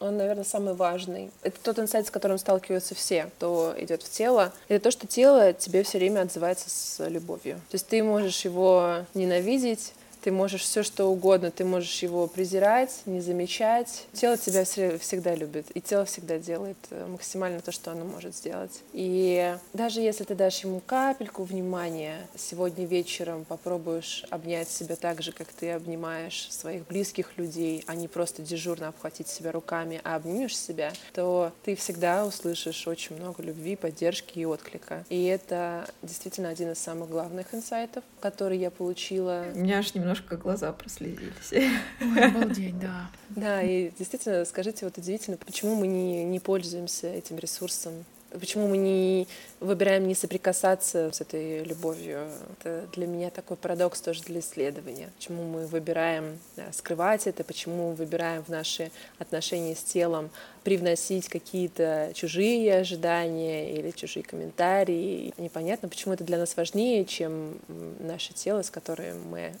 он, 0.00 0.16
наверное, 0.16 0.44
самый 0.44 0.74
важный. 0.74 1.30
Это 1.42 1.58
тот 1.62 1.78
инсайт, 1.78 2.06
с 2.06 2.10
которым 2.10 2.38
сталкиваются 2.38 2.94
все, 2.94 3.30
кто 3.36 3.74
идет 3.78 4.02
в 4.02 4.10
тело. 4.10 4.52
Это 4.68 4.84
то, 4.84 4.90
что 4.90 5.06
тело 5.06 5.52
тебе 5.52 5.82
все 5.82 5.98
время 5.98 6.22
отзывается 6.22 6.68
с 6.68 7.08
любовью. 7.08 7.56
То 7.70 7.74
есть 7.74 7.86
ты 7.86 8.02
можешь 8.02 8.44
его 8.44 9.04
ненавидеть, 9.14 9.94
ты 10.24 10.32
можешь 10.32 10.62
все 10.62 10.82
что 10.82 11.04
угодно, 11.04 11.50
ты 11.50 11.66
можешь 11.66 12.02
его 12.02 12.26
презирать, 12.26 13.02
не 13.04 13.20
замечать. 13.20 14.06
Тело 14.14 14.38
тебя 14.38 14.64
всегда 14.64 15.34
любит, 15.34 15.66
и 15.74 15.82
тело 15.82 16.06
всегда 16.06 16.38
делает 16.38 16.78
э, 16.88 17.06
максимально 17.06 17.60
то, 17.60 17.72
что 17.72 17.92
оно 17.92 18.06
может 18.06 18.34
сделать. 18.34 18.80
И 18.94 19.54
даже 19.74 20.00
если 20.00 20.24
ты 20.24 20.34
дашь 20.34 20.64
ему 20.64 20.80
капельку 20.80 21.42
внимания, 21.42 22.26
сегодня 22.38 22.86
вечером 22.86 23.44
попробуешь 23.44 24.24
обнять 24.30 24.70
себя 24.70 24.96
так 24.96 25.20
же, 25.20 25.32
как 25.32 25.48
ты 25.48 25.72
обнимаешь 25.72 26.48
своих 26.50 26.86
близких 26.86 27.36
людей, 27.36 27.84
а 27.86 27.94
не 27.94 28.08
просто 28.08 28.40
дежурно 28.40 28.88
обхватить 28.88 29.28
себя 29.28 29.52
руками, 29.52 30.00
а 30.04 30.16
обнимешь 30.16 30.56
себя, 30.56 30.94
то 31.12 31.52
ты 31.66 31.76
всегда 31.76 32.24
услышишь 32.24 32.88
очень 32.88 33.16
много 33.16 33.42
любви, 33.42 33.76
поддержки 33.76 34.38
и 34.38 34.46
отклика. 34.46 35.04
И 35.10 35.24
это 35.24 35.86
действительно 36.00 36.48
один 36.48 36.72
из 36.72 36.78
самых 36.78 37.10
главных 37.10 37.54
инсайтов, 37.54 38.04
который 38.20 38.56
я 38.56 38.70
получила. 38.70 39.44
Меня 39.52 39.80
аж 39.80 39.94
немного 39.94 40.13
немножко 40.14 40.36
глаза 40.36 40.72
прослезились. 40.72 41.52
Ой, 42.00 42.24
обалдеть, 42.24 42.78
да. 42.78 43.10
Да, 43.30 43.62
и 43.62 43.90
действительно, 43.98 44.44
скажите, 44.44 44.84
вот 44.84 44.96
удивительно, 44.98 45.36
почему 45.36 45.74
мы 45.74 45.86
не, 45.86 46.24
не 46.24 46.40
пользуемся 46.40 47.08
этим 47.08 47.38
ресурсом 47.38 48.04
Почему 48.40 48.66
мы 48.66 48.78
не 48.78 49.28
выбираем 49.60 50.08
не 50.08 50.14
соприкасаться 50.16 51.12
с 51.12 51.20
этой 51.20 51.62
любовью? 51.62 52.28
Это 52.58 52.88
для 52.92 53.06
меня 53.06 53.30
такой 53.30 53.56
парадокс 53.56 54.00
тоже 54.00 54.24
для 54.24 54.40
исследования. 54.40 55.10
Почему 55.16 55.44
мы 55.44 55.66
выбираем 55.66 56.40
да, 56.56 56.64
скрывать 56.72 57.28
это, 57.28 57.44
почему 57.44 57.90
мы 57.90 57.94
выбираем 57.94 58.42
в 58.42 58.48
наши 58.48 58.90
отношения 59.20 59.76
с 59.76 59.84
телом 59.84 60.30
привносить 60.64 61.28
какие-то 61.28 62.10
чужие 62.14 62.78
ожидания 62.78 63.72
или 63.72 63.92
чужие 63.92 64.24
комментарии. 64.24 65.32
Непонятно, 65.38 65.88
почему 65.88 66.14
это 66.14 66.24
для 66.24 66.38
нас 66.38 66.56
важнее, 66.56 67.04
чем 67.04 67.58
наше 68.00 68.32
тело, 68.32 68.62
с 68.62 68.70
которым 68.70 69.28
мы 69.28 69.54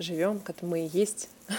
живем, 0.00 0.40
к 0.40 0.50
этому 0.50 0.72
мы 0.72 0.86
и 0.86 0.88
есть. 0.88 1.28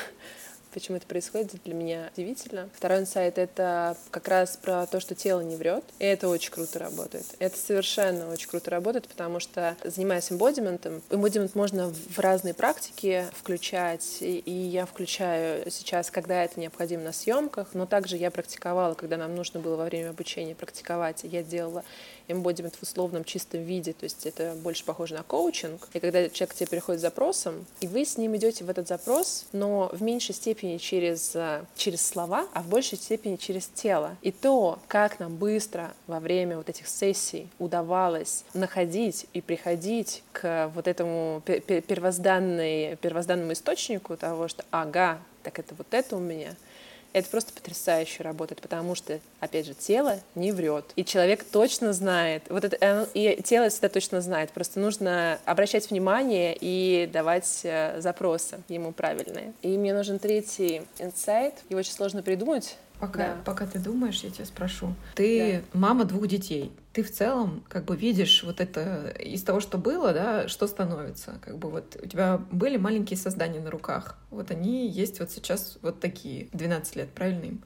Почему 0.74 0.98
это 0.98 1.06
происходит, 1.06 1.52
для 1.66 1.74
меня 1.74 2.10
удивительно. 2.16 2.70
Второй 2.74 3.00
инсайт— 3.00 3.38
это 3.38 3.98
как 4.10 4.30
раз 4.30 4.56
про 4.56 4.86
то, 4.86 5.02
что 5.02 5.16
тело 5.16 5.42
не 5.42 5.58
врет, 5.58 5.84
и 6.00 6.06
это 6.06 6.30
очень 6.30 6.50
круто 6.50 6.80
работает. 6.80 7.26
Это 7.40 7.58
совершенно 7.58 8.32
очень 8.32 8.48
круто 8.48 8.72
работает, 8.72 9.10
потому 9.10 9.42
что, 9.42 9.76
занимаясь 9.84 10.32
эмбодиментом, 10.32 11.02
эмбодимент 11.10 11.56
можно 11.56 11.90
в 11.90 12.20
разные 12.20 12.54
практики 12.54 13.26
включать, 13.34 14.20
и 14.22 14.50
я 14.50 14.86
включаю 14.86 15.70
сейчас, 15.70 16.10
когда 16.10 16.42
это 16.46 16.58
необходимо 16.58 17.04
на 17.04 17.12
съемках, 17.12 17.74
но 17.74 17.86
также 17.86 18.16
я 18.16 18.32
практиковала, 18.32 18.94
когда 18.94 19.18
нам 19.18 19.36
нужно 19.36 19.60
было 19.60 19.76
во 19.76 19.86
время 19.86 20.12
обучения 20.12 20.56
практиковать, 20.56 21.22
я 21.24 21.44
делала 21.44 21.84
эмбодимент 22.32 22.76
в 22.76 22.84
условном 22.84 23.24
чистом 23.24 23.64
виде, 23.64 23.94
то 23.94 24.04
есть 24.04 24.26
это 24.26 24.54
больше 24.56 24.84
похоже 24.86 25.16
на 25.16 25.24
коучинг. 25.24 25.88
И 25.94 26.00
когда 26.00 26.28
человек 26.30 26.54
к 26.54 26.58
тебе 26.58 26.68
приходит 26.68 27.00
с 27.00 27.04
запросом, 27.04 27.66
и 27.80 27.88
вы 27.88 28.06
с 28.06 28.18
ним 28.18 28.36
идете 28.36 28.64
в 28.64 28.70
этот 28.70 28.88
запрос, 28.88 29.46
но 29.52 29.90
в 29.94 30.02
меньшей 30.02 30.36
степени 30.36 30.78
через, 30.78 31.36
э, 31.36 31.64
через 31.76 32.06
слова, 32.06 32.48
а 32.54 32.62
в 32.62 32.68
большей 32.68 32.98
степени 32.98 33.36
через 33.36 33.68
тело. 33.68 34.16
И 34.22 34.32
то, 34.32 34.80
как 34.88 35.20
нам 35.20 35.36
быстро 35.36 35.94
во 36.08 36.20
время 36.20 36.58
вот 36.58 36.70
этих 36.70 36.88
сессий 36.88 37.48
удавалось 37.60 38.44
находить 38.54 39.28
и 39.34 39.42
приходить 39.42 40.24
к 40.32 40.72
вот 40.76 40.88
этому 40.88 41.42
первозданной, 41.46 42.98
первозданному 42.98 43.54
источнику 43.54 44.18
того, 44.18 44.48
что 44.48 44.64
ага, 44.72 45.20
так 45.44 45.60
это 45.60 45.76
вот 45.76 45.88
это 45.92 46.16
у 46.16 46.20
меня— 46.20 46.56
это 47.14 47.30
просто 47.30 47.54
потрясающе 47.54 48.24
работает, 48.24 48.62
потому 48.62 48.96
что, 48.96 49.20
опять 49.40 49.66
же, 49.66 49.74
тело 49.74 50.20
не 50.36 50.52
врет. 50.52 50.86
И 50.96 51.06
человек 51.06 51.44
точно 51.44 51.94
знает, 51.94 52.44
вот 52.50 52.64
это, 52.64 53.08
и 53.14 53.42
тело 53.44 53.70
всегда 53.70 53.90
точно 53.90 54.22
знает, 54.22 54.52
просто 54.52 54.80
нужно 54.80 55.40
обращать 55.46 55.90
внимание 55.90 56.58
и 56.60 57.10
давать 57.12 57.62
э, 57.64 58.00
запросы 58.00 58.60
ему 58.68 58.92
правильные. 58.92 59.54
И 59.62 59.78
мне 59.78 59.94
нужен 59.94 60.20
третий 60.20 60.84
инсайт, 61.00 61.56
его 61.70 61.80
очень 61.80 61.94
сложно 61.94 62.24
придумать, 62.24 62.78
Пока, 63.02 63.18
да. 63.18 63.38
пока 63.44 63.66
ты 63.66 63.80
думаешь, 63.80 64.22
я 64.24 64.30
тебя 64.30 64.46
спрошу. 64.46 64.94
Ты 65.16 65.64
да. 65.74 65.80
мама 65.80 66.06
двух 66.06 66.28
детей. 66.28 66.72
Ты 66.94 67.02
в 67.02 67.12
целом 67.12 67.64
как 67.68 67.86
бы 67.86 67.96
видишь 67.96 68.44
вот 68.44 68.62
это 68.62 69.10
из 69.18 69.42
того, 69.42 69.60
что 69.60 69.80
было, 69.80 70.14
да, 70.14 70.48
что 70.48 70.68
становится. 70.68 71.40
Как 71.42 71.58
бы 71.58 71.72
вот 71.72 72.00
у 72.00 72.06
тебя 72.06 72.40
были 72.52 72.78
маленькие 72.78 73.18
создания 73.18 73.60
на 73.60 73.72
руках. 73.72 74.20
Вот 74.30 74.52
они 74.52 74.88
есть 74.88 75.20
вот 75.20 75.32
сейчас 75.32 75.80
вот 75.82 76.00
такие. 76.00 76.48
12 76.54 76.96
лет, 76.96 77.10
правильно 77.10 77.46
им? 77.46 77.64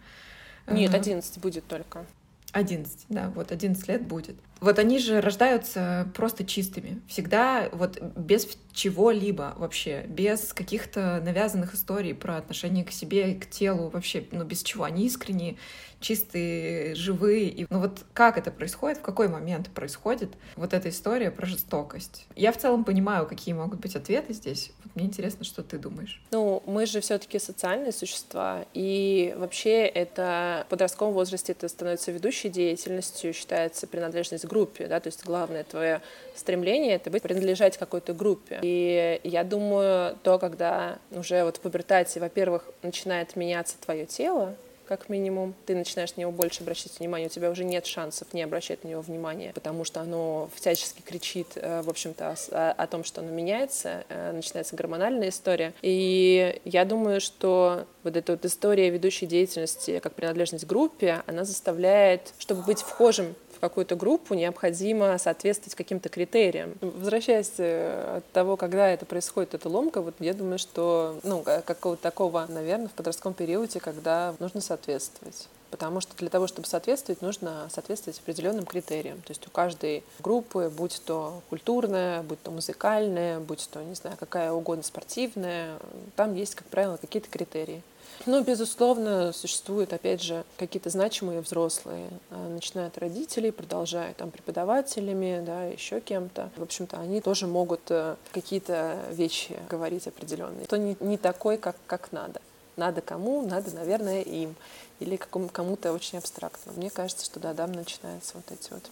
Нет, 0.68 0.94
11 0.94 1.40
будет 1.40 1.68
только. 1.68 2.06
11, 2.54 3.08
да, 3.10 3.30
вот 3.36 3.52
11 3.52 3.86
лет 3.90 4.08
будет. 4.08 4.38
Вот 4.66 4.80
они 4.80 4.98
же 4.98 5.22
рождаются 5.22 6.12
просто 6.16 6.44
чистыми. 6.44 7.00
Всегда 7.08 7.70
вот 7.72 8.02
без 8.02 8.48
чего-либо 8.74 9.54
вообще, 9.58 10.06
без 10.08 10.54
каких-то 10.54 11.22
навязанных 11.24 11.76
историй 11.76 12.16
про 12.16 12.38
отношение 12.38 12.84
к 12.84 12.90
себе, 12.90 13.36
к 13.36 13.48
телу 13.48 13.90
вообще, 13.90 14.26
ну 14.32 14.44
без 14.44 14.64
чего. 14.64 14.86
Они 14.86 15.06
искренние, 15.06 15.58
чистые, 16.00 16.96
живые. 16.96 17.50
И, 17.50 17.68
ну 17.70 17.80
вот 17.80 18.06
как 18.14 18.40
это 18.40 18.50
происходит, 18.50 18.98
в 18.98 19.02
какой 19.02 19.28
момент 19.28 19.70
происходит 19.70 20.32
вот 20.56 20.74
эта 20.74 20.90
история 20.90 21.30
про 21.30 21.46
жестокость? 21.46 22.26
Я 22.36 22.52
в 22.52 22.58
целом 22.58 22.86
понимаю, 22.86 23.28
какие 23.28 23.54
могут 23.54 23.80
быть 23.80 23.96
ответы 23.96 24.34
здесь. 24.34 24.72
Вот 24.84 24.96
мне 24.96 25.06
интересно, 25.06 25.46
что 25.46 25.62
ты 25.62 25.78
думаешь. 25.78 26.24
Ну, 26.32 26.64
мы 26.66 26.88
же 26.88 27.02
все 27.02 27.20
таки 27.20 27.38
социальные 27.38 27.92
существа, 27.92 28.66
и 28.74 29.36
вообще 29.38 29.86
это 29.86 30.66
в 30.66 30.70
подростковом 30.72 31.14
возрасте 31.14 31.52
это 31.52 31.68
становится 31.68 32.12
ведущей 32.12 32.50
деятельностью, 32.50 33.32
считается 33.32 33.86
принадлежность 33.86 34.48
к 34.48 34.55
группе, 34.56 34.88
да, 34.88 35.00
то 35.02 35.08
есть 35.08 35.26
главное 35.26 35.64
твое 35.64 36.02
стремление— 36.34 36.96
это 36.96 37.10
быть, 37.10 37.24
принадлежать 37.24 37.78
какой-то 37.78 38.14
группе. 38.14 38.60
И 38.62 39.20
я 39.24 39.44
думаю, 39.44 40.18
то, 40.24 40.40
когда 40.40 40.98
уже 41.12 41.44
вот 41.44 41.58
в 41.58 41.60
пубертате, 41.60 42.22
во-первых, 42.22 42.64
начинает 42.84 43.36
меняться 43.36 43.76
твое 43.84 44.06
тело, 44.06 44.56
как 44.86 45.10
минимум. 45.10 45.56
Ты 45.66 45.76
начинаешь 45.76 46.16
на 46.16 46.22
него 46.22 46.32
больше 46.32 46.62
обращать 46.62 47.00
внимание, 47.00 47.28
у 47.28 47.32
тебя 47.32 47.50
уже 47.50 47.64
нет 47.64 47.86
шансов 47.86 48.34
не 48.34 48.44
обращать 48.44 48.84
на 48.84 48.90
него 48.90 49.02
внимания, 49.02 49.52
потому 49.54 49.84
что 49.84 50.00
оно 50.02 50.50
всячески 50.56 51.02
кричит, 51.02 51.48
э, 51.56 51.82
в 51.82 51.90
общем-то, 51.90 52.36
о, 52.52 52.72
о 52.72 52.88
том, 52.88 53.04
что 53.04 53.22
оно 53.22 53.32
меняется, 53.32 54.06
э, 54.10 54.32
начинается 54.32 54.76
гормональная 54.76 55.30
история. 55.30 55.74
И 55.82 56.62
я 56.66 56.86
думаю, 56.86 57.20
что 57.20 57.86
вот 58.04 58.16
эта 58.16 58.34
вот 58.34 58.46
история 58.46 58.90
ведущей 58.90 59.26
деятельности 59.26 60.00
как 60.00 60.14
принадлежность 60.14 60.66
группе, 60.66 61.24
она 61.26 61.44
заставляет, 61.44 62.34
чтобы 62.38 62.62
быть 62.62 62.80
вхожим 62.80 63.36
какую-то 63.70 63.96
группу 63.96 64.34
необходимо 64.34 65.18
соответствовать 65.18 65.76
каким-то 65.76 66.10
критериям. 66.10 66.76
Возвращаясь 66.82 67.54
э, 67.58 68.18
от 68.18 68.32
того, 68.32 68.58
когда 68.58 68.88
это 68.90 69.06
происходит, 69.06 69.54
эта 69.54 69.70
ломка, 69.70 70.02
вот 70.02 70.16
я 70.20 70.34
думаю, 70.34 70.60
что 70.60 71.20
ну, 71.24 71.44
какого-то 71.44 72.02
такого, 72.02 72.46
наверное, 72.48 72.88
в 72.88 72.92
подростковом 72.92 73.34
периоде, 73.34 73.80
когда 73.80 74.36
нужно 74.40 74.62
соответствовать. 74.62 75.48
Потому 75.76 76.00
что 76.00 76.16
для 76.16 76.30
того, 76.30 76.48
чтобы 76.48 76.70
соответствовать, 76.70 77.22
нужно 77.22 77.68
соответствовать 77.70 78.18
определенным 78.20 78.66
критериям. 78.66 79.18
То 79.18 79.32
есть 79.32 79.46
у 79.46 79.50
каждой 79.50 80.06
группы, 80.20 80.72
будь 80.74 81.02
то 81.06 81.42
культурная, 81.50 82.24
будь 82.24 82.42
то 82.42 82.50
музыкальная, 82.50 83.42
будь 83.42 83.68
то, 83.70 83.84
не 83.84 83.94
знаю, 83.94 84.16
какая 84.18 84.54
угодно 84.54 84.84
спортивная, 84.84 85.78
там 86.16 86.34
есть, 86.34 86.56
как 86.56 86.66
правило, 86.68 86.96
какие-то 86.96 87.30
критерии. 87.30 87.84
Ну, 88.26 88.42
безусловно, 88.42 89.34
существуют, 89.34 89.92
опять 89.92 90.24
же, 90.24 90.46
какие-то 90.56 90.90
значимые 90.90 91.42
взрослые, 91.42 92.08
а, 92.32 92.48
начиная 92.48 92.88
от 92.88 92.98
родителей, 92.98 93.52
продолжая 93.52 94.14
там 94.14 94.32
преподавателями, 94.32 95.44
да, 95.46 95.66
еще 95.66 96.00
кем-то. 96.00 96.52
В 96.56 96.64
общем-то, 96.64 96.98
они 96.98 97.20
тоже 97.20 97.48
могут 97.48 97.82
э, 97.90 98.16
какие-то 98.32 98.98
вещи 99.12 99.60
говорить 99.70 100.08
определенные. 100.08 100.68
То 100.68 100.78
не, 100.78 100.96
не 101.02 101.18
такой, 101.18 101.58
как, 101.58 101.76
как 101.86 102.14
надо. 102.14 102.40
Надо 102.78 103.02
кому? 103.02 103.46
Надо, 103.46 103.74
наверное, 103.76 104.22
им. 104.22 104.56
Или 105.00 105.18
кому-то 105.18 105.94
очень 105.94 106.18
абстрактному. 106.18 106.78
Мне 106.78 106.90
кажется, 106.90 107.26
что 107.26 107.40
да, 107.40 107.54
там 107.54 107.72
начинаются 107.72 108.34
вот 108.36 108.52
эти 108.52 108.72
вот 108.72 108.84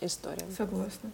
истории. 0.00 0.44
Согласна. 0.56 1.10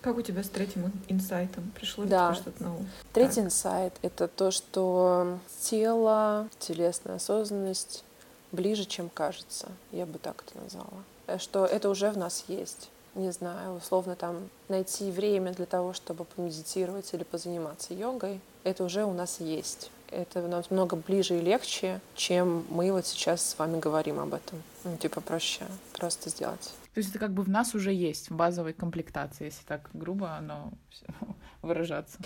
Как 0.00 0.16
у 0.16 0.22
тебя 0.22 0.44
с 0.44 0.48
третьим 0.48 0.92
инсайтом? 1.08 1.72
Пришло 1.74 2.04
да. 2.04 2.34
что-то 2.34 2.62
на 2.62 2.76
ум? 2.76 2.88
Третий 3.12 3.36
так. 3.36 3.46
инсайт— 3.46 3.94
это 4.02 4.28
то, 4.28 4.50
что 4.50 5.38
тело, 5.60 6.48
телесная 6.60 7.16
осознанность 7.16 8.04
ближе, 8.52 8.84
чем 8.84 9.08
кажется. 9.08 9.68
Я 9.90 10.06
бы 10.06 10.18
так 10.18 10.44
это 10.46 10.62
назвала. 10.62 11.02
Э, 11.26 11.38
что 11.38 11.66
это 11.66 11.88
уже 11.90 12.10
в 12.10 12.16
нас 12.16 12.44
есть. 12.48 12.88
Не 13.14 13.32
знаю, 13.32 13.74
условно 13.74 14.14
там 14.14 14.48
найти 14.68 15.10
время 15.10 15.52
для 15.52 15.66
того, 15.66 15.92
чтобы 15.92 16.24
помедитировать 16.24 17.12
или 17.14 17.24
позаниматься 17.24 17.94
йогой, 17.94 18.40
это 18.66 18.84
уже 18.84 19.04
у 19.04 19.12
нас 19.12 19.40
есть. 19.40 19.90
Это 20.10 20.42
намного 20.42 20.96
ближе 20.96 21.38
и 21.38 21.40
легче, 21.40 22.00
чем 22.14 22.64
мы 22.68 22.92
вот 22.92 23.06
сейчас 23.06 23.44
с 23.48 23.58
вами 23.58 23.78
говорим 23.78 24.18
об 24.18 24.34
этом. 24.34 24.62
Ну, 24.84 24.96
типа 24.96 25.20
проще 25.20 25.64
просто 25.92 26.30
сделать. 26.30 26.74
То 26.94 26.98
есть 26.98 27.10
это 27.10 27.18
как 27.18 27.32
бы 27.32 27.42
в 27.42 27.48
нас 27.48 27.74
уже 27.74 27.92
есть, 27.92 28.30
в 28.30 28.34
базовой 28.34 28.72
комплектации, 28.72 29.46
если 29.46 29.64
так 29.64 29.88
грубо 29.92 30.32
оно 30.32 30.72
выражаться. 31.62 32.18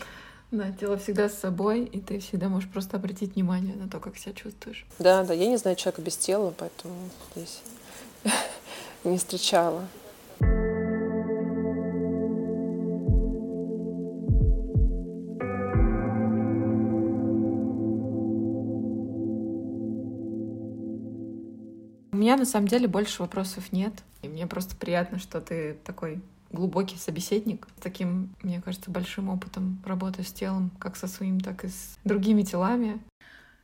Да, 0.51 0.73
тело 0.73 0.97
всегда 0.97 1.29
с 1.29 1.39
собой, 1.39 1.85
и 1.85 2.01
ты 2.01 2.19
всегда 2.21 2.49
можешь 2.49 2.71
просто 2.71 2.97
обратить 2.97 3.35
внимание 3.35 3.77
на 3.77 3.89
то, 3.89 4.01
как 4.01 4.17
себя 4.17 4.33
чувствуешь. 4.33 4.87
Да, 4.99 5.25
да, 5.25 5.35
я 5.35 5.47
не 5.47 5.59
знаю 5.59 5.77
человека 5.77 6.03
без 6.03 6.17
тела, 6.17 6.53
поэтому 6.57 6.95
здесь 7.35 7.61
не 9.05 9.19
встречала. 9.19 9.87
На 22.41 22.47
самом 22.47 22.67
деле 22.69 22.89
больше 22.89 23.23
вопросов 23.23 23.73
нет. 23.73 23.93
И 24.23 24.29
мне 24.29 24.47
просто 24.47 24.75
приятно, 24.75 25.19
что 25.19 25.41
ты 25.41 25.77
такой 25.85 26.21
глубокий 26.51 26.97
собеседник 26.97 27.69
с 27.79 27.83
таким, 27.83 28.31
мне 28.43 28.61
кажется, 28.61 28.91
большим 28.91 29.29
опытом 29.29 29.81
работы 29.85 30.25
с 30.25 30.33
телом, 30.33 30.71
как 30.79 30.97
со 30.97 31.07
своим, 31.07 31.41
так 31.41 31.65
и 31.65 31.69
с 31.69 31.99
другими 32.05 32.43
телами. 32.43 33.01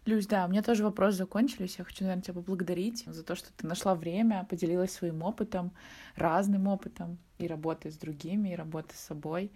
Люсь, 0.07 0.29
да, 0.29 0.47
у 0.47 0.49
меня 0.49 0.63
тоже 0.63 0.85
вопросы 0.85 1.19
закончились. 1.19 1.79
Я 1.79 1.85
хочу, 1.85 2.05
наверное, 2.05 2.23
тебя 2.23 2.35
поблагодарить 2.35 3.05
за 3.07 3.25
то, 3.25 3.35
что 3.35 3.53
ты 3.53 3.67
нашла 3.67 3.97
время, 3.97 4.47
поделилась 4.49 4.93
своим 4.93 5.23
опытом, 5.23 5.73
разным 6.15 6.69
опытом, 6.69 7.19
и 7.39 7.49
работы 7.49 7.91
с 7.91 7.97
другими, 7.97 8.51
и 8.51 8.55
работы 8.55 8.95
с 8.95 9.01
собой. 9.01 9.51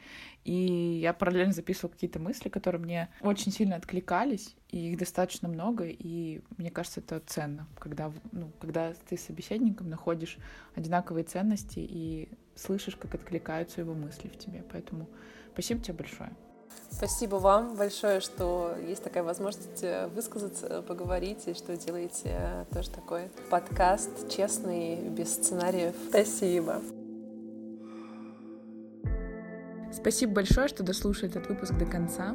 И 0.45 0.99
я 1.01 1.13
параллельно 1.13 1.53
записывала 1.53 1.93
какие-то 1.93 2.19
мысли, 2.19 2.49
которые 2.49 2.83
мне 2.83 3.09
очень 3.21 3.53
сильно 3.53 3.77
откликались, 3.77 4.57
и 4.71 4.91
их 4.91 4.99
достаточно 4.99 5.49
много, 5.49 5.85
и 5.87 6.43
мне 6.57 6.71
кажется, 6.71 7.01
это 7.01 7.21
ценно, 7.21 7.69
когда, 7.79 8.13
ну, 8.33 8.51
когда 8.61 8.93
ты 9.09 9.17
с 9.17 9.23
собеседником 9.23 9.89
находишь 9.89 10.37
одинаковые 10.75 11.25
ценности 11.25 11.79
и 11.79 12.29
слышишь, 12.57 12.97
как 12.97 13.15
откликаются 13.15 13.81
его 13.81 13.95
мысли 13.95 14.29
в 14.29 14.37
тебе. 14.37 14.65
Поэтому 14.71 15.09
спасибо 15.53 15.81
тебе 15.81 15.95
большое. 15.95 16.33
Спасибо 16.91 17.37
вам 17.37 17.77
большое, 17.77 18.21
что 18.21 18.75
есть 18.87 19.03
такая 19.03 19.23
возможность 19.23 19.83
э, 19.83 20.09
высказаться, 20.09 20.83
поговорить, 20.83 21.47
и 21.47 21.55
что 21.55 21.77
делаете 21.77 22.31
э, 22.33 22.65
тоже 22.75 22.91
такой 22.91 23.31
подкаст 23.49 24.29
честный, 24.29 24.97
без 25.09 25.33
сценариев. 25.35 25.95
Спасибо. 26.09 26.83
Спасибо 29.93 30.35
большое, 30.35 30.69
что 30.69 30.83
дослушали 30.83 31.31
этот 31.31 31.49
выпуск 31.49 31.73
до 31.75 31.87
конца. 31.87 32.35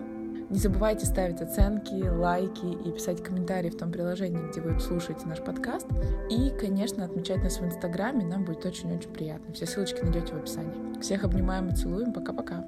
Не 0.49 0.59
забывайте 0.59 1.05
ставить 1.05 1.41
оценки, 1.41 2.07
лайки 2.07 2.65
и 2.65 2.91
писать 2.91 3.23
комментарии 3.23 3.69
в 3.69 3.77
том 3.77 3.91
приложении, 3.91 4.47
где 4.51 4.61
вы 4.61 4.79
слушаете 4.79 5.25
наш 5.25 5.39
подкаст. 5.39 5.87
И, 6.29 6.51
конечно, 6.59 7.03
отмечать 7.03 7.43
нас 7.43 7.59
в 7.59 7.65
Инстаграме, 7.65 8.25
нам 8.25 8.45
будет 8.45 8.63
очень-очень 8.65 9.11
приятно. 9.11 9.53
Все 9.53 9.65
ссылочки 9.65 10.01
найдете 10.01 10.33
в 10.33 10.37
описании. 10.37 10.99
Всех 11.01 11.23
обнимаем 11.23 11.69
и 11.69 11.75
целуем. 11.75 12.13
Пока-пока. 12.13 12.63